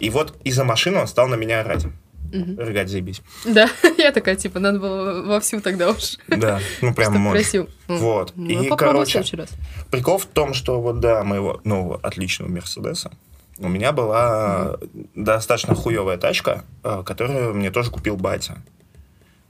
[0.00, 1.86] И вот из-за машины он стал на меня орать.
[2.32, 2.58] Мгм.
[2.58, 3.22] Рыгать заебись.
[3.44, 6.18] Да, я такая, типа, надо было вовсю тогда уж.
[6.28, 7.32] Да, ну прям Чтоб мощь.
[7.40, 7.68] просил.
[7.88, 7.98] М.
[7.98, 8.32] Вот.
[8.36, 9.48] Ну, И, короче, раз.
[9.90, 13.12] Прикол в том, что вот да, моего нового отличного Мерседеса
[13.58, 14.76] у меня была
[15.14, 18.58] достаточно хуевая тачка, э, которую мне тоже купил батя.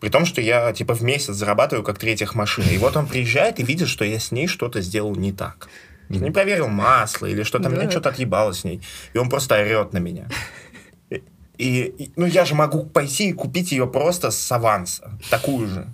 [0.00, 2.64] При том, что я типа в месяц зарабатываю как третьих машин.
[2.70, 5.68] И вот он приезжает и видит, что я с ней что-то сделал не так.
[6.10, 7.90] Что Не проверил масло или что-то, мне Да.
[7.90, 8.80] что-то отъебало с ней.
[9.12, 10.28] И он просто орет на меня.
[11.10, 11.22] И,
[11.58, 15.18] и- и- ну, я же могу пойти и купить ее просто с аванса.
[15.30, 15.86] Такую же.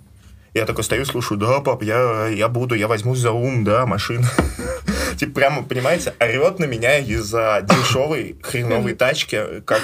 [0.53, 4.25] Я такой стою, слушаю, да, пап, я, я буду, я возьмусь за ум, да, машина.
[5.17, 9.81] Типа прямо, понимаете, орет на меня из-за дешевой хреновой тачки, как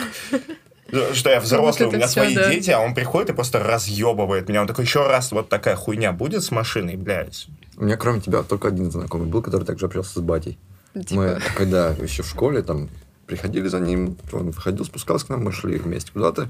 [1.14, 2.50] что я взрослый, Вот у меня всё, свои да.
[2.50, 4.62] дети, а он приходит и просто разъебывает меня.
[4.62, 7.48] Он такой, еще раз вот такая хуйня будет с машиной, блядь.
[7.78, 10.58] У меня, кроме тебя, только один знакомый был, который также общался с батей.
[10.94, 12.90] Типа, Мы, когда еще в школе, там,
[13.26, 16.50] приходили за ним, он выходил, спускался к нам, мы шли вместе куда-то.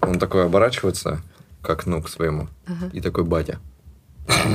[0.00, 1.20] Он такой оборачивается
[1.62, 2.48] к окну, к своему,
[2.92, 3.58] и такой, батя.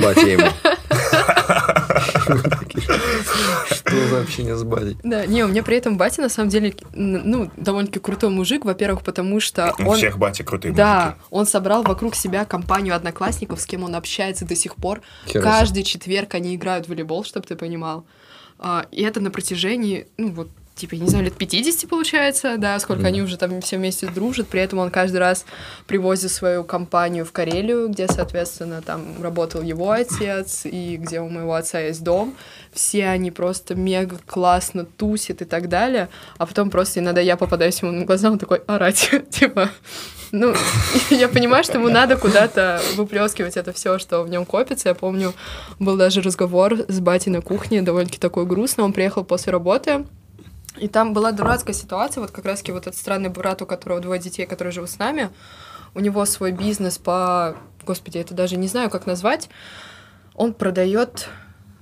[0.01, 0.47] Батя ему.
[3.91, 4.97] Что за общение с батей?
[5.03, 9.03] Да, не, у меня при этом батя, на самом деле, ну, довольно-таки крутой мужик, во-первых,
[9.03, 9.97] потому что У он...
[9.97, 11.21] всех бати крутые Да, мужики.
[11.31, 15.01] он собрал вокруг себя компанию одноклассников, с кем он общается до сих пор.
[15.25, 15.41] Хера себе.
[15.43, 18.05] Каждый четверг они играют в волейбол, чтобы ты понимал.
[18.59, 20.49] А, И это на протяжении, ну вот,
[20.81, 23.07] типа, я не знаю, лет 50 получается, да, сколько Мгм.
[23.07, 24.47] они уже там все вместе дружат.
[24.47, 25.45] При этом он каждый раз
[25.85, 31.53] привозит свою компанию в Карелию, где, соответственно, там работал его отец, и где у моего
[31.53, 32.35] отца есть дом.
[32.73, 36.09] Все они просто мега классно тусят и так далее.
[36.37, 39.69] А потом просто иногда я попадаюсь ему на глаза, он такой орать, типа...
[40.33, 40.53] Ну,
[41.09, 44.89] я понимаю, что ему надо куда-то выплескивать это все, что в нем копится.
[44.89, 45.33] Я помню,
[45.77, 48.85] был даже разговор с батей на кухне, довольно-таки такой грустный.
[48.85, 50.05] Он приехал после работы,
[50.77, 54.19] и там была дурацкая ситуация, вот как раз-таки вот этот странный брат, у которого двое
[54.19, 55.29] детей, который живут с нами,
[55.93, 57.55] у него свой бизнес по...
[57.85, 59.49] Господи, это даже не знаю, как назвать.
[60.35, 61.27] Он продает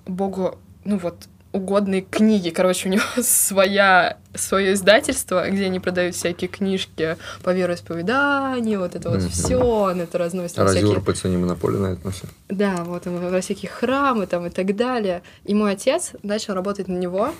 [0.07, 2.49] богу, ну вот, угодные книги.
[2.49, 9.09] Короче, у него своя, свое издательство, где они продают всякие книжки по вероисповеданию, вот это
[9.09, 9.29] вот Мгм.
[9.29, 10.89] все, он это разносит А всякие...
[10.89, 12.27] Урпается не монополия на это все?
[12.49, 15.21] Да, вот он во всякие храмы там и так далее.
[15.43, 17.33] И мой отец начал работать на него.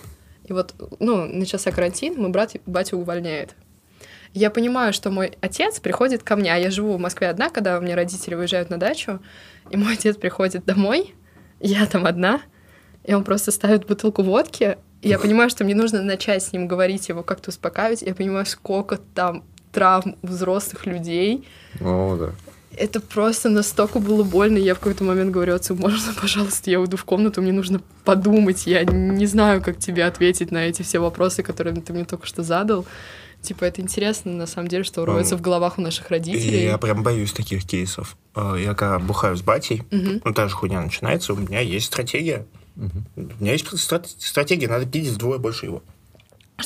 [0.50, 3.56] И вот, ну, начался карантин, мой брат батю увольняет.
[4.34, 7.78] Я понимаю, что мой отец приходит ко мне, а я живу в Москве одна, когда
[7.78, 9.20] у меня родители уезжают на дачу,
[9.70, 11.14] и мой отец приходит домой,
[11.60, 12.42] я там одна,
[13.04, 16.68] и он просто ставит бутылку водки, и я понимаю, что мне нужно начать с ним
[16.68, 21.48] говорить, его как-то успокаивать, я понимаю, сколько там травм взрослых людей,
[21.80, 22.32] О, да.
[22.80, 24.58] Это просто настолько было больно.
[24.58, 28.66] Я в какой-то момент говорю, отцу, можно, пожалуйста, я уйду в комнату, мне нужно подумать.
[28.68, 32.44] Я не знаю, как тебе ответить на эти все вопросы, которые ты мне только что
[32.44, 32.86] задал.
[33.42, 36.64] Типа, это интересно, на самом деле, что роется в головах у наших И родителей.
[36.64, 38.18] я прям боюсь таких кейсов.
[38.36, 40.22] Э, Я когда бухаю с батей, Мгм.
[40.26, 42.46] ну, та же хуйня начинается, у меня есть стратегия.
[42.76, 43.06] Мгм.
[43.16, 45.84] У меня есть страт- стратегия, надо пить вдвое больше его.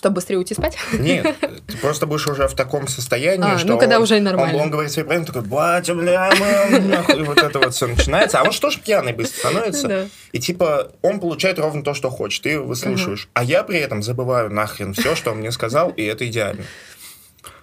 [0.04, 0.76] Чтобы быстрее уйти спать.
[1.00, 1.34] Нет,
[1.68, 4.62] ты просто будешь уже в таком состоянии, А, что ну, когда он- уже он- нормально.
[4.62, 8.42] Он, говорит свои правила, такой, батя, бля, мам, нахуй», и вот это вот все начинается.
[8.42, 9.88] А он что ж пьяный быстро становится?
[9.88, 10.06] Да.
[10.34, 13.30] И типа он получает ровно то, что хочет, ты выслушиваешь.
[13.34, 16.64] А я при этом забываю нахрен все, что он мне сказал, и это идеально.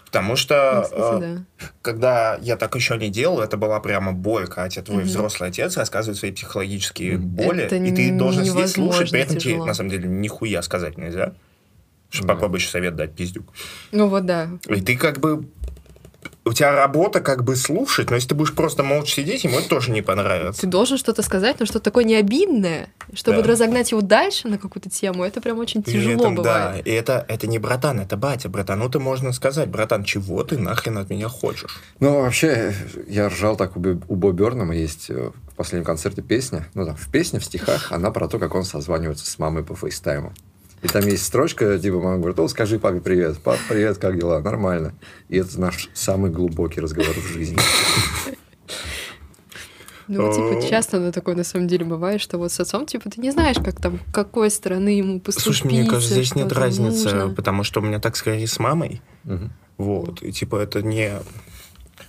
[0.07, 1.67] Потому Ну, что кстати, э, да.
[1.83, 6.19] когда я так еще не делал, это была прямо боль, тебе твой взрослый отец рассказывает
[6.19, 10.09] свои психологические боли, Это и ты должен невозможно слушать, при этом тебе, на самом деле,
[10.09, 11.35] нихуя сказать нельзя.
[12.11, 12.35] Что Да.
[12.35, 13.47] попробуй еще совет дать, пиздюк.
[13.93, 14.49] Ну вот да.
[14.69, 15.49] И ты как бы...
[16.45, 19.69] У тебя работа как бы слушать, но если ты будешь просто молча сидеть, ему это
[19.69, 20.63] тоже не понравится.
[20.63, 23.49] Ты должен что-то сказать, но что-то такое не обидное, чтобы Да.
[23.49, 26.83] разогнать его дальше на какую-то тему, это прям очень тяжело этом, бывает.
[26.85, 28.49] Да, и это, это не братан, это батя.
[28.49, 31.79] Братану-то можно сказать, братан, чего ты нахрен от меня хочешь?
[32.01, 32.75] Ну, вообще,
[33.07, 36.87] я ржал так, у, Бо- у Бо Бёрнама есть э, в последнем концерте песня, ну,
[36.87, 40.33] там, в песне, в стихах, она про то, как он созванивается с мамой по фейстайму.
[40.83, 43.39] И там есть строчка, типа, мама говорит, о, скажи папе привет.
[43.39, 44.41] Пап, привет, как дела?
[44.41, 44.95] Нормально.
[45.29, 47.59] И это наш самый глубокий разговор в жизни.
[50.13, 53.21] Ну, типа, часто оно такое на самом деле бывает, что вот с отцом, типа, ты
[53.21, 55.45] не знаешь, как там, какой стороны ему поступить.
[55.45, 57.33] Слушай, мне кажется, здесь нет разницы, нужно.
[57.33, 59.03] потому что у меня так скорее с мамой.
[59.23, 59.53] Мгм.
[59.79, 61.13] Вот, и типа это не...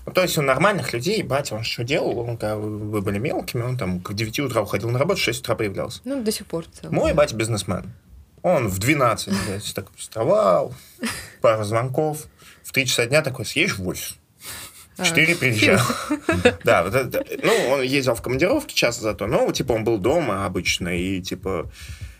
[0.08, 2.18] Ну, то есть у нормальных людей, батя, он что делал?
[2.20, 5.42] Он, когда вы были мелкими, он там к 9 утра уходил на работу, в 6
[5.42, 6.02] утра появлялся.
[6.04, 6.96] Ну, до сих пор в целом.
[6.96, 7.94] Мой батя бизнесмен.
[8.44, 10.74] Он в 12, блядь, так вставал,
[11.42, 12.26] пару звонков.
[12.64, 14.16] В 3 часа дня такой, съешь в офис.
[14.98, 15.80] В А, 4 приезжал.
[16.64, 20.46] Да, вот это- ну, он ездил в командировки часто зато, но, типа, он был дома
[20.46, 21.70] обычно, и, типа,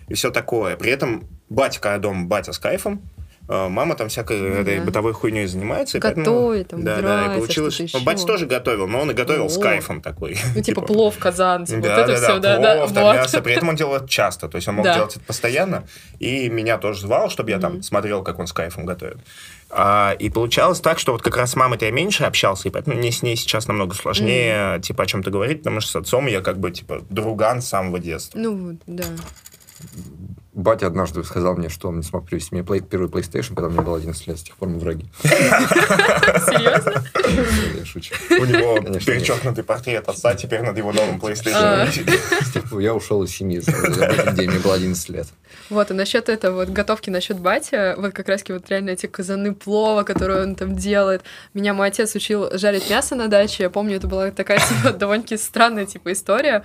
[0.08, 0.76] и все такое.
[0.78, 3.02] При этом батя, когда дома, батя с кайфом,
[3.48, 4.86] мама там всякой Ну этой да.
[4.86, 6.00] бытовой хуйней занимается.
[6.00, 7.80] Готовит, поэтому- там, да, да, и получилось...
[8.04, 8.26] батя ещё.
[8.28, 9.62] тоже готовил, но он и готовил с О.
[9.62, 10.38] кайфом такой.
[10.56, 12.76] Ну, типа, плов, казан, типа, вот это все, да, да.
[12.78, 13.42] плов, там мясо.
[13.42, 15.84] При этом он делал это часто, то есть он мог делать это постоянно.
[16.20, 19.18] И меня тоже звал, чтобы я там смотрел, как он с кайфом готовит.
[19.74, 22.98] А, и получалось так, что вот как раз с мамой-то я меньше общался, и поэтому
[22.98, 26.42] мне с ней сейчас намного сложнее, типа, о чем-то говорить, потому что с отцом я
[26.42, 28.38] как бы, типа, друган с самого детства.
[28.38, 29.06] Ну, вот, да.
[30.54, 33.82] Батя однажды сказал мне, что он не смог привезти мне плей- первый PlayStation, когда мне
[33.82, 35.06] было 11 лет, с тех пор мы враги.
[35.24, 37.04] Серьезно?
[37.78, 38.14] Я шучу.
[38.30, 41.26] У него перечеркнутый портрет отца теперь над его новым А.
[41.26, 41.88] PlayStation.
[42.70, 43.60] пор Я ушел из семьи
[44.36, 45.28] день, мне было 11 лет.
[45.70, 49.54] Вот, и насчет этого, вот готовки насчет батя, вот как раз вот реально эти казаны
[49.54, 51.22] плова, которые он там делает.
[51.54, 53.64] Меня мой отец учил жарить мясо на даче.
[53.64, 54.60] Я помню, это была такая
[54.98, 56.64] довольно-таки странная типа история.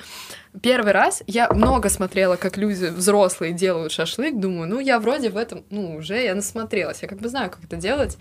[0.62, 4.38] Первый раз я много смотрела, как люди взрослые делают шашлык.
[4.38, 7.64] Думаю, ну я вроде в этом, ну уже я насмотрелась, я как бы знаю, как
[7.64, 8.16] это делать.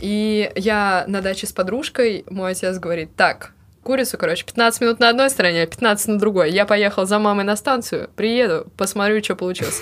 [0.00, 3.52] И я на даче с подружкой, мой отец говорит, так,
[3.82, 6.50] курицу, короче, 15 минут на одной стороне, 15 на другой.
[6.50, 9.80] Я поехал за мамой на станцию, приеду, посмотрю, что получилось.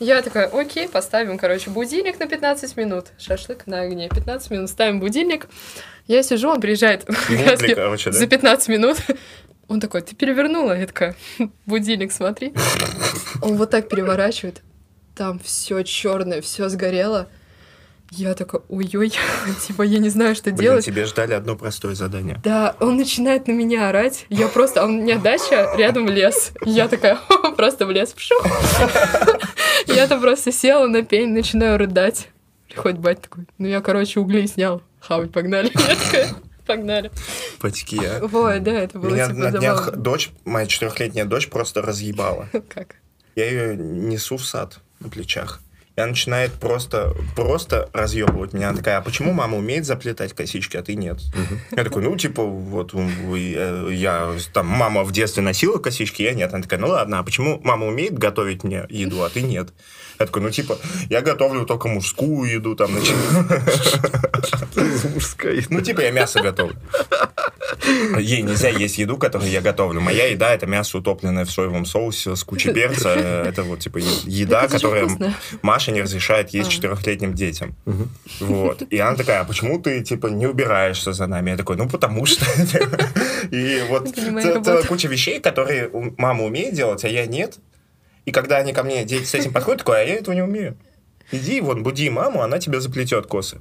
[0.00, 3.06] Я такая, окей, поставим, короче, будильник на 15 минут.
[3.18, 4.08] Шашлык на огне.
[4.08, 5.48] 15 минут, ставим будильник.
[6.06, 7.04] Я сижу, он приезжает
[8.06, 8.98] за 15 минут.
[9.68, 10.78] Он такой, ты перевернула?
[10.78, 11.14] Я такая,
[11.66, 12.54] будильник смотри.
[13.42, 14.62] Он вот так переворачивает.
[15.14, 17.28] Там все черное, все сгорело.
[18.10, 19.12] Я такая, ой-ой,
[19.66, 20.84] типа, я не знаю, что Блин, делать.
[20.86, 22.40] тебе ждали одно простое задание.
[22.42, 24.24] Да, он начинает на меня орать.
[24.30, 26.52] Я просто, а у меня дача, рядом лес.
[26.64, 27.18] Я такая,
[27.56, 28.34] просто в лес пшу.
[29.86, 32.28] Я-то просто села на пень, начинаю рыдать.
[32.68, 34.82] Приходит батя такой, ну я, короче, угли снял.
[35.00, 35.70] Хавать погнали.
[35.74, 36.28] Я такая,
[36.68, 37.10] погнали.
[37.58, 38.20] Потеки, а.
[38.22, 40.02] Вот, да, это было Меня типа на днях забавно.
[40.02, 42.48] дочь, моя четырехлетняя дочь просто разъебала.
[42.68, 42.96] Как?
[43.34, 45.60] Я ее несу в сад на плечах.
[45.96, 48.68] И она начинает просто, просто разъебывать меня.
[48.68, 51.18] Она такая, а почему мама умеет заплетать косички, а ты нет?
[51.76, 56.54] Я такой, ну, типа, вот э, я, там, мама в детстве носила косички, я нет.
[56.54, 59.70] Она такая, ну ладно, а почему мама умеет готовить мне еду, а ты нет?
[60.18, 60.76] Я такой, ну, типа,
[61.10, 62.90] я готовлю только мужскую еду, там.
[65.14, 65.62] Мужская.
[65.70, 66.76] Ну, типа, я мясо готовлю.
[68.18, 70.00] Ей нельзя есть еду, которую я готовлю.
[70.00, 73.10] Моя еда— это мясо, утопленное в соевом соусе с кучей перца.
[73.10, 75.34] Это вот, типа, еда, Это же которая вкусно.
[75.62, 76.72] Маша не разрешает есть А.
[76.72, 77.76] четырехлетним детям.
[78.40, 78.82] Вот.
[78.90, 81.50] И она такая, а почему ты, типа, не убираешься за нами?
[81.50, 82.44] Я такой, ну, потому что.
[83.50, 87.58] И вот целая куча вещей, которые мама умеет делать, а я нет.
[88.28, 90.76] И когда они ко мне, дети с этим подходят, такой, а я этого не умею.
[91.32, 93.58] Иди, вон, буди маму, она тебе заплетет косы.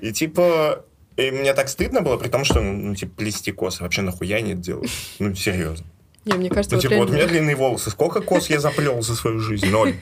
[0.00, 0.84] И типа,
[1.16, 4.40] и мне так стыдно было, при том, что, ну, ну, типа, плести косы вообще нахуя
[4.42, 4.90] нет делать.
[5.18, 5.86] Ну, серьезно.
[6.24, 7.90] Не, мне кажется, Ну, вот типа, вот у меня реально- длинные волосы.
[7.90, 9.66] Сколько кос я заплел за свою жизнь?
[9.70, 9.96] Ноль.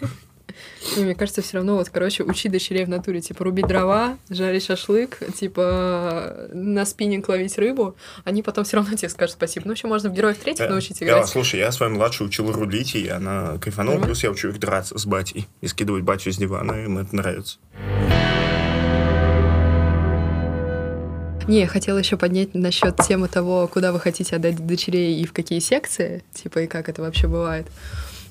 [0.97, 4.65] Не, мне кажется, все равно, вот, короче, учи дочерей в натуре, типа, рубить дрова, жарить
[4.65, 7.95] шашлык, типа, на спиннинг ловить рыбу,
[8.25, 9.67] они потом все равно тебе скажут спасибо.
[9.67, 11.29] Ну, еще можно в героев третьих Я- научить играть.
[11.29, 13.95] слушай, я свою младшую учил рулить, и она кайфанула.
[13.95, 14.07] Нормально?
[14.07, 17.15] Плюс я учу их драться с батей и скидывать батю с дивана, и им это
[17.15, 17.59] нравится.
[21.47, 25.33] Не, я хотела еще поднять насчет темы того, куда вы хотите отдать дочерей и в
[25.33, 27.67] какие секции, типа, и как это вообще бывает.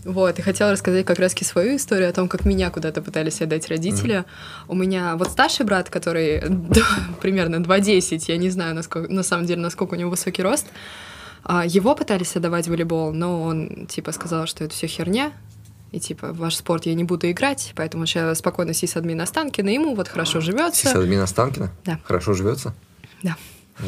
[0.03, 3.67] Вот, и хотела рассказать как раз свою историю о том, как меня куда-то пытались отдать
[3.67, 4.25] родители.
[4.67, 6.85] У меня вот старший брат, который да,
[7.21, 10.67] примерно 2,10, я не знаю, насколько, на самом деле, насколько у него высокий рост,
[11.43, 15.31] а, его пытались отдавать в волейбол, но он, типа, сказал, что это все херня,
[15.91, 20.07] и типа, ваш спорт я не буду играть, поэтому сейчас спокойно сисадмин Останкина, ему вот
[20.07, 20.87] хорошо живется.
[20.87, 21.71] Сисадмин Останкина?
[21.85, 21.99] Да.
[22.03, 22.73] Хорошо живется?
[23.23, 23.37] Да.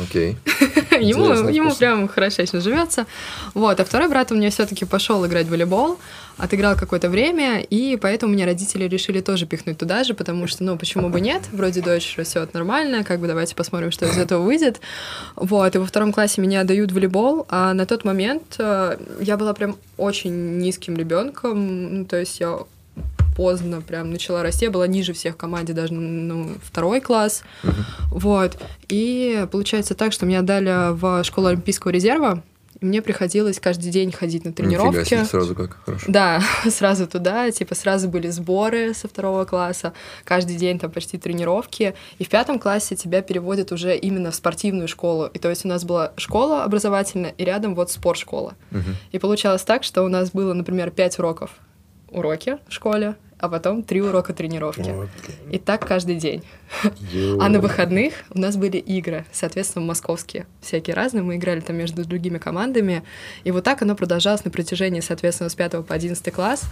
[0.04, 0.38] Окей.
[1.00, 1.80] ему, Интересно, ему вкусно.
[1.80, 3.06] прям хорошечно живется.
[3.54, 6.00] Вот, а второй брат у меня все-таки пошел играть в волейбол,
[6.38, 10.78] отыграл какое-то время, и поэтому меня родители решили тоже пихнуть туда же, потому что, ну,
[10.78, 11.44] почему бы нет?
[11.52, 14.80] Вроде дочь растет нормально, как бы давайте посмотрим, что из этого выйдет.
[15.36, 19.38] Вот, и во втором классе меня дают в волейбол, а на тот момент э, я
[19.38, 22.60] была прям очень низким ребенком, ну, то есть я
[23.40, 27.44] поздно прям начала расти, я была ниже всех в команде, даже ну, второй класс.
[28.12, 28.58] Вот.
[28.90, 32.44] И получается так, что меня дали в школу Олимпийского резерва,
[32.82, 35.10] и мне приходилось каждый день ходить на Нифига тренировки.
[35.10, 36.06] себе, сразу как хорошо.
[36.10, 39.94] Да, сразу туда, типа сразу были сборы со второго класса,
[40.26, 44.90] каждый день там почти тренировки, и в пятом классе тебя переводят уже именно в спортивную
[44.90, 48.56] школу, и то есть у нас была школа образовательная, и рядом вот спортшкола.
[48.72, 48.98] Мгм.
[49.14, 51.52] И получалось так, что у нас было, например, пять уроков
[52.12, 54.92] уроки в школе, а потом три урока тренировки.
[54.92, 55.10] Вот.
[55.50, 56.44] И так каждый день.
[57.40, 61.24] А на выходных у нас были игры, соответственно, московские, всякие разные.
[61.24, 63.04] Мы играли там между другими командами.
[63.44, 66.64] И вот так оно продолжалось на протяжении, соответственно, с 5 по 11 класс.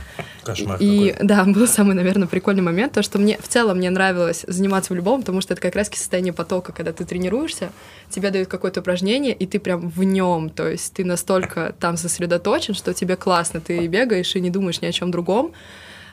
[0.44, 1.28] Кошмар И какой.
[1.28, 5.22] да, был самый, наверное, прикольный момент, то, что мне в целом мне нравилось заниматься волейболом,
[5.22, 7.72] потому что это как раз состояние потока, когда ты тренируешься,
[8.10, 12.74] тебе дают какое-то упражнение, и ты прям в нем, то есть ты настолько там сосредоточен,
[12.74, 15.54] что тебе классно, ты бегаешь и не думаешь ни о чем другом.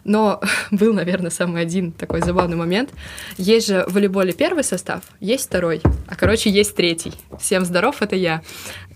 [0.04, 0.40] Но
[0.70, 2.90] был, наверное, самый один такой забавный момент.
[3.36, 7.12] Есть же в волейболе первый состав, есть второй, а, короче, есть третий.
[7.40, 8.42] Всем здоров, это я.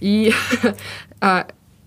[0.00, 0.32] И
[1.20, 1.46] а,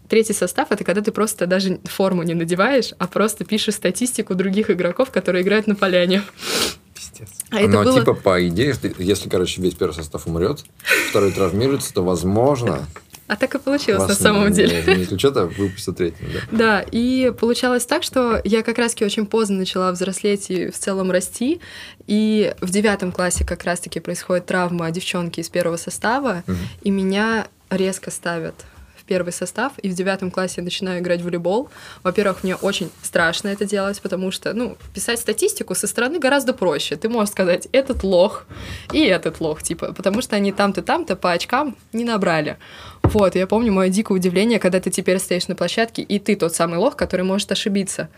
[0.10, 4.69] третий состав— это когда ты просто даже форму не надеваешь, а просто пишешь статистику других
[4.69, 6.23] игроков, которые играют на поляне.
[6.93, 7.30] Пиздец.
[7.49, 7.99] А это Но было...
[7.99, 10.64] типа по идее, если, короче, весь первый состав умрет,
[11.10, 12.85] второй травмируется, то возможно...
[13.32, 14.84] А так и получилось на вас самом не- деле.
[14.86, 16.58] Не исключат, а выпустят третьим, да?
[16.58, 21.12] Да, и получалось так, что я как раз-таки очень поздно начала взрослеть и в целом
[21.12, 21.62] расти.
[22.08, 26.58] И в девятом классе как раз-таки происходит травма девчонки из первого состава, Мгм.
[26.82, 28.56] и меня резко ставят
[28.98, 31.70] в первый состав, и в девятом классе я начинаю играть в волейбол.
[32.03, 36.95] Во-первых, мне очень страшно это делать, потому что, ну, писать статистику со стороны гораздо проще.
[36.98, 38.45] Ты можешь сказать, этот лох
[38.94, 42.58] и этот лох, типа, потому что они там-то, там-то по очкам не набрали.
[43.03, 46.56] Вот, я помню мое дикое удивление, когда ты теперь стоишь на площадке, и ты тот
[46.56, 48.10] самый лох, который может ошибиться.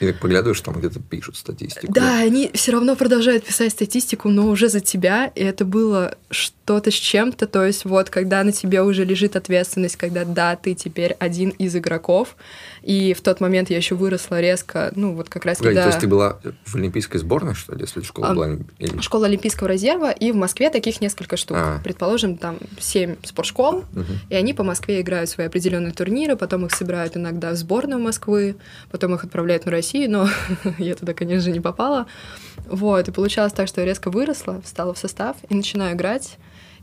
[0.00, 1.92] И так поглядываешь, там где-то пишут статистику.
[1.92, 6.90] Да, они все равно продолжают писать статистику, но уже за тебя, и это было что-то
[6.90, 11.16] с чем-то, то есть вот когда на тебе уже лежит ответственность, когда да, ты теперь
[11.18, 12.36] один из игроков,
[12.82, 15.82] и в тот момент я еще выросла резко, ну вот как раз Погоди, когда...
[15.82, 18.48] то есть ты была в олимпийской сборной, что ли, если школа А, была?
[18.78, 21.56] или- Школа Олимпийского резерва, и в Москве таких несколько штук.
[21.60, 21.80] А.
[21.84, 24.04] Предположим, там семь спортшкол, Мгм.
[24.28, 28.56] и они по Москве играют свои определенные турниры, потом их собирают иногда в сборную Москвы,
[28.90, 30.28] потом их отправляют на Россию, но
[30.78, 32.06] я туда, конечно же, не попала.
[32.66, 36.38] Вот, и получалось так, что я резко выросла, встала в состав и начинаю играть.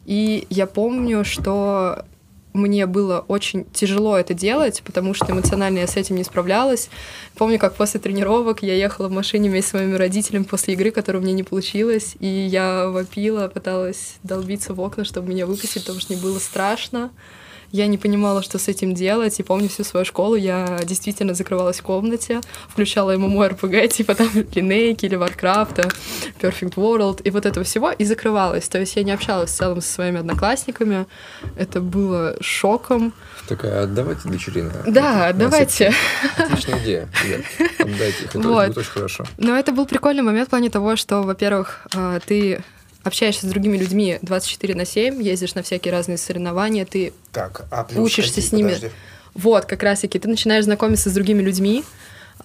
[0.05, 2.05] И я помню, что
[2.53, 6.89] мне было очень тяжело это делать, потому что эмоционально я с этим не справлялась.
[7.35, 11.21] Помню, как после тренировок я ехала в машине вместе с моими родителями после игры, которая
[11.21, 15.99] у меня не получилась, и я вопила, пыталась долбиться в окна, чтобы меня выпустить, потому
[15.99, 17.11] что мне было страшно.
[17.72, 21.80] Я не понимала, что с этим делать, и помню всю свою школу, я действительно закрывалась
[21.80, 22.39] в комнате,
[22.69, 25.94] включала MMORPG, типа там Lineage или Warcraft,
[26.39, 28.68] Perfect World, и вот этого всего, и закрывалась.
[28.69, 31.06] То есть я не общалась в целом со своими одноклассниками,
[31.57, 33.14] это было шоком.
[33.48, 34.72] Такая, отдавайте дочерей на...
[34.91, 35.91] Да, на давайте.
[35.91, 35.94] секцию».
[36.38, 37.10] Отличная идея.
[37.80, 38.68] Отдайте их, это Вот.
[38.68, 39.26] будет очень хорошо.
[39.38, 42.64] Но это был прикольный момент в плане того, что, во-первых, э, ты
[43.07, 47.84] общаешься с другими людьми 24 на 7, ездишь на всякие разные соревнования, ты Так, а
[47.84, 48.49] плюс Учишься какие?
[48.49, 48.67] с ними.
[48.73, 48.89] Подожди.
[49.34, 51.84] Вот, как раз-таки, ты начинаешь знакомиться с другими людьми,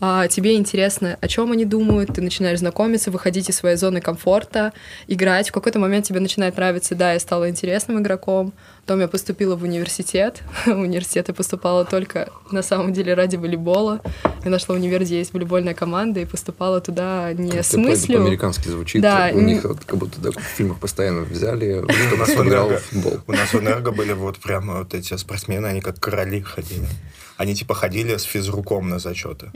[0.01, 4.73] а, тебе интересно, о чем они думают, ты начинаешь знакомиться, выходить из своей зоны комфорта,
[5.07, 5.51] играть.
[5.51, 8.53] В какой-то момент тебе начинает нравиться, да, я стала интересным игроком.
[8.85, 10.43] Потом я поступила в университет.
[10.67, 14.01] В университет я поступала только, на самом деле, ради волейбола.
[14.45, 18.19] Я нашла универ, где есть волейбольная команда, и поступала туда не с Как-то по- мыслью.
[18.19, 19.01] По-американски звучит.
[19.01, 21.75] Да, у не- них вот как будто так в фильмах постоянно взяли,
[22.13, 23.19] У нас в играл футбол.
[23.29, 26.87] У нас в Энерго были вот прямо вот эти спортсмены, они как короли ходили.
[27.37, 29.51] Они типа ходили с физруком на зачеты.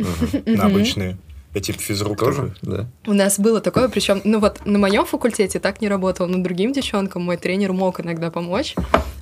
[0.46, 1.18] На обычные.
[1.56, 2.52] Я типа физрук Тоже?
[2.60, 2.86] Да.
[3.06, 6.74] У нас было такое, причем, ну вот на моем факультете так не работало, но другим
[6.74, 8.74] девчонкам мой тренер мог иногда помочь,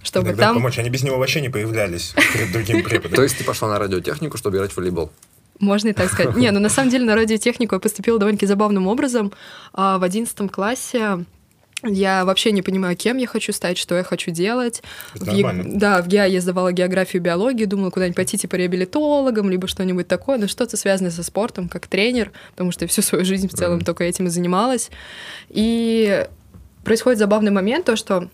[0.02, 0.77] чтобы Иногда там помочь.
[0.81, 3.15] Они без него вообще не появлялись перед другим преподом.
[3.15, 5.12] То есть ты пошла на радиотехнику, чтобы играть в волейбол?
[5.61, 6.35] Можно и так сказать.
[6.35, 9.32] Не, ну на самом деле на радиотехнику я поступила довольно-таки забавным образом.
[9.73, 11.24] А, В одиннадцатом классе
[11.85, 14.82] я вообще не понимаю, кем я хочу стать, что я хочу делать.
[15.15, 15.78] Это В Е- нормально.
[15.78, 20.39] Да, в ГИА я сдавала географию, биологию, думала куда-нибудь пойти типа реабилитологом, либо что-нибудь такое,
[20.39, 23.77] но что-то связанное со спортом, как тренер, потому что я всю свою жизнь в целом
[23.77, 23.85] Мгм.
[23.85, 24.90] только этим и занималась.
[25.51, 26.27] И
[26.85, 28.28] происходит забавный момент, то, что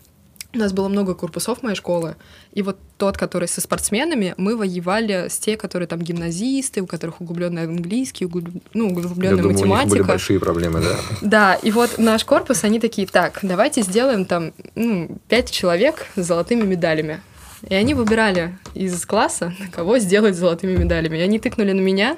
[0.53, 2.15] у нас было много корпусов моей школы,
[2.53, 7.21] и вот тот, который со спортсменами, мы воевали с те, которые там гимназисты, у которых
[7.21, 10.03] углубленный английский, углуб- ну, Я углубленная думаю, у них были математика.
[10.03, 10.95] большие проблемы, да?
[11.21, 16.25] Да, и вот наш корпус, они такие, так, давайте сделаем там ну, пять человек с
[16.25, 17.21] золотыми медалями.
[17.69, 21.17] И они выбирали из класса, кого сделать золотыми медалями.
[21.17, 22.17] И они тыкнули на меня,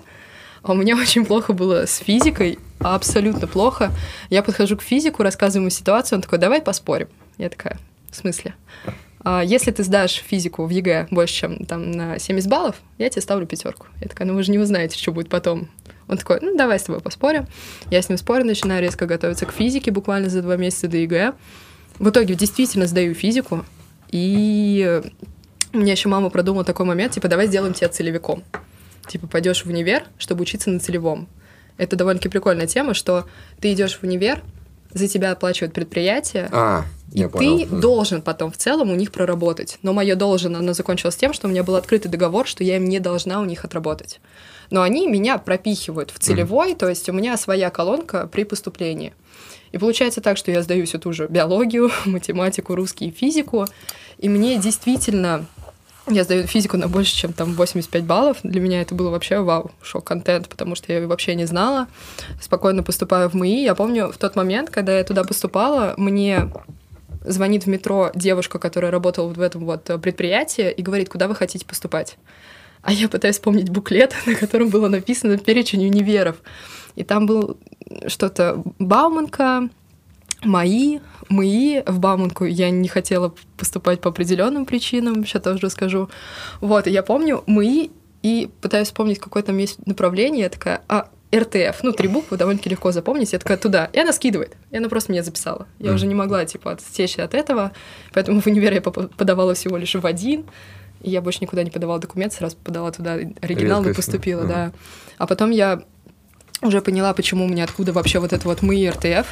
[0.63, 3.91] а у меня очень плохо было с физикой, абсолютно плохо.
[4.29, 7.09] Я подхожу к физику, рассказываю ему ситуацию, он такой, давай поспорим.
[7.37, 7.77] Я такая,
[8.13, 8.55] в смысле?
[9.25, 13.21] «А если ты сдашь физику в ЕГЭ больше, чем там на 70 баллов, я тебе
[13.21, 13.87] ставлю пятерку.
[14.01, 15.69] Я такая, ну вы же не узнаете, что будет потом.
[16.09, 17.47] Он такой, ну давай с тобой поспорим.
[17.89, 21.33] Я с ним спорю, начинаю резко готовиться к физике буквально за два месяца до ЕГЭ.
[21.99, 23.63] В итоге действительно сдаю физику,
[24.09, 25.01] и
[25.71, 28.43] у меня еще мама продумала такой момент, типа, давай сделаем тебя целевиком.
[29.07, 31.27] Типа, пойдешь в универ, чтобы учиться на целевом.
[31.77, 33.25] Это довольно-таки прикольная тема, что
[33.59, 34.41] ты идешь в универ,
[34.91, 37.59] за тебя оплачивают предприятие, А, и понял.
[37.59, 39.77] ты должен потом в целом у них проработать.
[39.83, 42.85] Но мое должен, оно закончилось тем, что у меня был открытый договор, что я им
[42.85, 44.19] не должна у них отработать.
[44.71, 49.13] Но они меня пропихивают в целевой, то есть у меня своя колонка при поступлении.
[49.71, 53.67] И получается так, что я сдаю всю ту же биологию, математику, русский и физику,
[54.17, 55.45] и мне действительно
[56.07, 58.37] я сдаю физику на больше, чем там 85 баллов.
[58.43, 61.87] Для меня это было вообще вау, шок-контент, потому что я её вообще не знала.
[62.41, 63.63] Спокойно поступаю в МИИ.
[63.63, 66.49] Я помню в тот момент, когда я туда поступала, мне
[67.25, 71.65] звонит в метро девушка, которая работала в этом вот предприятии, и говорит, куда вы хотите
[71.65, 72.17] поступать.
[72.81, 76.37] А я пытаюсь вспомнить буклет, на котором было написано перечень универов.
[76.95, 77.57] И там был
[78.07, 79.69] что-то Бауманка,
[80.43, 86.09] мои, мои в Бауманку я не хотела поступать по определенным причинам, сейчас тоже расскажу.
[86.61, 87.89] Вот, и я помню мои
[88.21, 92.69] и пытаюсь вспомнить, какое там есть направление, я такая, а, РТФ, ну, три буквы довольно-таки
[92.69, 95.67] легко запомнить, я такая, туда, и она скидывает, и она просто меня записала.
[95.79, 95.95] Я mm.
[95.95, 97.71] уже не могла, типа, отстечь от этого,
[98.13, 100.45] поэтому в универ я подавала всего лишь в один,
[101.01, 104.47] и я больше никуда не подавала документ, сразу подала туда оригинал и поступила, mm.
[104.47, 104.71] да.
[105.17, 105.83] А потом я
[106.61, 109.27] уже поняла, почему у меня откуда вообще вот это вот мы и РТФ.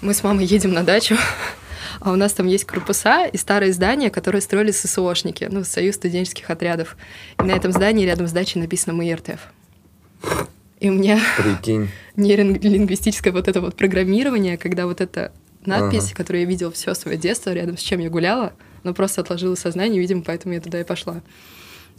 [0.00, 1.16] Мы с мамой едем на дачу,
[2.00, 6.50] а у нас там есть корпуса и старые здания, которые строили ССОшники, ну, Союз студенческих
[6.50, 6.96] отрядов.
[7.38, 9.40] И на этом здании рядом с дачей написано «Мы РТФ».
[10.82, 11.90] И у меня Прикинь.
[12.16, 15.30] нейролингвистическое вот это вот программирование, когда вот эта
[15.64, 16.16] надпись, ага.
[16.16, 18.52] которую я видела все свое детство, рядом с чем я гуляла,
[18.82, 21.20] но просто отложила сознание, видимо, поэтому я туда и пошла.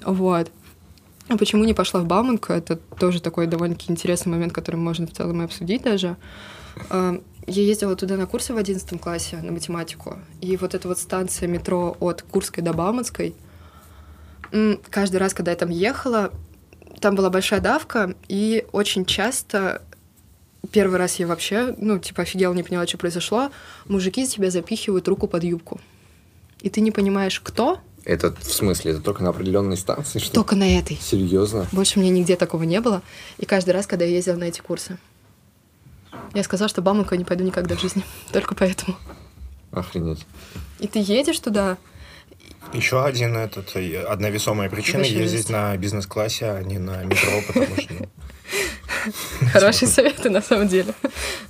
[0.04, 0.52] Вот.
[1.30, 2.52] А почему не пошла в Бауманку?
[2.52, 6.18] Это тоже такой довольно-таки интересный момент, который можно в целом и обсудить даже.
[6.90, 11.00] А, я ездила туда на курсы в 11 классе на математику, и вот эта вот
[11.00, 13.34] станция метро от Курской до Бауманской,
[14.90, 16.34] каждый раз, когда я там ехала,
[17.04, 19.82] там была большая давка, и очень часто
[20.72, 23.52] первый раз я вообще, ну, типа, офигела, не поняла, что произошло,
[23.88, 25.82] мужики тебя запихивают руку под юбку.
[26.62, 27.80] И ты не понимаешь, кто.
[28.06, 30.20] Это в смысле, это только на определенной станции?
[30.20, 30.34] Что?
[30.34, 30.96] Только на этой.
[30.96, 31.68] Серьезно?
[31.74, 33.02] Больше мне нигде такого не было.
[33.38, 34.98] И каждый раз, когда я ездила на эти курсы.
[36.34, 38.06] Я сказала, что Бамака не пойду никогда в жизни.
[38.32, 38.96] Только поэтому.
[39.72, 40.26] Охренеть.
[40.80, 41.78] И ты едешь туда.
[42.72, 47.76] Еще один этот, э, одна весомая причина ездить на бизнес-классе, а не на метро, потому
[47.78, 47.94] что...
[47.94, 48.10] Ну,
[49.52, 50.94] Хорошие советы, на самом деле.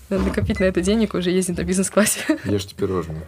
[0.09, 2.39] Надо накопить на это денег, уже ездить на бизнес-классе.
[2.45, 3.23] Ешьте пирожные.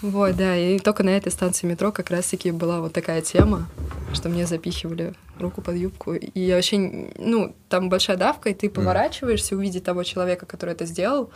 [0.00, 3.68] Вот, да, и только на этой станции метро как раз-таки была вот такая тема,
[4.12, 6.14] что мне запихивали руку под юбку.
[6.14, 10.86] И я вообще, ну, там большая давка, и ты поворачиваешься, увидеть того человека, который это
[10.86, 11.30] сделал,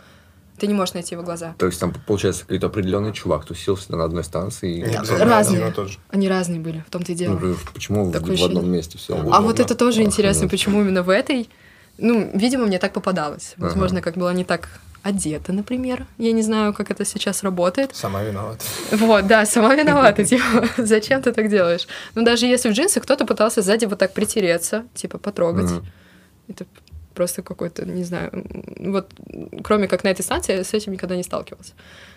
[0.59, 1.55] ты не можешь найти его глаза.
[1.57, 4.79] То есть там, получается, какой-то определенный чувак тусил на одной станции.
[4.79, 5.19] И...
[5.19, 5.73] разные.
[6.09, 7.39] Они разные были, в том-то и дело.
[7.39, 9.15] Ну, почему Такое в, в одном месте все?
[9.31, 11.49] А вот это тоже интересно, почему именно в этой.
[11.99, 13.55] Ну, видимо, мне так попадалось.
[13.57, 14.05] Возможно, ага.
[14.11, 14.69] как было не так
[15.01, 16.05] одета, например.
[16.17, 17.95] Я не знаю, как это сейчас работает.
[17.95, 18.63] Сама виновата.
[18.91, 20.23] Вот, да, сама виновата.
[20.25, 21.87] Типа, зачем ты так делаешь?
[22.13, 25.71] Ну, даже если в джинсах кто-то пытался сзади вот так притереться, типа, потрогать.
[26.47, 26.65] Это
[27.17, 28.31] просто какой-то, не знаю,
[28.77, 29.11] вот,
[29.63, 31.73] кроме как на этой станции, я с этим никогда не сталкивалась.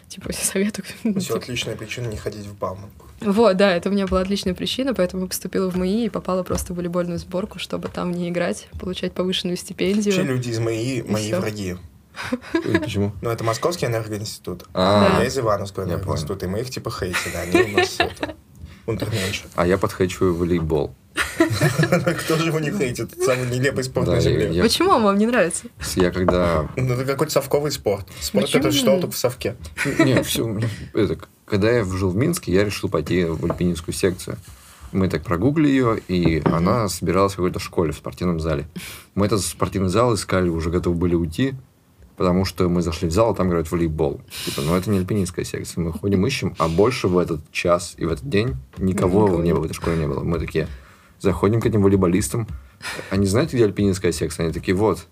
[0.08, 0.84] Типа, советую.
[0.84, 1.38] Все типа.
[1.38, 3.06] отличная причина не ходить в Бауманку.
[3.20, 6.74] Вот, да, это у меня была отличная причина, поэтому поступила в МАИ и попала просто
[6.74, 10.12] в волейбольную сборку, чтобы там не играть, получать повышенную стипендию.
[10.12, 11.76] Все люди из МАИ мои враги.
[12.52, 13.12] Почему?
[13.22, 14.64] Ну, это Московский энергоинститут.
[14.74, 18.36] А я из Ивановского энергоинститута, и мы их типа хейтили, они у нас это.
[19.54, 20.94] А я подхейчиваю волейбол.
[22.24, 23.12] Кто же его не хейтит?
[23.22, 24.62] Самый нелепый спорт на земле.
[24.62, 25.66] Почему он вам не нравится?
[25.96, 26.68] Я когда...
[26.76, 28.06] Ну, это какой-то совковый спорт.
[28.20, 29.56] Спорт это что только в совке.
[29.98, 30.58] Не, все.
[30.94, 34.36] Это, когда я жил в Минске, я решил пойти в альпинистскую секцию.
[34.92, 38.66] Мы так прогуглили ее, и она собиралась в какой-то школе, в спортивном зале.
[39.14, 41.54] Мы этот спортивный зал искали, уже готовы были уйти
[42.20, 44.20] потому что мы зашли в зал, а там играют в волейбол.
[44.44, 45.82] Типа, ну, это не альпинистская секция.
[45.82, 49.42] Мы ходим, ищем, а больше в этот час и в этот день никого, никого.
[49.42, 50.22] не было, в этой школе не было.
[50.22, 50.68] Мы такие,
[51.20, 52.48] заходим к этим волейболистам.
[53.10, 54.44] Они знаете, где альпинистская секция?
[54.44, 55.06] Они такие, вот,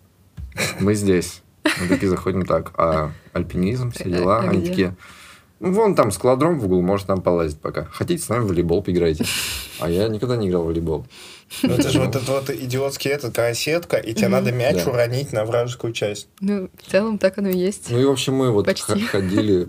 [0.81, 1.43] мы здесь.
[1.81, 4.39] Мы такие заходим так, а альпинизм, все дела.
[4.39, 4.97] А Они такие,
[5.61, 7.85] ну, вон там складром в углу, может там полазить пока.
[7.85, 9.25] Хотите, с нами в волейбол поиграйте.
[9.81, 11.07] А я никогда не играл в волейбол.
[11.63, 15.33] Ну, это же вот этот вот идиотский этот, такая сетка, и тебе надо мяч уронить
[15.33, 16.29] на вражескую часть.
[16.41, 17.91] Ну, в целом так оно и есть.
[17.91, 19.69] Ну, и, в общем, мы вот ходили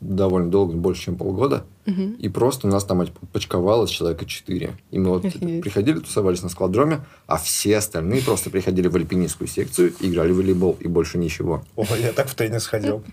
[0.00, 4.72] довольно долго, больше, чем полгода, и просто у нас там почковалось человека четыре.
[4.90, 9.92] И мы вот приходили, тусовались на складроме, а все остальные просто приходили в альпинистскую секцию
[10.00, 11.64] и играли в волейбол, и больше ничего.
[11.76, 13.02] О, я так в теннис ходил.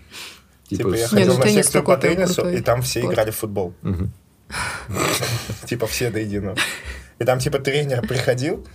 [0.68, 3.74] Типа, типа я ходил ну, на секцию по теннису, и там все играли в футбол.
[5.66, 6.56] Типа все до единого.
[7.18, 8.66] И там типа тренер приходил,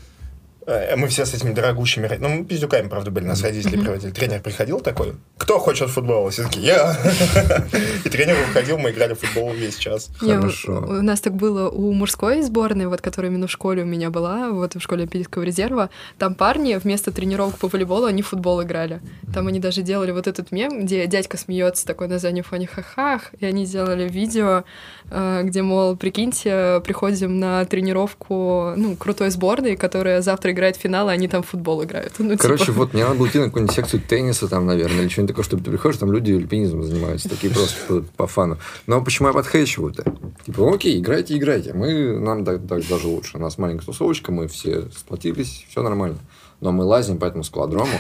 [0.68, 2.10] мы все с этими дорогущими...
[2.20, 4.12] Ну, мы пиздюками, правда, были, нас родители приводили.
[4.12, 6.30] Тренер приходил такой, кто хочет футбол?
[6.30, 6.98] Все такие, я.
[8.06, 10.10] И тренер выходил, мы играли в футбол весь час.
[10.20, 10.86] Хорошо.
[10.88, 14.52] У нас так было у мужской сборной, вот, которая именно в школе у меня была,
[14.52, 15.90] вот в школе Олимпийского резерва.
[16.18, 19.00] Там парни вместо тренировок по волейболу, они в футбол играли.
[19.34, 23.34] Там они даже делали вот этот мем, где дядька смеется такой на заднем фоне ха-хах,
[23.40, 24.64] и они сделали видео э,
[25.10, 31.12] где, мол, прикиньте, приходим на тренировку, ну, крутой сборной, которая завтра играет в финал, а
[31.12, 32.14] они там в футбол играют.
[32.18, 35.08] Ну, Короче, типа, вот мне надо было идти на какую-нибудь секцию тенниса там, наверное, или
[35.08, 38.58] что-нибудь такое, чтобы ты приходишь, там люди альпинизмом занимаются, такие просто по, фану.
[38.86, 40.04] Но почему я подхейчиваю-то?
[40.46, 41.74] Типа, окей, играйте, играйте.
[41.74, 43.38] Мы, нам так, так даже лучше.
[43.38, 46.18] У нас маленькая тусовочка, мы все сплотились, все нормально.
[46.60, 48.00] Но мы лазим по этому складрому,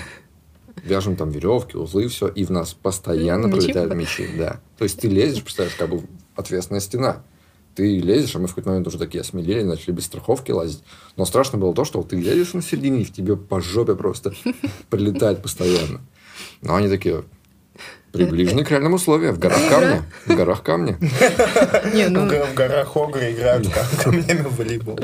[0.83, 4.59] вяжем там веревки, узлы, все, и в нас постоянно Мячи пролетают мячи, да.
[4.77, 6.01] То есть ты лезешь, представляешь, как бы
[6.37, 7.23] ответственная стена.
[7.75, 10.83] Ты лезешь, а мы в какой-то момент уже такие осмелели, начали без страховки лазить.
[11.15, 13.95] Но страшно было то, что вот ты лезешь на середине, и в тебе по жопе
[13.95, 14.33] просто
[14.89, 16.01] прилетает постоянно.
[16.61, 17.23] Но они такие
[18.11, 19.35] приближены к реальным условиям.
[19.35, 20.01] В горах камни.
[20.25, 20.93] В горах камни.
[20.93, 24.99] В, ну, в горах Огры играют кам- камнями в волейбол.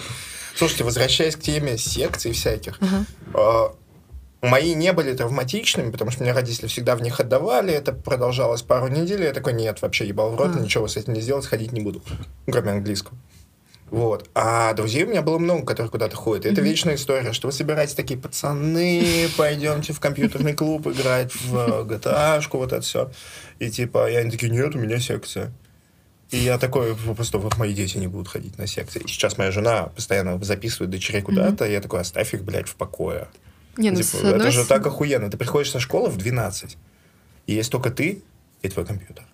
[0.56, 2.80] Слушайте, возвращаясь к теме секций всяких,
[3.34, 3.68] э,
[4.44, 8.88] мои не были травматичными, потому что меня родители всегда в них отдавали, это продолжалось пару
[8.88, 10.60] недель, я такой, нет, вообще ебал в рот, А.
[10.60, 12.02] ничего с этим не сделать, ходить не буду,
[12.46, 13.18] кроме английского.
[13.90, 14.28] Вот.
[14.34, 16.48] А друзей у меня было много, которые куда-то ходят.
[16.48, 21.56] И это вечная история, что вы собираете такие пацаны, пойдемте в компьютерный клуб играть в
[21.56, 23.12] э, GTA-шку, вот это все.
[23.60, 25.54] И типа, и они такие, нет, у меня секция.
[26.32, 29.00] И я такой, просто вот мои дети не будут ходить на секции.
[29.00, 32.76] И сейчас моя жена постоянно записывает дочерей куда-то, и я такой, оставь их, блядь, в
[32.76, 33.28] покое.
[33.78, 35.30] Не, ну, Типа, с это же так охуенно.
[35.30, 36.78] Ты приходишь со школы в 12,
[37.48, 38.22] и есть только ты
[38.62, 39.26] и твой компьютер.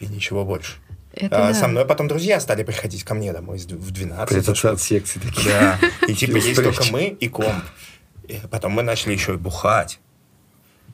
[0.00, 0.76] И ничего больше.
[1.12, 1.54] это А да.
[1.54, 4.28] Со мной потом друзья стали приходить ко мне домой в 12.
[4.28, 5.48] Прятаться от секции такие.
[5.48, 5.78] Да.
[6.06, 7.64] И типа есть только мы и комп.
[8.28, 10.00] И потом мы начали еще и бухать.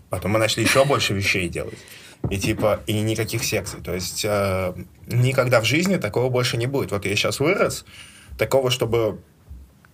[0.08, 1.78] Потом мы начали еще больше вещей делать.
[2.30, 3.80] И типа, и никаких секций.
[3.82, 4.74] То есть э,
[5.06, 6.92] никогда в жизни такого больше не будет.
[6.92, 7.84] Вот я сейчас вырос,
[8.38, 9.20] такого, чтобы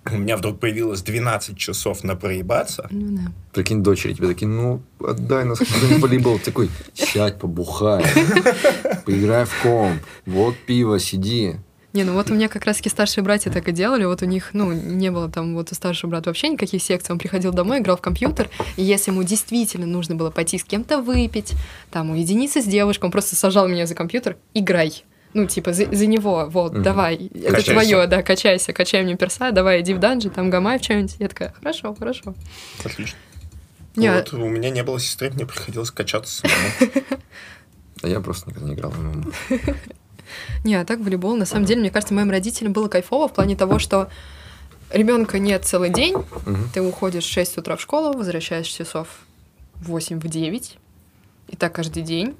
[0.06, 2.88] у меня вдруг появилось 12 часов на проебаться.
[2.90, 3.32] Ну, да.
[3.52, 6.38] Прикинь, дочери тебе такие, ну, отдай нас какой-нибудь волейбол.
[6.38, 8.04] Такой, сядь, побухай,
[9.04, 11.56] поиграй в комп, вот пиво, сиди.
[11.92, 14.04] Не, ну вот у меня как раз-таки старшие братья так и делали.
[14.04, 17.12] Вот у них, ну, не было там вот у старшего брата вообще никаких секций.
[17.12, 21.02] Он приходил домой, играл в компьютер, и если ему действительно нужно было пойти с кем-то
[21.02, 21.52] выпить,
[21.90, 25.04] там, уединиться с девушкой, он просто сажал меня за компьютер, играй.
[25.32, 26.82] Ну, типа, за, за него, вот, Мгм.
[26.82, 27.70] давай, это Качайся.
[27.72, 31.14] твое, да, качайся, качай мне перса, давай, иди в данжи, там, гамай в что-нибудь.
[31.20, 32.34] Я такая, хорошо, хорошо.
[32.84, 33.16] Отлично.
[33.96, 36.92] Не, Вот у меня не было сестры, мне приходилось качаться самому.
[38.02, 39.32] А я просто никогда не играл в ММО.
[40.64, 43.56] Не, а так волейбол, на самом деле, мне кажется, моим родителям было кайфово в плане
[43.56, 44.08] того, что
[44.92, 46.14] ребенка нет целый день,
[46.72, 49.08] ты уходишь в 6 утра в школу, возвращаешься часов
[49.74, 50.78] в 8 в 9,
[51.48, 52.36] и так каждый день.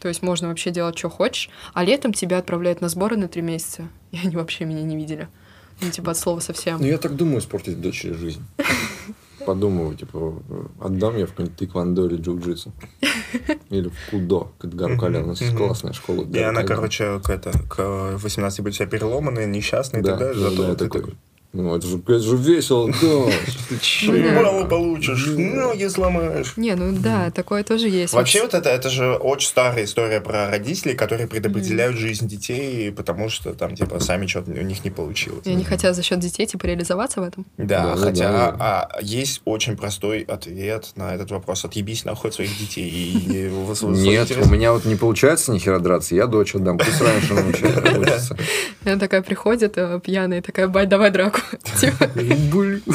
[0.00, 1.50] То есть можно вообще делать, что хочешь.
[1.74, 5.28] А летом тебя отправляют на сборы на три месяца, и они вообще меня не видели.
[5.80, 6.80] Ну, типа, от слова совсем.
[6.80, 8.42] Ну, я так думаю испортить дочери жизнь.
[9.44, 10.42] Подумываю, типа,
[10.80, 12.72] отдам я в какой-нибудь тэквондо или джиу-джитсу.
[13.70, 15.26] Или в кудо, к Эдгару Коляну.
[15.26, 16.24] У нас классная школа.
[16.24, 20.34] И она, короче, к, это, к 18 будет вся переломанная, несчастная и так далее.
[20.34, 21.02] да, Зато
[21.52, 23.32] ну, это же, это же весело, да.
[23.68, 24.10] Ты?
[24.10, 26.54] Ну мало получишь, ноги сломаешь.
[26.56, 28.12] Не, ну да, такое тоже есть.
[28.12, 33.28] Вообще вот это, это же очень старая история про родителей, которые предопределяют жизнь детей, потому
[33.28, 35.46] что там, типа, сами что-то у них не получилось.
[35.46, 37.46] И они хотят за счет детей, типа, реализоваться в этом.
[37.56, 38.56] Да, Да, хотя да.
[38.58, 41.64] а, есть очень простой ответ на этот вопрос.
[41.64, 43.14] Отъебись нахуй своих детей.
[43.82, 46.78] Нет, у меня вот не получается ни хера драться, я дочь отдам.
[46.78, 48.36] Пусть раньше научится.
[48.84, 51.35] она такая приходит, э, пьяная, такая, бать, давай драку.
[51.80, 52.82] Типа, Блин.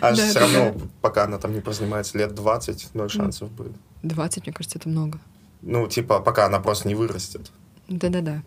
[0.00, 3.72] А все равно, пока она там не позанимается лет 20, ноль шансов будет.
[4.02, 5.18] 20, мне кажется, это много.
[5.62, 7.50] Ну, типа, пока она просто не вырастет.
[7.88, 8.42] Да-да-да.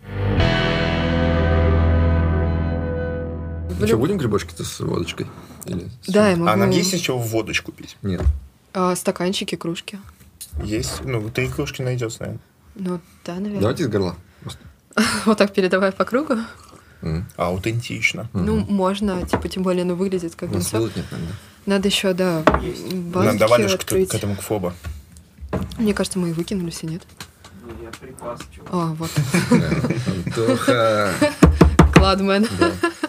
[3.79, 5.27] Ну что, будем грибочки-то с водочкой?
[5.65, 6.49] Или с Да, я могу...
[6.49, 7.97] А нам есть из чего водочку пить?
[8.03, 8.21] Нет.
[8.73, 9.99] А, стаканчики, кружки.
[10.63, 12.41] Есть, ну, три кружки найдется, наверное.
[12.75, 13.61] Ну, да, наверное.
[13.61, 14.15] Давайте из горла.
[15.25, 16.35] Вот так передавая по кругу.
[17.01, 17.25] М.
[17.35, 18.29] Аутентично.
[18.33, 18.73] Ну, Мгм.
[18.73, 20.77] можно, типа, тем более, ну, выглядит как У нас винцо.
[20.77, 21.35] вилок нет, наверное.
[21.65, 24.73] Надо еще, да, Нам баночки давали же к, к этому к фоба.
[25.77, 27.03] Мне кажется, мы и выкинули все, нет?
[28.69, 29.11] А, вот.
[30.07, 31.13] Антоха.
[31.93, 32.47] Кладмен.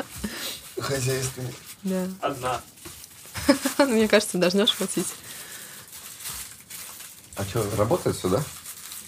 [0.80, 1.54] Хозяйственный.
[1.82, 2.06] Да.
[2.20, 2.60] Одна.
[3.78, 5.06] Ну, Мне кажется, должна хватить.
[7.36, 8.42] А что, работает сюда?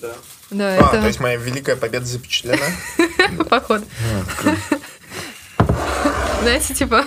[0.00, 0.14] Да.
[0.50, 2.64] Да, А, то это есть моя великая победа запечатлена?
[3.48, 3.84] походу.
[6.42, 7.04] Знаете, типа,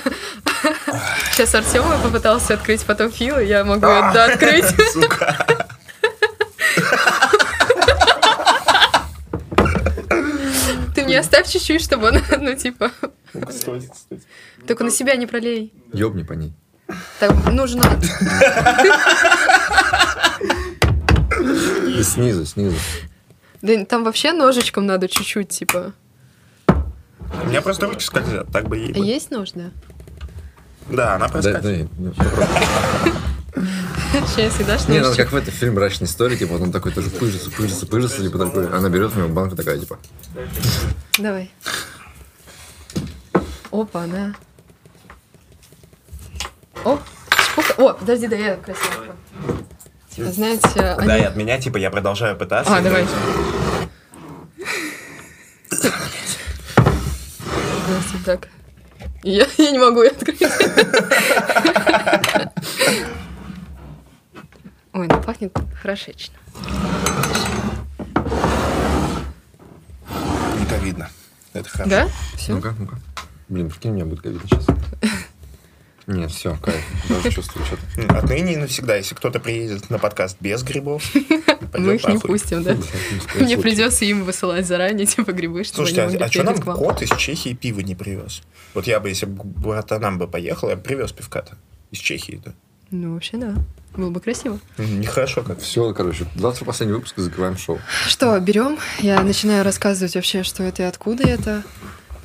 [1.32, 4.10] сейчас Артема попытался открыть, потом Фила, я могу А.
[4.10, 4.66] это открыть.
[4.94, 5.46] Сука.
[10.96, 12.92] Ты мне оставь чуть-чуть, чтобы он, ну, типа,
[14.66, 15.72] только на себя не пролей.
[15.94, 16.54] Ёбни по ней.
[17.20, 17.84] Так, нужно...
[21.88, 22.78] И снизу, снизу.
[23.62, 25.94] Да там вообще ножичком надо чуть-чуть, типа.
[27.44, 28.92] У меня просто руки скользят, так бы ей.
[28.92, 29.06] А бы.
[29.06, 29.72] есть нож, да?
[30.90, 31.90] Да, она Да, проскальзывает.
[31.98, 32.48] да, ну, попробуй.
[34.28, 37.10] Сейчас дашь Не, ну как в этом фильме «Брачная история», типа, вот он такой тоже
[37.10, 40.00] пыжится, пыжится, пыжится, типа такой, она берет у него банку такая, типа,
[41.18, 41.52] Давай.
[43.72, 44.34] Опа, она.
[46.86, 47.00] О,
[47.38, 47.74] шпука.
[47.78, 49.16] О, подожди, да я красиво.
[50.10, 51.08] Типа, знаете, они...
[51.08, 52.76] Да, и от меня, типа, я продолжаю пытаться.
[52.76, 53.06] А, давай.
[57.88, 58.50] Просто так.
[59.24, 60.42] Я, я не могу ее открыть.
[64.92, 66.36] Ой, ну пахнет хорошечно.
[70.60, 71.10] Не ковидно.
[71.54, 71.90] Это хорошо.
[71.90, 72.10] Да?
[72.36, 72.56] Все?
[72.56, 72.98] ну-ка, ну-ка.
[73.48, 74.66] Блин, прикинь, меня будет ковид сейчас.
[76.08, 78.18] Нет, все, кайф, даже чувствую что-то.
[78.18, 81.04] Отныне и навсегда, если кто-то приедет на подкаст без грибов,
[81.74, 82.78] Мы их не пустим, да?
[83.36, 87.10] Мне придется им высылать заранее, типа грибы, чтобы Слушайте, а, могли что нам кот из
[87.18, 88.42] Чехии пиво не привез?
[88.74, 91.58] Вот я бы, если бы к братанам бы поехал, я бы привез пивка-то.
[91.92, 92.54] Из Чехии, да.
[92.90, 93.54] Ну, вообще, да.
[93.96, 94.60] Было бы красиво.
[94.78, 95.60] Нехорошо как.
[95.60, 97.80] Все, короче, завтра последний выпуск и закрываем шоу.
[98.08, 98.78] Что, берем?
[99.00, 101.64] Я начинаю рассказывать вообще, что это и откуда это.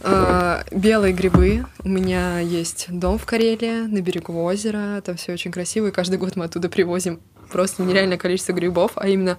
[0.05, 1.67] А, белые грибы.
[1.85, 5.01] У меня есть дом в Карелии на берегу озера.
[5.05, 5.89] Там все очень красиво.
[5.89, 7.21] И каждый год мы оттуда привозим
[7.51, 9.39] просто нереальное количество грибов, а именно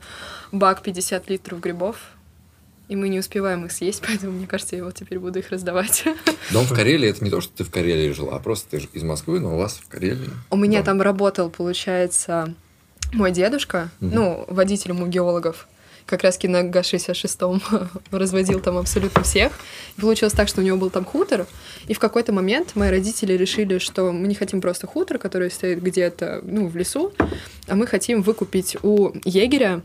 [0.51, 1.97] бак 50 литров грибов.
[2.89, 6.03] И мы не успеваем их съесть, поэтому, мне кажется, я вот теперь буду их раздавать.
[6.51, 8.87] Дом в Карелии, это не то, что ты в Карелии жила, а просто ты же
[8.93, 10.29] из Москвы, но у вас в Карелии.
[10.51, 10.85] У меня дом.
[10.85, 12.53] там работал, получается,
[13.13, 14.15] мой дедушка, Мгм.
[14.15, 15.67] ну, водителем у геологов.
[16.05, 19.53] Как раз на ГАЗ-66 разводил там абсолютно всех.
[19.97, 21.47] И получилось так, что у него был там хутор.
[21.87, 25.81] И в какой-то момент мои родители решили, что мы не хотим просто хутор, который стоит
[25.81, 27.13] где-то, ну, в лесу,
[27.67, 29.81] а мы хотим выкупить у егеря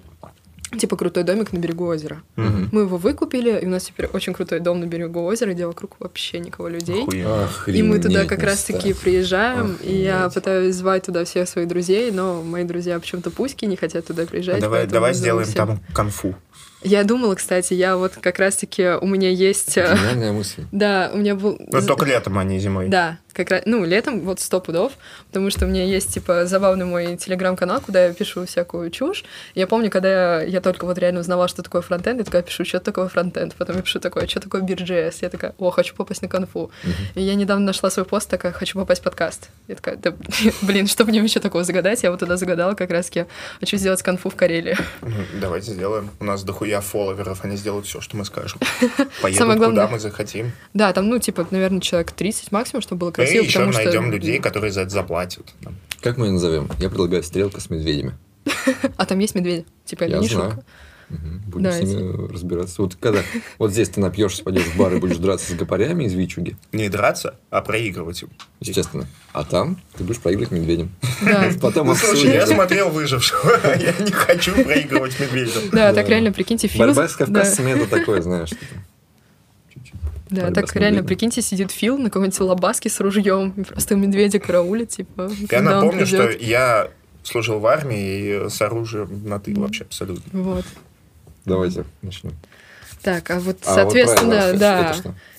[0.76, 2.22] типа крутой домик на берегу озера.
[2.36, 2.68] Мгм.
[2.72, 5.96] Мы его выкупили, и у нас теперь очень крутой дом на берегу озера, где вокруг
[5.98, 7.02] вообще никого людей.
[7.04, 7.48] Охуенно.
[7.66, 10.34] И мы туда Охренеть, как раз-таки приезжаем, и я Охренеть.
[10.34, 14.58] пытаюсь звать туда всех своих друзей, но мои друзья почему-то пуськи не хотят туда приезжать.
[14.58, 15.56] А давай, давай сделаем всех.
[15.56, 16.34] там конфу.
[16.82, 19.76] Я думала, кстати, я вот как раз-таки, у меня есть...
[19.76, 20.64] э, Гениальная мысль.
[20.70, 21.58] Да, у меня был...
[21.72, 22.88] Но только летом, а не зимой.
[22.88, 24.92] Да, как раз, ну, летом вот сто пудов,
[25.28, 29.24] потому что у меня есть, типа, забавный мой телеграм-канал, куда я пишу всякую чушь.
[29.54, 32.64] Я помню, когда я, я только вот реально узнавала, что такое фронтенд, я такая пишу,
[32.64, 36.22] что такое фронтенд, потом я пишу такое, что такое Биржес, я такая, о, хочу попасть
[36.22, 36.70] на конфу.
[37.14, 39.50] И я недавно нашла свой пост, такая, хочу попасть в подкаст.
[39.68, 40.12] Я такая, да,
[40.62, 42.02] блин, что мне еще такого загадать?
[42.02, 43.26] Я вот туда загадала как раз-таки,
[43.60, 44.76] хочу сделать конфу в Карелии.
[45.40, 46.10] Давайте сделаем.
[46.18, 48.58] У нас дохуя фолловеров, они сделают все, что мы скажем.
[49.22, 50.50] Поедут Самое главное- куда мы захотим.
[50.74, 53.84] Да, там, ну, типа, наверное, человек 30 максимум, чтобы было И красиво, еще потому что...
[53.84, 55.54] найдем людей, которые за это заплатят.
[56.00, 56.70] Как мы ее назовем?
[56.78, 58.14] Я предлагаю стрелка с медведями.
[58.96, 59.66] А там есть медведи.
[59.84, 60.64] Типа, это Я не шутка.
[61.10, 62.82] Будем Да, с ними разбираться.
[62.82, 63.22] Вот когда
[63.58, 66.90] вот здесь ты напьешься, пойдешь в бар и будешь драться с гопарями из Вичуги, Не
[66.90, 68.28] драться, а проигрывать им.
[68.60, 69.06] естественно.
[69.32, 70.90] А там ты будешь проигрывать медведем.
[71.22, 71.48] Да.
[71.62, 73.58] Потом Ну, слушай, я смотрел выжившего.
[73.78, 75.70] Я не хочу проигрывать медведем.
[75.70, 75.94] Да, Да.
[75.94, 76.80] так реально, прикиньте, Фил...
[76.80, 77.24] Борьба с да.
[77.24, 78.50] кавказцами это такое, знаешь.
[80.30, 84.90] Да, так реально, прикиньте, сидит Фил на какой-нибудь лобаске с ружьем, и просто медведя караулит,
[84.90, 86.88] типа, Я напомню, что я
[87.22, 90.24] служил в армии и с оружием на ты вообще абсолютно.
[90.40, 90.64] Вот.
[91.44, 92.32] Давайте начнем.
[93.02, 94.96] Так, а вот, А, вот соответственно, правильно, да,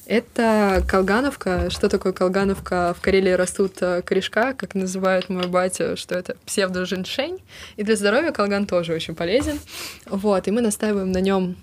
[0.09, 1.69] это колгановка.
[1.69, 2.95] Что такое колгановка?
[2.97, 7.39] В Карелии растут э, корешка, как называет мой батя, что это псевдоженшень.
[7.77, 9.59] И для здоровья колган тоже очень полезен.
[10.07, 11.57] Вот, и мы настаиваем на нем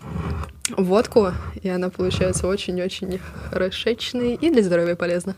[0.71, 3.21] водку, и она получается очень-очень
[3.51, 5.35] хорошечной и для здоровья полезна.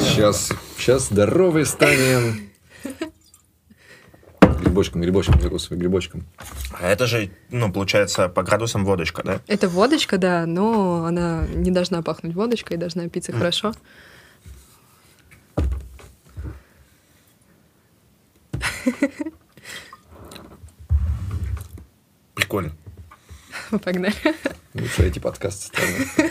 [0.00, 2.50] Сейчас, сейчас здоровый станем.
[4.76, 6.26] Грибочком, грибочком, господи, грибочком.
[6.78, 9.40] А это же, ну, получается, по градусам водочка, да?
[9.46, 13.72] Это водочка, да, но она не должна пахнуть водочкой, должна питься хорошо.
[22.34, 22.72] Прикольно.
[23.82, 24.14] Погнали.
[24.74, 26.30] Лучше эти подкасты ставим.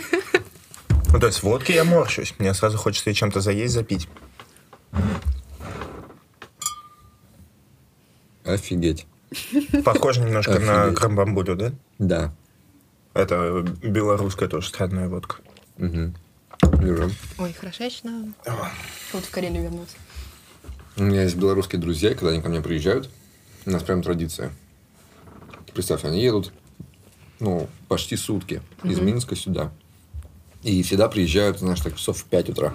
[1.12, 2.32] Ну, то есть водки я морщусь.
[2.38, 4.08] Мне сразу хочется и чем-то заесть, запить.
[8.46, 9.06] Офигеть.
[9.84, 10.98] Похоже немножко на Офигеть.
[10.98, 11.72] крамбамбулю, да?
[11.98, 12.34] Да.
[13.14, 15.36] Это белорусская тоже странная водка.
[15.78, 16.14] Угу.
[16.78, 17.10] Вижу.
[17.38, 18.32] Ой, хорошечно.
[19.12, 19.96] Вот в Карелию вернулся.
[20.96, 23.10] У меня есть белорусские друзья, когда они ко мне приезжают,
[23.66, 24.50] у нас прям традиция.
[25.74, 26.52] Представь, они едут,
[27.38, 29.72] ну, почти сутки из Минска сюда.
[30.62, 32.72] И всегда приезжают, знаешь, так часов в 5 утра.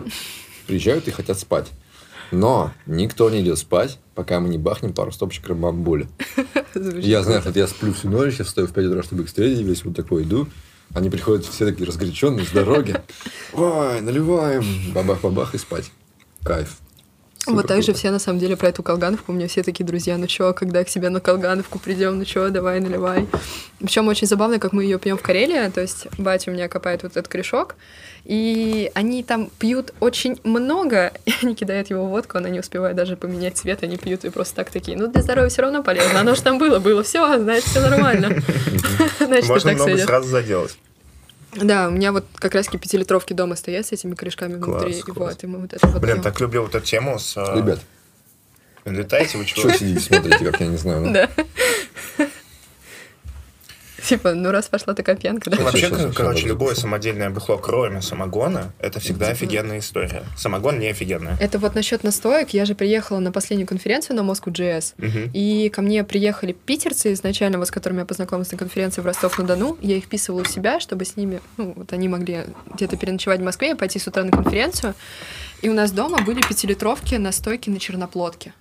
[0.68, 1.72] Приезжают и хотят спать.
[2.32, 5.12] Но никто не идет спать, пока мы не бахнем пару
[5.56, 6.08] бамбули.
[6.74, 9.28] Звучит Я знаю, вот я сплю всю ночь, я встаю в 5 утра, чтобы их
[9.28, 10.48] встретить, весь вот такой иду.
[10.94, 12.96] Они приходят все такие разгоряченные с дороги.
[13.54, 14.64] Ой, наливаем.
[14.94, 15.92] Бабах-бабах и спать.
[16.44, 16.78] Кайф.
[17.48, 19.32] Вот Супер так же все на самом деле про эту колгановку.
[19.32, 22.50] У меня все такие друзья, ну чё, когда к себе на колгановку придем, ну чё,
[22.50, 23.28] давай, наливай.
[23.80, 25.70] Причем очень забавно, как мы ее пьем в Карелии.
[25.72, 27.76] То есть батя у меня копает вот этот корешок,
[28.26, 32.96] и они там пьют очень много, и они кидают его в водку, она не успевает
[32.96, 34.96] даже поменять цвет, они пьют и просто так такие.
[34.96, 36.20] Ну, для здоровья все равно полезно.
[36.20, 38.30] Оно же там было, было, все, значит, все нормально.
[39.48, 40.78] Можно много сразу заделать.
[41.56, 45.00] Да, у меня вот как раз пятилитровки дома стоят с этими корешками Класс, внутри.
[45.00, 45.34] и класс.
[45.36, 47.36] Вот, и мы вот это вот Блин, так люблю вот эту тему с...
[47.38, 47.80] э, Ребят,
[48.86, 49.72] Летаете вы что чего?
[49.74, 51.02] сидите, смотрите, как я не знаю.
[51.02, 51.14] ну?
[51.14, 51.30] Да.
[54.04, 55.58] Типа, ну раз пошла такая пьянка, да?
[55.58, 60.24] Сейчас, Вообще, короче, любое самодельное бухло, кроме самогона, это всегда офигенная история.
[60.38, 61.38] Самогон не офигенная.
[61.40, 62.50] Это вот насчет настоек.
[62.50, 67.58] Я же приехала на последнюю конференцию на Moscow JS, и ко мне приехали питерцы изначально,
[67.58, 69.78] вот с которыми я познакомилась на конференции в Ростов-на-Дону.
[69.82, 73.44] Я их вписывала у себя, чтобы с ними, ну, вот они могли где-то переночевать в
[73.44, 74.96] Москве и пойти с утра на конференцию.
[75.62, 78.54] И у нас дома были пятилитровки настойки на черноплодке.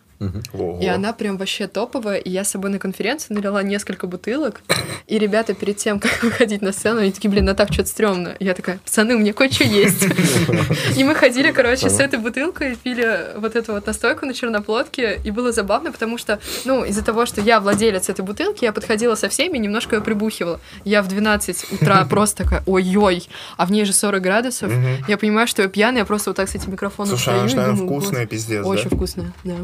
[0.81, 2.19] И она прям вообще топовая.
[2.19, 4.61] И я с собой на конференцию налила несколько бутылок.
[5.07, 8.37] И ребята перед тем, как выходить на сцену, они такие, блин, ну так что-то стрёмно.
[8.41, 10.07] Я такая, пацаны, у меня кое-что есть.
[10.97, 15.21] И мы ходили, короче, с этой бутылкой, пили вот эту вот настойку на черноплодке.
[15.25, 19.15] И было забавно, потому что, ну, из-за того, что я владелец этой бутылки, я подходила
[19.15, 20.61] со всеми немножко ее прибухивала.
[20.85, 24.73] Я в 12 утра просто такая, ой-ой, а в ней же 40 градусов.
[25.07, 27.77] Я понимаю, что я пьяная, я просто вот так с этим микрофоном Слушай, она наверное,
[27.77, 29.55] думаю, вкусная, пиздец, Очень вкусная, да.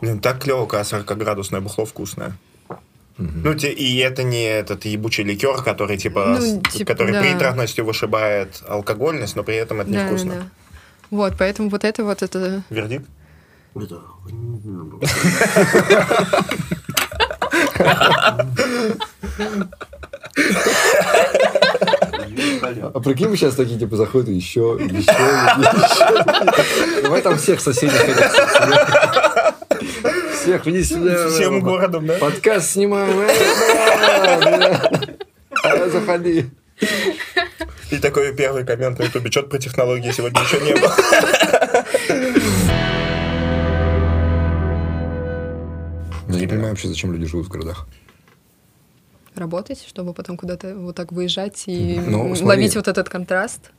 [0.00, 2.32] Блин, так клево, когда 40-градусное бухло вкусное.
[3.18, 7.20] Ну, те- и это не этот ебучий ликер, который типа, Ну, с- типа, который да.
[7.22, 10.34] приторностью вышибает алкогольность, но при этом это Да, невкусно.
[10.34, 10.42] да.
[11.10, 12.62] Вот, поэтому вот это вот это...
[12.68, 13.06] Вердикт?
[13.74, 14.00] Это...
[22.94, 27.02] А прикинь, мы сейчас такие, типа, заходят еще, еще, еще.
[27.02, 27.92] Давай там всех соседей
[30.46, 31.28] Всех, иди сюда.
[31.28, 32.18] Всем городом, да?
[32.18, 33.28] Подкаст снимаем.
[35.64, 36.46] А, Заходи.
[37.90, 39.28] И такой первый коммент на ютубе.
[39.28, 40.94] Что-то про технологии сегодня еще не было.
[46.28, 47.86] Я не понимаю вообще, зачем люди живут в городах.
[49.34, 52.46] работать, чтобы потом куда-то вот так выезжать и Ну, смотри.
[52.46, 53.70] ловить вот этот контраст.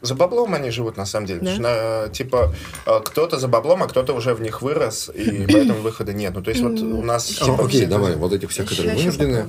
[0.00, 1.40] За баблом они живут, на самом деле.
[1.40, 1.58] Да?
[1.58, 2.54] На- типа,
[2.86, 6.32] э, кто-то за баблом, а кто-то уже в них вырос, и поэтому выхода нет.
[6.34, 7.38] Ну, то есть, вот у нас...
[7.40, 9.44] А, типа, Окей, все- давай, вот этих всех, которые вынуждены,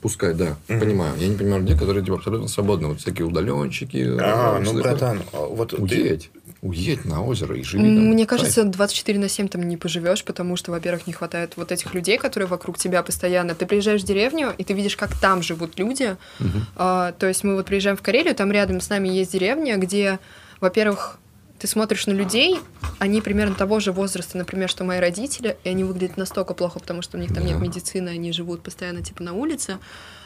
[0.00, 0.80] пускай, да, Мгм.
[0.80, 1.12] понимаю.
[1.18, 2.88] Я не понимаю людей, которые типа абсолютно свободны.
[2.88, 4.16] Вот всякие удаленщики.
[4.20, 6.20] А, э, ну, братан, а вот ты...
[6.62, 7.04] Уедь.
[7.04, 8.06] На озеро и живи там.
[8.06, 11.92] Мне кажется, 24 на 7 там не поживешь, потому что, во-первых, не хватает вот этих
[11.92, 13.56] людей, которые вокруг тебя постоянно.
[13.56, 16.16] Ты приезжаешь в деревню, и ты видишь, как там живут люди.
[16.38, 16.66] Мгм.
[16.76, 20.20] А, то есть мы вот приезжаем в Карелию, там рядом с нами есть деревня, где,
[20.60, 21.18] во-первых,
[21.58, 22.58] ты смотришь на людей,
[23.00, 27.02] они примерно того же возраста, например, что мои родители, и они выглядят настолько плохо, потому
[27.02, 27.64] что у них там нет Да.
[27.64, 29.78] медицины, они живут постоянно типа на улице,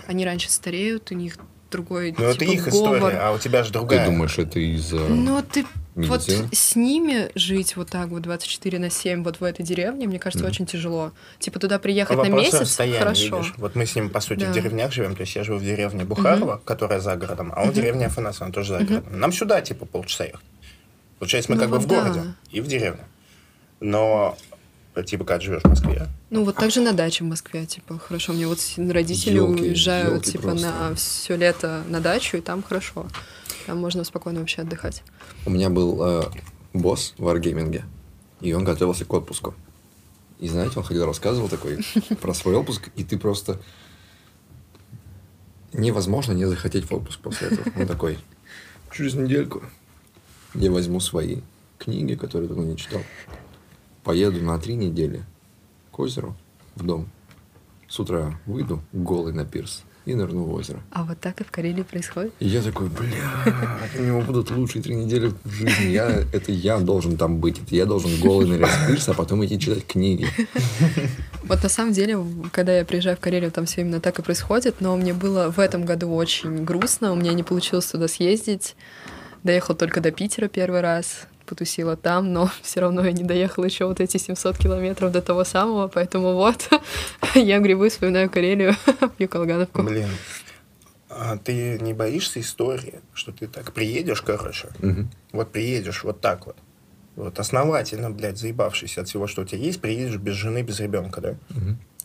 [0.06, 1.36] они раньше стареют, у них
[1.76, 2.96] другой Ну, это типа, их говор.
[2.98, 4.06] история, а у тебя же Ты другая.
[4.06, 6.48] думаешь, это из-за Ну, ты вот медицины?
[6.52, 10.44] с ними жить вот так вот 24 на 7 вот в этой деревне, мне кажется,
[10.44, 10.50] Мгм.
[10.52, 11.12] очень тяжело.
[11.38, 13.36] Типа туда приехать Ну, на месяц, хорошо.
[13.38, 13.54] видишь.
[13.58, 14.50] Вот мы с ним, по сути, Да.
[14.52, 15.14] в деревнях живем.
[15.16, 18.40] То есть я живу в деревне Бухарова, которая за городом, а он в деревне Афанас,
[18.40, 18.86] она тоже за Мгм.
[18.86, 19.20] городом.
[19.20, 20.40] Нам сюда, типа, полчаса ехать.
[21.18, 22.02] Получается, мы Ну как бы вот в да.
[22.02, 23.04] городе и в деревне.
[23.80, 24.36] Но,
[25.02, 28.32] типа, когда живешь в Москве, Ну, вот так же на даче в Москве, типа, хорошо.
[28.32, 30.66] Мне вот родители Ёлки, уезжают, ёлки типа, просто.
[30.66, 33.06] на все лето на дачу, и там хорошо.
[33.66, 35.02] Там можно спокойно вообще отдыхать.
[35.44, 36.22] У меня был э,
[36.72, 37.82] босс в Wargaming,
[38.40, 39.54] и он готовился к отпуску.
[40.38, 41.78] И знаете, он ходил, рассказывал такой
[42.20, 43.60] про свой отпуск, и ты просто...
[45.72, 47.68] Невозможно не захотеть в отпуск после этого.
[47.78, 48.18] Он такой,
[48.92, 49.62] через недельку
[50.54, 51.40] я возьму свои
[51.78, 53.02] книги, которые давно не читал,
[54.06, 55.24] поеду на три недели
[55.90, 56.36] к озеру
[56.76, 57.08] в дом.
[57.88, 60.80] С утра выйду голый на пирс и нырну в озеро.
[60.92, 62.32] А вот так и в Карелии происходит.
[62.38, 65.90] И я такой, бля, у него будут лучшие три недели в жизни.
[65.90, 67.60] Я, это я должен там быть.
[67.60, 70.28] Это я должен голый нырять в пирс, а потом идти читать книги.
[71.42, 72.18] Вот на самом деле,
[72.52, 75.58] когда я приезжаю в Карелию, там все именно так и происходит, но мне было в
[75.58, 78.76] этом году очень грустно, у меня не получилось туда съездить.
[79.42, 83.86] Доехала только до Питера первый раз, потусила там, но все равно я не доехала еще
[83.86, 86.68] вот эти 700 километров до того самого, поэтому вот,
[87.34, 88.74] я грибы, вспоминаю Карелию,
[89.18, 89.82] пью колгановку.
[89.82, 90.08] блин,
[91.08, 95.08] а ты не боишься истории, что ты так приедешь, короче, Мгм.
[95.32, 96.56] вот приедешь вот так вот,
[97.14, 101.20] вот основательно, блядь, заебавшийся от всего, что у тебя есть, приедешь без жены, без ребенка,
[101.20, 101.34] да?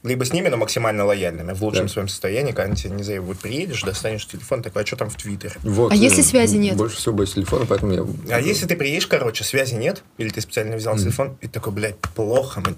[0.04, 1.92] Либо с ними, но максимально лояльными, в лучшем Да.
[1.94, 3.38] своем состоянии, когда тебя не заебут.
[3.38, 5.54] Приедешь, достанешь телефон, такой, а что там в Твиттере?
[5.62, 6.76] Вот, А если э, связи нет?
[6.76, 7.94] Больше всего боюсь телефона, поэтому
[8.28, 8.36] я...
[8.36, 11.98] А если ты приедешь, короче, связи нет, или ты специально взял телефон, и такой, блядь,
[12.16, 12.76] плохо мне.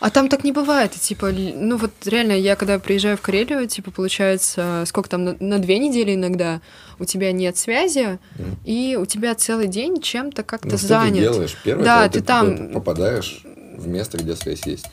[0.00, 0.94] А там так не бывает.
[0.96, 5.36] И, типа, ну вот реально, я когда приезжаю в Карелию, типа, получается, сколько там, на,
[5.40, 6.60] на две недели иногда
[6.98, 8.18] у тебя нет связи,
[8.66, 11.14] и у тебя целый день чем-то как-то Ну, что занят.
[11.14, 11.56] ты делаешь?
[11.64, 13.42] Первое, Да, когда ты там- попадаешь
[13.78, 14.86] в место, где связь есть.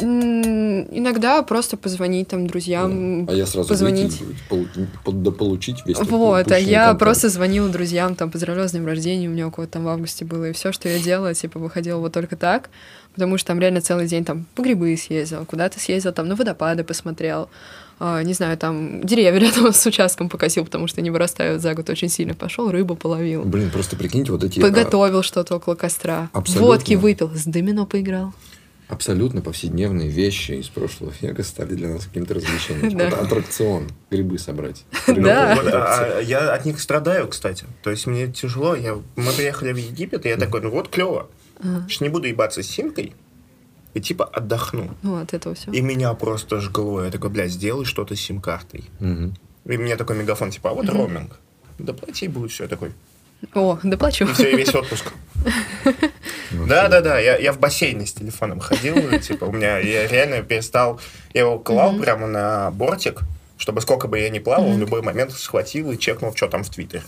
[0.00, 4.20] Иногда просто позвонить там друзьям, а я сразу позвонить.
[4.20, 6.98] выйти, дополучить весь Вот, а я контент.
[6.98, 10.24] просто звонила друзьям, там, поздравляла с днем рождения, у меня у кого-то там в августе
[10.24, 12.70] было, и все, что я делала, типа, выходила вот только так,
[13.14, 16.84] потому что там реально целый день там по грибы съездил, куда-то съездил, там, на водопады
[16.84, 17.48] посмотрел,
[17.98, 21.90] а, не знаю, там, деревья рядом с участком покосил, потому что они вырастают за год
[21.90, 26.30] очень сильно, пошел рыбу половил, Блин, просто прикиньте, вот эти а, подготовил что-то около костра,
[26.32, 26.66] Абсолютно.
[26.66, 28.32] водки выпил, с домино поиграл.
[28.88, 32.96] Абсолютно повседневные вещи из прошлого века стали для нас каким-то развлечением.
[32.96, 33.10] Да.
[33.10, 34.84] Типа, аттракцион, грибы собрать.
[35.06, 35.54] Да.
[35.56, 37.66] Вот, а- а я от них страдаю, кстати.
[37.82, 38.74] То есть мне тяжело.
[38.74, 41.28] Я, мы приехали в Египет, и я такой, ну вот клево.
[41.88, 43.12] Ж не буду ебаться с симкой,
[43.94, 44.90] и типа отдохну.
[45.02, 45.70] Ну, от этого все.
[45.72, 47.02] И меня просто жгло.
[47.04, 48.84] Я такой, блядь, сделай что-то с сим-картой.
[49.00, 51.38] И мне такой мегафон, типа, а вот роуминг.
[51.78, 52.92] Да плати будет все такой.
[53.54, 54.24] О, доплачу.
[54.24, 55.12] И все, и весь отпуск.
[56.50, 57.18] Да, да, да.
[57.18, 58.96] Я, я в бассейне с телефоном ходил.
[58.96, 61.00] и, Типа, у меня я реально перестал.
[61.34, 63.20] Я его клал прямо на бортик,
[63.58, 66.70] чтобы сколько бы я ни плавал, в любой момент схватил и чекнул, что там в
[66.70, 67.02] Твиттере.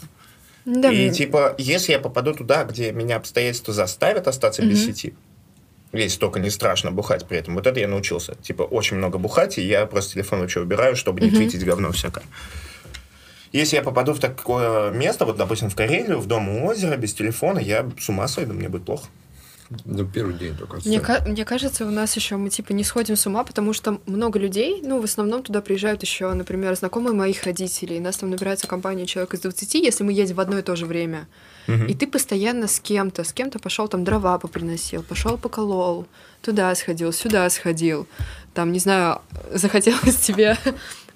[0.66, 5.14] Да, И типа, если я попаду туда, где меня обстоятельства заставят остаться без сети,
[5.92, 8.36] если только не страшно бухать при этом, вот это я научился.
[8.42, 12.24] Типа, очень много бухать, и я просто телефон вообще убираю, чтобы не твитить говно всякое.
[13.52, 17.14] Если я попаду в такое место, вот, допустим, в Карелию, в дом у озера, без
[17.14, 19.06] телефона, я с ума сойду, мне будет плохо.
[19.84, 20.78] Ну, первый день только.
[20.84, 24.38] Мне, мне кажется, у нас еще мы типа не сходим с ума, потому что много
[24.38, 28.00] людей, ну, в основном туда приезжают еще, например, знакомые моих родителей.
[28.00, 30.86] Нас там набирается компания человек из 20, если мы едем в одно и то же
[30.86, 31.28] время.
[31.88, 36.06] И ты постоянно с кем-то, с кем-то пошел там дрова поприносил, пошел поколол,
[36.42, 38.08] туда сходил, сюда сходил.
[38.54, 39.20] Там, не знаю,
[39.52, 40.58] захотелось тебе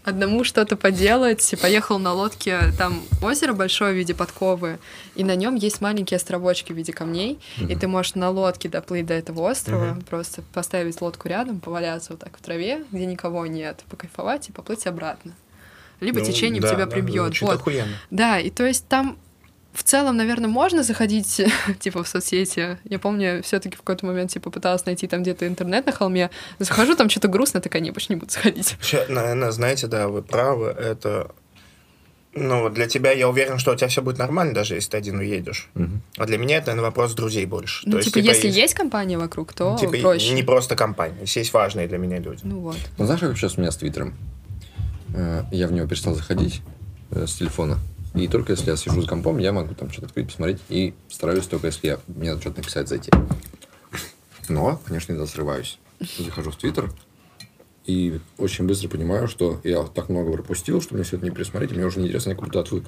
[0.05, 4.79] одному что-то поделать, поехал на лодке, там озеро большое в виде подковы,
[5.15, 9.07] и на нем есть маленькие островочки в виде камней, и ты можешь на лодке доплыть
[9.07, 13.83] до этого острова, просто поставить лодку рядом, поваляться вот так в траве, где никого нет,
[13.89, 15.33] покайфовать и поплыть обратно.
[16.01, 17.41] Либо Ну, течением да, тебя да, прибьет.
[17.41, 17.61] Вот.
[17.61, 17.97] охуенно.
[18.11, 19.17] Да, и то есть там
[19.75, 21.41] в целом, наверное, можно заходить,
[21.81, 22.79] типа, в соцсети.
[22.85, 26.31] Я помню, все таки в какой-то момент, типа, пыталась найти там где-то интернет на холме.
[26.61, 28.77] Захожу, там что-то грустно, такая, не, больше не буду заходить.
[28.81, 31.31] Ща, наверное, знаете, да, вы правы, это...
[32.37, 34.97] Ну, вот для тебя, я уверен, что у тебя все будет нормально, даже если ты
[34.97, 35.69] один уедешь.
[35.75, 36.03] Мгм.
[36.17, 37.83] А для меня это, наверное, вопрос друзей больше.
[37.87, 40.35] Ну, То типа, есть, если есть компания вокруг, то типа, проще.
[40.35, 42.41] не просто компания, если есть важные для меня люди.
[42.43, 42.77] Ну вот.
[42.99, 44.15] Ну, знаешь, как сейчас у меня с Твиттером?
[45.15, 46.61] Э, Я в него перестал заходить
[47.13, 47.79] э, с телефона.
[48.15, 50.61] И только если я сижу с компом, я могу там что-то открыть, посмотреть.
[50.69, 53.11] И стараюсь только, если я, мне надо что-то написать, зайти.
[54.49, 55.79] Но, конечно, иногда срываюсь.
[56.19, 56.91] Захожу в Твиттер
[57.87, 61.73] и очень быстро понимаю, что я так много пропустил, что мне все это не пересмотреть,
[61.73, 62.85] и мне уже неинтересно, я как будто отвык.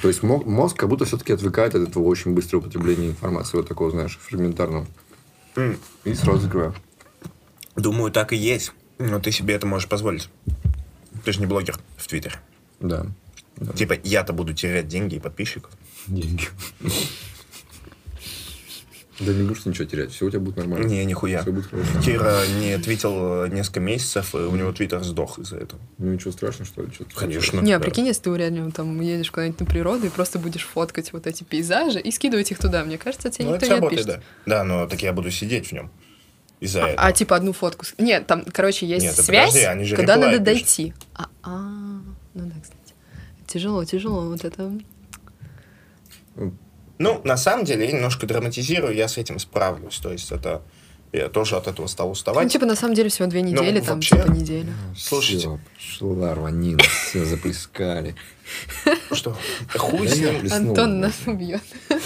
[0.00, 3.66] То есть мо- мозг как будто все-таки отвыкает от этого очень быстрого употребления информации, вот
[3.66, 4.86] такого, знаешь, фрагментарного.
[6.04, 6.74] И сразу закрываю.
[7.76, 8.72] Думаю, так и есть.
[8.98, 10.28] Но ты себе это можешь позволить.
[11.24, 12.36] Ты же не блогер в Твиттере.
[12.80, 13.06] Да.
[13.60, 13.72] Да.
[13.72, 15.72] Типа, я-то буду терять деньги и подписчиков.
[16.06, 16.44] Деньги.
[19.20, 20.86] Да не будешь ничего терять, все у тебя будет нормально.
[20.86, 21.42] Не, нихуя.
[21.42, 21.88] Все будет хорошо.
[22.04, 25.82] Кира не твитил э, несколько месяцев, и у него твиттер сдох из-за этого.
[25.98, 26.92] Ну ничего страшного, что ли?
[26.92, 27.58] Что-то Конечно.
[27.60, 27.84] не, а да.
[27.84, 31.42] прикинь, если ты реально там едешь куда-нибудь на природу и просто будешь фоткать вот эти
[31.42, 32.84] пейзажи и скидывать их туда.
[32.84, 34.22] Мне кажется, тебе Ну, никто это не работает, отпишет.
[34.46, 34.58] да.
[34.58, 35.90] Да, но так я буду сидеть в нем.
[36.60, 37.06] Из-за А, этого.
[37.08, 37.86] а, типа одну фотку.
[37.98, 40.64] Нет, там, короче, есть Нет, связь, подожди, они же куда реплай надо пишут.
[40.66, 40.94] дойти.
[41.14, 41.58] А, а,
[42.34, 42.77] ну да, кстати.
[43.48, 44.70] Тяжело, тяжело, вот это.
[46.98, 49.98] Ну, на самом деле, я немножко драматизирую, я с этим справлюсь.
[49.98, 50.62] То есть это...
[51.10, 52.52] Я тоже от этого стал Ну, уставать.
[52.52, 54.74] типа, на самом деле, всего две недели, там, вообще- типа, неделя.
[54.94, 55.58] Слушайте.
[55.78, 58.14] Шла рванина, все заплескали.
[59.12, 59.34] Что?
[59.74, 60.52] Хуй с ним.
[60.52, 61.62] Антон нас убьет.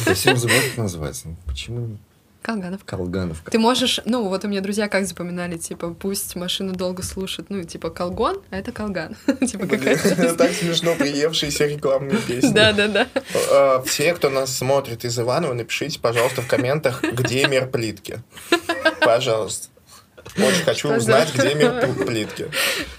[0.07, 1.29] Я всем забываю, как называется.
[1.29, 1.99] Ну, Почему
[2.43, 2.97] Колгановка.
[2.97, 3.51] Колгановка?
[3.51, 7.63] Ты можешь, ну, вот у меня друзья как запоминали, типа, пусть машину долго слушают, ну,
[7.65, 9.17] типа, колгон, а это колган.
[9.47, 10.35] Типа, какая-то...
[10.37, 12.53] Так смешно приевшиеся рекламные песни.
[12.53, 13.07] Да-да-да.
[13.53, 18.21] А, Все, кто нас смотрит из Иванова, напишите, пожалуйста, в комментах, где мир плитки.
[19.01, 19.69] Пожалуйста.
[20.37, 22.49] Очень хочу Что за- узнать, где мир пл- плитки.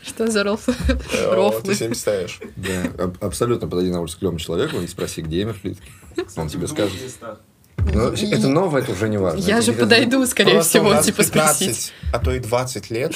[0.03, 0.71] Что за рофл?
[1.13, 1.61] Э, Рофлы.
[1.71, 2.39] Ты себе представишь.
[2.57, 5.89] Да, аб- абсолютно подойди на улицу к любому человеку и спроси, где имя плитки.
[6.35, 6.93] Он тебе скажет.
[7.93, 9.39] Ну, это новое, это уже не важно.
[9.39, 11.93] Я Это же подойду, скорее Просто у всего, нас типа 15, спросить.
[12.11, 13.13] а то и 20 лет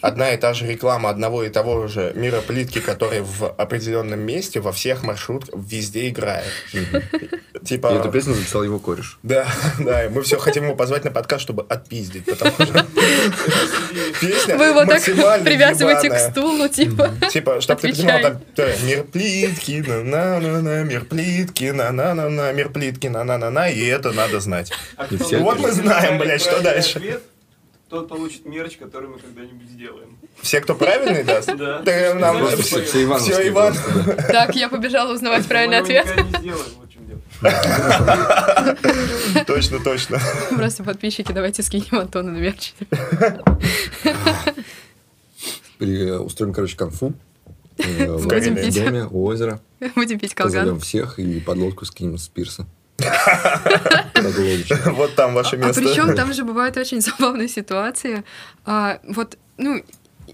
[0.00, 4.60] одна и та же реклама одного и того же мира плитки, который в определенном месте
[4.60, 6.46] во всех маршрутках везде играет.
[6.72, 6.80] И
[7.64, 7.88] Типа...
[7.88, 9.18] эту песню записал его кореш.
[9.22, 9.46] Да,
[9.78, 12.86] да, и мы все хотим его позвать на подкаст, чтобы отпиздить, потому что
[14.20, 17.10] песня Вы его так привязываете к стулу, типа.
[17.30, 23.84] Типа, чтобы ты понимал, там мир плитки, на-на-на-на, мир плитки, на-на-на-на, мир плитки, на-на-на-на, и
[23.84, 24.70] это надо знать.
[24.96, 26.98] А И кто все Вот мы знаем, блядь, что дальше.
[26.98, 27.22] ответ,
[27.88, 30.18] Тот получит мерч, который мы когда-нибудь сделаем.
[30.42, 31.48] Все, кто правильный даст?
[31.56, 31.78] Да.
[31.84, 33.74] Да, нам Просто все- все Ивановские все, Иван.
[34.28, 36.04] Так, я побежала узнавать правильный ответ.
[36.04, 37.20] никогда не сделаем, вот в чем дело.
[39.46, 40.20] Точно, точно.
[40.50, 42.74] Просто подписчики, давайте скинем Антону на мерч.
[45.78, 47.12] При- Устроим, короче, конфу.
[47.78, 48.74] э, В Будем этом пить.
[48.84, 49.60] доме, у озера.
[49.94, 50.80] Будем пить Позовем колган.
[50.80, 52.66] всех и под лодку скинем с пирса.
[54.86, 55.80] Вот там ваше А место.
[55.80, 58.24] причем там же бывают очень забавные ситуации.
[58.64, 59.82] А, вот, ну,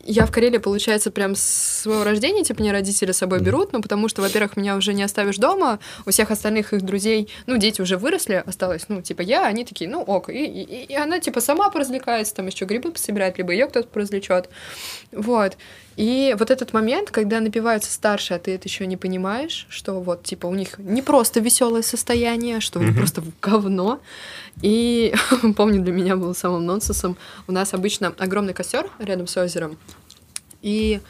[0.04, 1.42] я в Карелии, получается, прям с
[1.82, 5.02] своего рождения, типа, мне родители с собой берут, ну, потому что, во-первых, меня уже не
[5.04, 9.46] оставишь дома, у всех остальных их друзей, ну, дети уже выросли, осталось, ну, типа, я,
[9.46, 13.38] они такие, ну, ок, и, и- и она, типа, сама поразвлекается, там, еще грибы пособирает,
[13.38, 14.48] либо ее кто-то поразвлечет,
[15.12, 15.56] вот.
[15.96, 20.24] И вот этот момент, когда напиваются старшие, а ты это еще не понимаешь, что вот,
[20.24, 24.00] типа, у них не просто веселое состояние, что они просто в говно.
[24.62, 25.14] И
[25.56, 27.16] помню, для меня было самым нонсенсом.
[27.46, 29.78] У нас обычно огромный костер рядом с озером.
[30.62, 31.00] И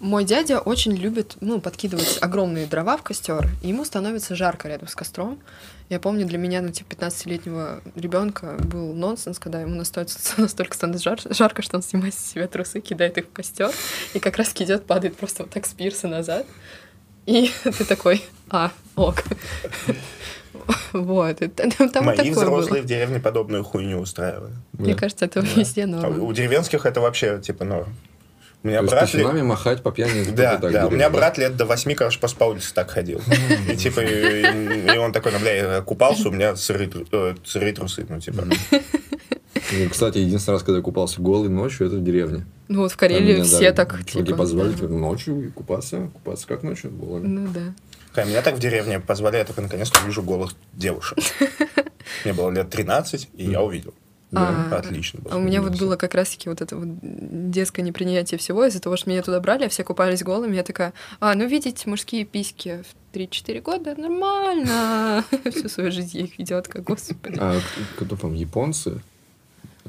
[0.00, 4.88] мой дядя очень любит, ну, подкидывать огромные дрова в костер, и ему становится жарко рядом
[4.88, 5.38] с костром.
[5.90, 11.10] Я помню, для меня, ну, типа, 15-летнего ребенка был нонсенс, когда ему настолько, настолько становится
[11.10, 13.70] жар- жарко, что он снимает с себя трусы, кидает их в костер,
[14.14, 16.46] и как раз идет, падает просто вот так с пирса назад.
[17.26, 19.22] И ты такой, а, ок.
[20.92, 22.82] Вот, т- там Мои взрослые было.
[22.82, 24.54] в деревне подобную хуйню устраивают.
[24.72, 25.00] Мне Да.
[25.00, 26.22] кажется, это везде А норм.
[26.22, 27.94] у деревенских это вообще, типа, норм.
[28.64, 29.02] У меня То есть брат...
[29.02, 30.24] лет- писюнами махать по пьяни.
[30.30, 30.86] Да, да.
[30.86, 31.16] У меня да?
[31.16, 33.20] брат лет до восьми, короче, по улице так ходил.
[33.70, 37.74] И типа, и и он такой, ну, бля, я купался, у меня сырые э, сырые
[37.74, 38.46] трусы, ну, типа.
[39.90, 42.46] Кстати, единственный раз, когда я купался голый ночью, это в деревне.
[42.68, 44.38] Ну вот в Карелии меня, все да, так, чуваки типа...
[44.38, 44.76] позвали да.
[44.76, 46.10] типа, ночью и купаться.
[46.14, 47.18] Купаться как ночью было.
[47.18, 47.74] Ну да.
[48.14, 51.18] Ка, Меня так в деревне позвали, я только наконец-то увижу голых девушек.
[52.24, 53.92] Мне было лет 13, и я увидел.
[54.32, 56.88] А, Отлично А у меня вот было как раз-таки вот это вот
[57.50, 60.56] детское непринятие всего из-за того, что меня туда брали, а все купались голыми.
[60.56, 65.24] Я такая, а, ну видеть мужские письки в 3-4 года нормально.
[65.50, 67.38] Всю свою жизнь я их видела, такая, господи.
[67.38, 67.60] А
[67.96, 69.00] кто там, японцы,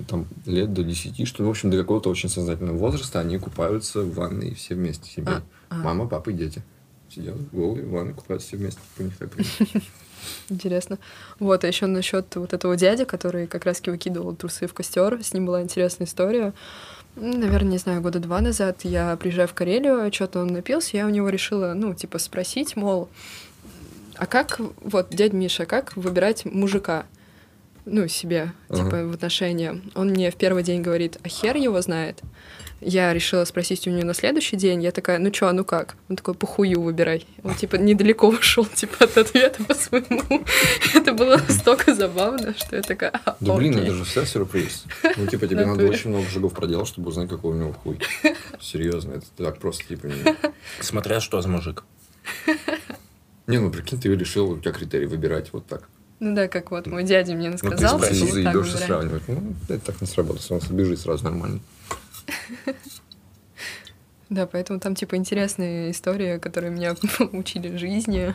[0.07, 4.13] там лет до 10, что, в общем, до какого-то очень сознательного возраста они купаются в
[4.13, 5.27] ванной все вместе себе.
[5.27, 5.75] А, а.
[5.75, 6.61] Мама, папа и дети.
[7.09, 8.81] Сидят голые в ванной, купаются все вместе.
[8.99, 9.81] У них так принято.
[10.49, 10.97] Интересно.
[11.39, 15.19] Вот, а еще насчет вот этого дяди, который как раз-таки выкидывал трусы в костер.
[15.23, 16.53] С ним была интересная история.
[17.15, 21.10] Наверное, не знаю, года два назад я приезжаю в Карелию, что-то он напился, я у
[21.10, 23.07] него решила, ну, типа, спросить, мол,
[24.15, 27.06] а как, вот, дядь Миша, как выбирать мужика?
[27.85, 28.84] Ну, себе, Ага.
[28.84, 29.80] типа, в отношения.
[29.93, 32.19] Он мне в первый день говорит, а хер его знает.
[32.81, 34.84] Я решила спросить у него на следующий день.
[34.84, 35.95] Я такая, ну чё, а ну как?
[36.10, 37.26] Он такой, похую выбирай.
[37.43, 40.43] Он, типа, недалеко ушел, типа, от ответа по своему.
[40.93, 43.85] Это было настолько забавно, что я такая, «А, Да блин, окей».
[43.85, 44.85] это же все сюрприз.
[45.18, 47.99] Ну, типа, тебе надо очень много шагов проделать, чтобы узнать, какой у него хуй.
[48.60, 50.35] Серьезно, это так просто, типа, не...
[50.81, 51.84] Смотря что за мужик.
[53.47, 55.88] Не, ну, прикинь, ты решил, у тебя критерий выбирать вот так.
[56.19, 59.23] Ну да, как вот мой дядя мне Ну, ты сказал, что спроси, вот так сравнивать.
[59.27, 60.49] Ну, это так не сработает.
[60.49, 61.60] Он бежит сразу нормально.
[64.30, 66.95] Да, поэтому там, типа, интересные истории, которые меня
[67.31, 68.34] учили жизни.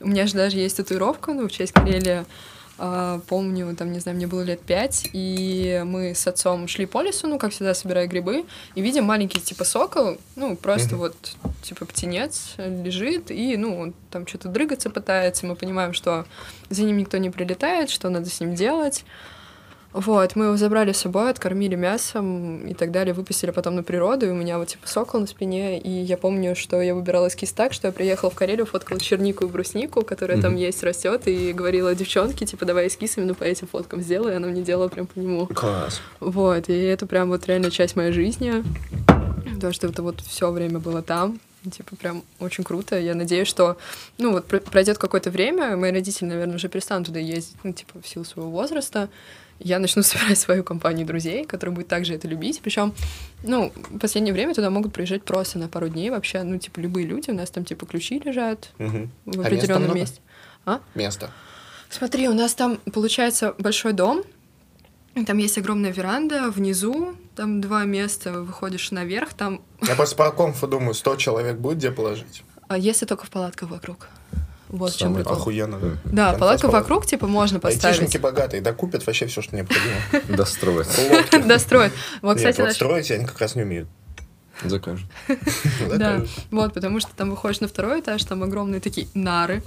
[0.00, 2.26] У меня же даже есть татуировка, ну, в честь Карелия.
[2.82, 7.02] А, Помню, там, не знаю, мне было лет пять, и мы с отцом шли по
[7.02, 11.14] лесу, ну, как всегда, собирая грибы, и видим маленький, типа, сокол, ну, просто вот,
[11.62, 16.24] типа, птенец лежит, и, ну, он там что-то дрыгаться пытается, мы понимаем, что
[16.70, 19.04] за ним никто не прилетает, что надо с ним делать.
[19.92, 24.26] Вот, мы его забрали с собой, откормили мясом и так далее, выпустили потом на природу,
[24.26, 27.52] и у меня вот типа сокол на спине, и я помню, что я выбирала эскиз
[27.52, 30.60] так, что я приехала в Карелию, фоткала чернику и бруснику, которая там Мгм.
[30.60, 34.46] есть, растет, и говорила девчонке, типа, давай эскиз именно по этим фоткам сделай, и она
[34.46, 35.46] мне делала прям по нему.
[35.48, 36.00] Класс.
[36.20, 38.62] Вот, и это прям вот реально часть моей жизни,
[39.54, 41.40] потому что это вот все время было там,
[41.70, 42.98] Типа, прям очень круто.
[42.98, 43.76] Я надеюсь, что,
[44.16, 48.00] ну, вот пр- пройдет какое-то время, мои родители, наверное, уже перестанут туда ездить, ну, типа,
[48.00, 49.10] в силу своего возраста.
[49.60, 52.60] Я начну собирать свою компанию друзей, которые будут также это любить.
[52.62, 52.92] Причем,
[53.42, 57.06] ну, в последнее время туда могут приезжать просто на пару дней вообще, ну, типа, любые
[57.06, 57.30] люди.
[57.30, 59.10] У нас там, типа, ключи лежат Мгм.
[59.26, 59.98] в А определенном много?
[60.00, 60.20] месте.
[60.94, 61.30] Место.
[61.88, 64.22] Смотри, у нас там получается большой дом.
[65.26, 69.60] Там есть огромная веранда, внизу там два места, выходишь наверх, там...
[69.82, 72.44] Я просто по комфу думаю, 100 человек будет где положить.
[72.68, 74.08] А если только в палатках вокруг?
[74.70, 75.36] Вот в чем Самый прикол.
[75.36, 75.78] Охуенно.
[76.04, 78.20] Да, Конца палатка вокруг, типа, можно Айтишники поставить.
[78.20, 79.96] богатые, да купят вообще все, что необходимо.
[80.36, 80.88] Достроить.
[81.46, 81.92] Достроить.
[82.22, 83.88] Вот, кстати, вот строить они как раз не умеют.
[84.62, 85.06] Закажет.
[85.28, 85.36] Ну,
[85.96, 89.62] Да, вот, потому что там выходишь на второй этаж, там огромные такие нары.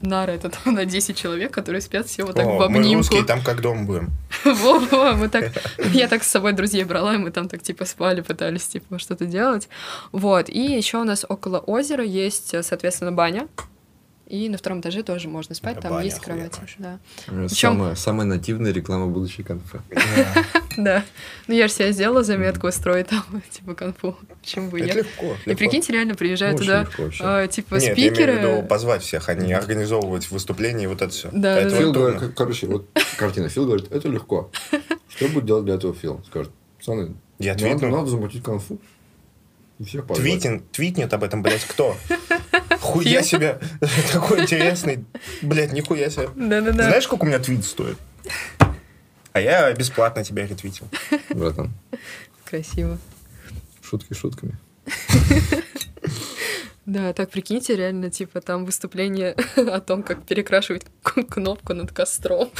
[0.00, 2.98] Нары это там на 10 человек, которые спят все вот так О, в мы обнимку.
[2.98, 4.12] русские, там как дом будем.
[4.44, 5.52] Во-во, мы так...
[5.92, 9.26] Я так с собой друзей брала, и мы там так, типа, спали, пытались, типа, что-то
[9.26, 9.68] делать.
[10.12, 13.48] Вот, и еще у нас около озера есть, соответственно, баня.
[14.28, 16.76] И на втором этаже тоже можно спать, Да, там баня есть вообще.
[16.78, 16.98] Да.
[17.26, 19.80] Причём- Самая, самая нативная реклама будущей конфы.
[20.76, 21.02] Да.
[21.48, 24.16] Ну, я же себе сделала заметку устроить там, типа, конфу.
[24.40, 24.94] Почему бы нет?
[24.94, 25.34] легко.
[25.44, 26.86] И прикиньте, реально приезжают туда,
[27.20, 28.38] а, типа, Нет, я спикеры.
[28.38, 31.30] имею позвать всех, а не организовывать выступления и вот это все.
[31.32, 31.68] Да.
[31.68, 32.86] Фил говорит, короче, вот
[33.16, 33.48] картина.
[33.48, 34.52] Фил говорит, это легко.
[35.08, 36.22] Что будет делать для этого Фил?
[36.26, 38.78] Скажет, пацаны, Я надо замутить конфу.
[39.78, 40.06] И всех.
[40.06, 41.96] Твитин, твитнет об этом, блядь, кто?
[42.80, 43.60] Хуя себе.
[44.12, 45.04] Такой интересный.
[45.42, 46.28] Блядь, нихуя себе.
[46.34, 46.84] Да-да-да.
[46.84, 47.98] Знаешь, сколько у меня твит стоит?
[49.32, 50.88] А я бесплатно тебя ретвитил.
[51.30, 51.72] Братан,
[52.44, 52.98] Красиво.
[53.82, 54.56] шутки шутками.
[56.88, 62.48] Да, так прикиньте, реально, типа, там выступление о том, как перекрашивать кнопку над костром.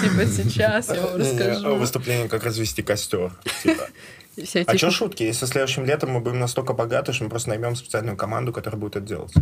[0.00, 1.74] Типа, сейчас я вам расскажу.
[1.74, 3.32] Выступление, как развести костер.
[3.64, 3.88] Типа.
[4.36, 5.24] А эти- что шутки?
[5.24, 8.94] Если следующим летом мы будем настолько богаты, что мы просто наймем специальную команду, которая будет
[8.94, 9.32] это делать.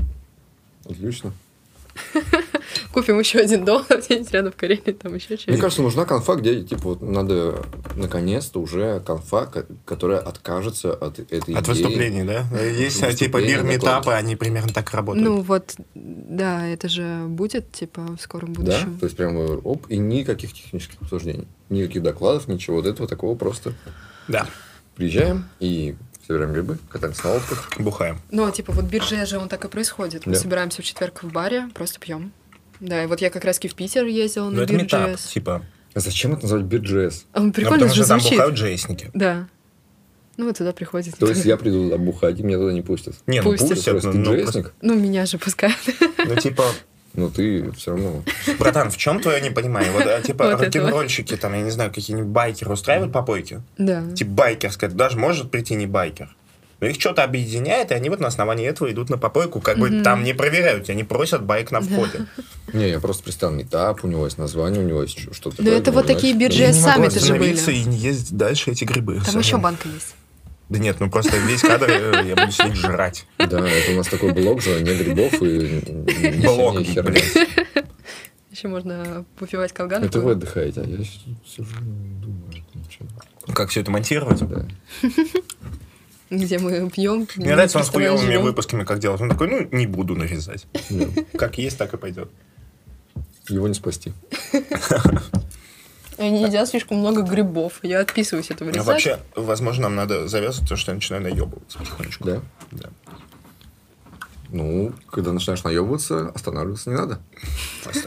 [0.86, 1.35] Отлично.
[2.93, 5.60] Купим еще один дом где-нибудь рядом в Карелии, там еще Мне что-нибудь.
[5.60, 7.64] кажется, нужна конфа, где, типа, вот надо
[7.97, 11.69] наконец-то уже конфа, ко- которая откажется от этой От идеи.
[11.74, 12.44] выступлений, да?
[12.62, 15.27] Есть а, типа мир метапы, они примерно так работают.
[15.28, 18.60] Ну вот, да, это же будет, типа, в скором Да?
[18.60, 18.98] будущем.
[18.98, 21.47] То есть прямо оп, и никаких технических обсуждений.
[21.70, 23.36] Никаких докладов, ничего вот этого такого.
[23.36, 23.73] Просто
[24.28, 24.47] Да,
[24.97, 25.94] приезжаем и
[26.27, 27.70] собираем грибы, катаемся на лодках.
[27.78, 28.19] бухаем.
[28.31, 30.27] Ну, типа, вот бирже же он так и происходит.
[30.27, 30.39] Мы Да.
[30.39, 32.32] собираемся в четверг в баре, просто пьем.
[32.81, 35.23] Да, и вот я как раз в Питер ездила Ну на это метап, бирже.
[35.28, 35.65] типа.
[35.94, 37.24] А зачем это называть BitJS?
[37.35, 38.39] Он Ну, прикольно потому же что там звучит.
[38.39, 39.11] бухают джейсники.
[39.15, 39.47] Да.
[40.39, 41.16] Ну, вот туда приходит.
[41.19, 43.15] То есть я приду туда бухать, и меня туда не пустят.
[43.27, 43.69] Не, ну Пустят.
[43.69, 44.73] пустят, Просто ну, ну, джейсник?
[44.81, 45.77] Ну, меня же пускают.
[46.27, 46.65] ну, типа,
[47.14, 48.22] Но ты все равно...
[48.59, 49.90] братан, в чем твое непонимание?
[49.93, 53.60] Вот, а, типа, Вот рок-н-ролльщики, там, я не знаю, какие-нибудь байкеры устраивают попойки?
[53.78, 54.02] Да.
[54.14, 56.34] Типа байкерская, даже может прийти не байкер.
[56.80, 59.60] Но их что-то объединяет, и они вот на основании этого идут на попойку.
[59.60, 62.26] Как бы там не проверяют, тебя не просят байк на входе.
[62.72, 65.62] Не, я просто представил метап, у него есть название, у него есть что- что-то.
[65.62, 67.76] Да это вот такие биржи Я не могу саммиты же остановиться были.
[67.76, 69.20] и не ездить дальше эти грибы.
[69.24, 70.14] Там еще банка есть.
[70.73, 73.27] Да нет, ну просто весь кадр э, я буду сидеть жрать.
[73.36, 75.82] Да, это у нас такой блог же, не грибов и...
[77.03, 77.49] блядь.
[78.51, 80.03] Еще можно попивать калган.
[80.03, 81.66] Это вы отдыхаете, а я сижу
[82.23, 82.65] думаю.
[83.55, 84.40] Как все это монтировать?
[84.49, 84.66] Да.
[86.31, 87.28] где мы пьем.
[87.36, 89.20] Мне нравится он с хуевыми выпусками как делать.
[89.20, 90.66] Он такой, ну, не буду нарезать.
[91.36, 92.31] Как есть, так и пойдет.
[93.51, 94.15] Его не спасти.
[96.23, 97.81] Они едят слишком много грибов.
[97.82, 98.86] Я отписываюсь это Ну, вырезать.
[98.86, 102.24] вообще, возможно, нам надо завязывать, потому что я начинаю наебываться потихонечку.
[102.24, 102.40] Да?
[102.70, 102.89] Да.
[104.51, 107.20] Ну, когда начинаешь наебываться, останавливаться не надо.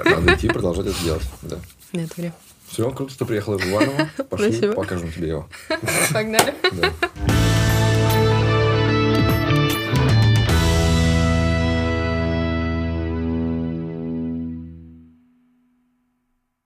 [0.06, 1.24] Надо идти и продолжать это делать.
[1.42, 1.58] Да.
[1.92, 2.34] Нет, время.
[2.70, 4.10] Все, круто, что приехала из Иваново.
[4.30, 5.50] Пошли, покажем тебе его.
[6.14, 6.54] Погнали.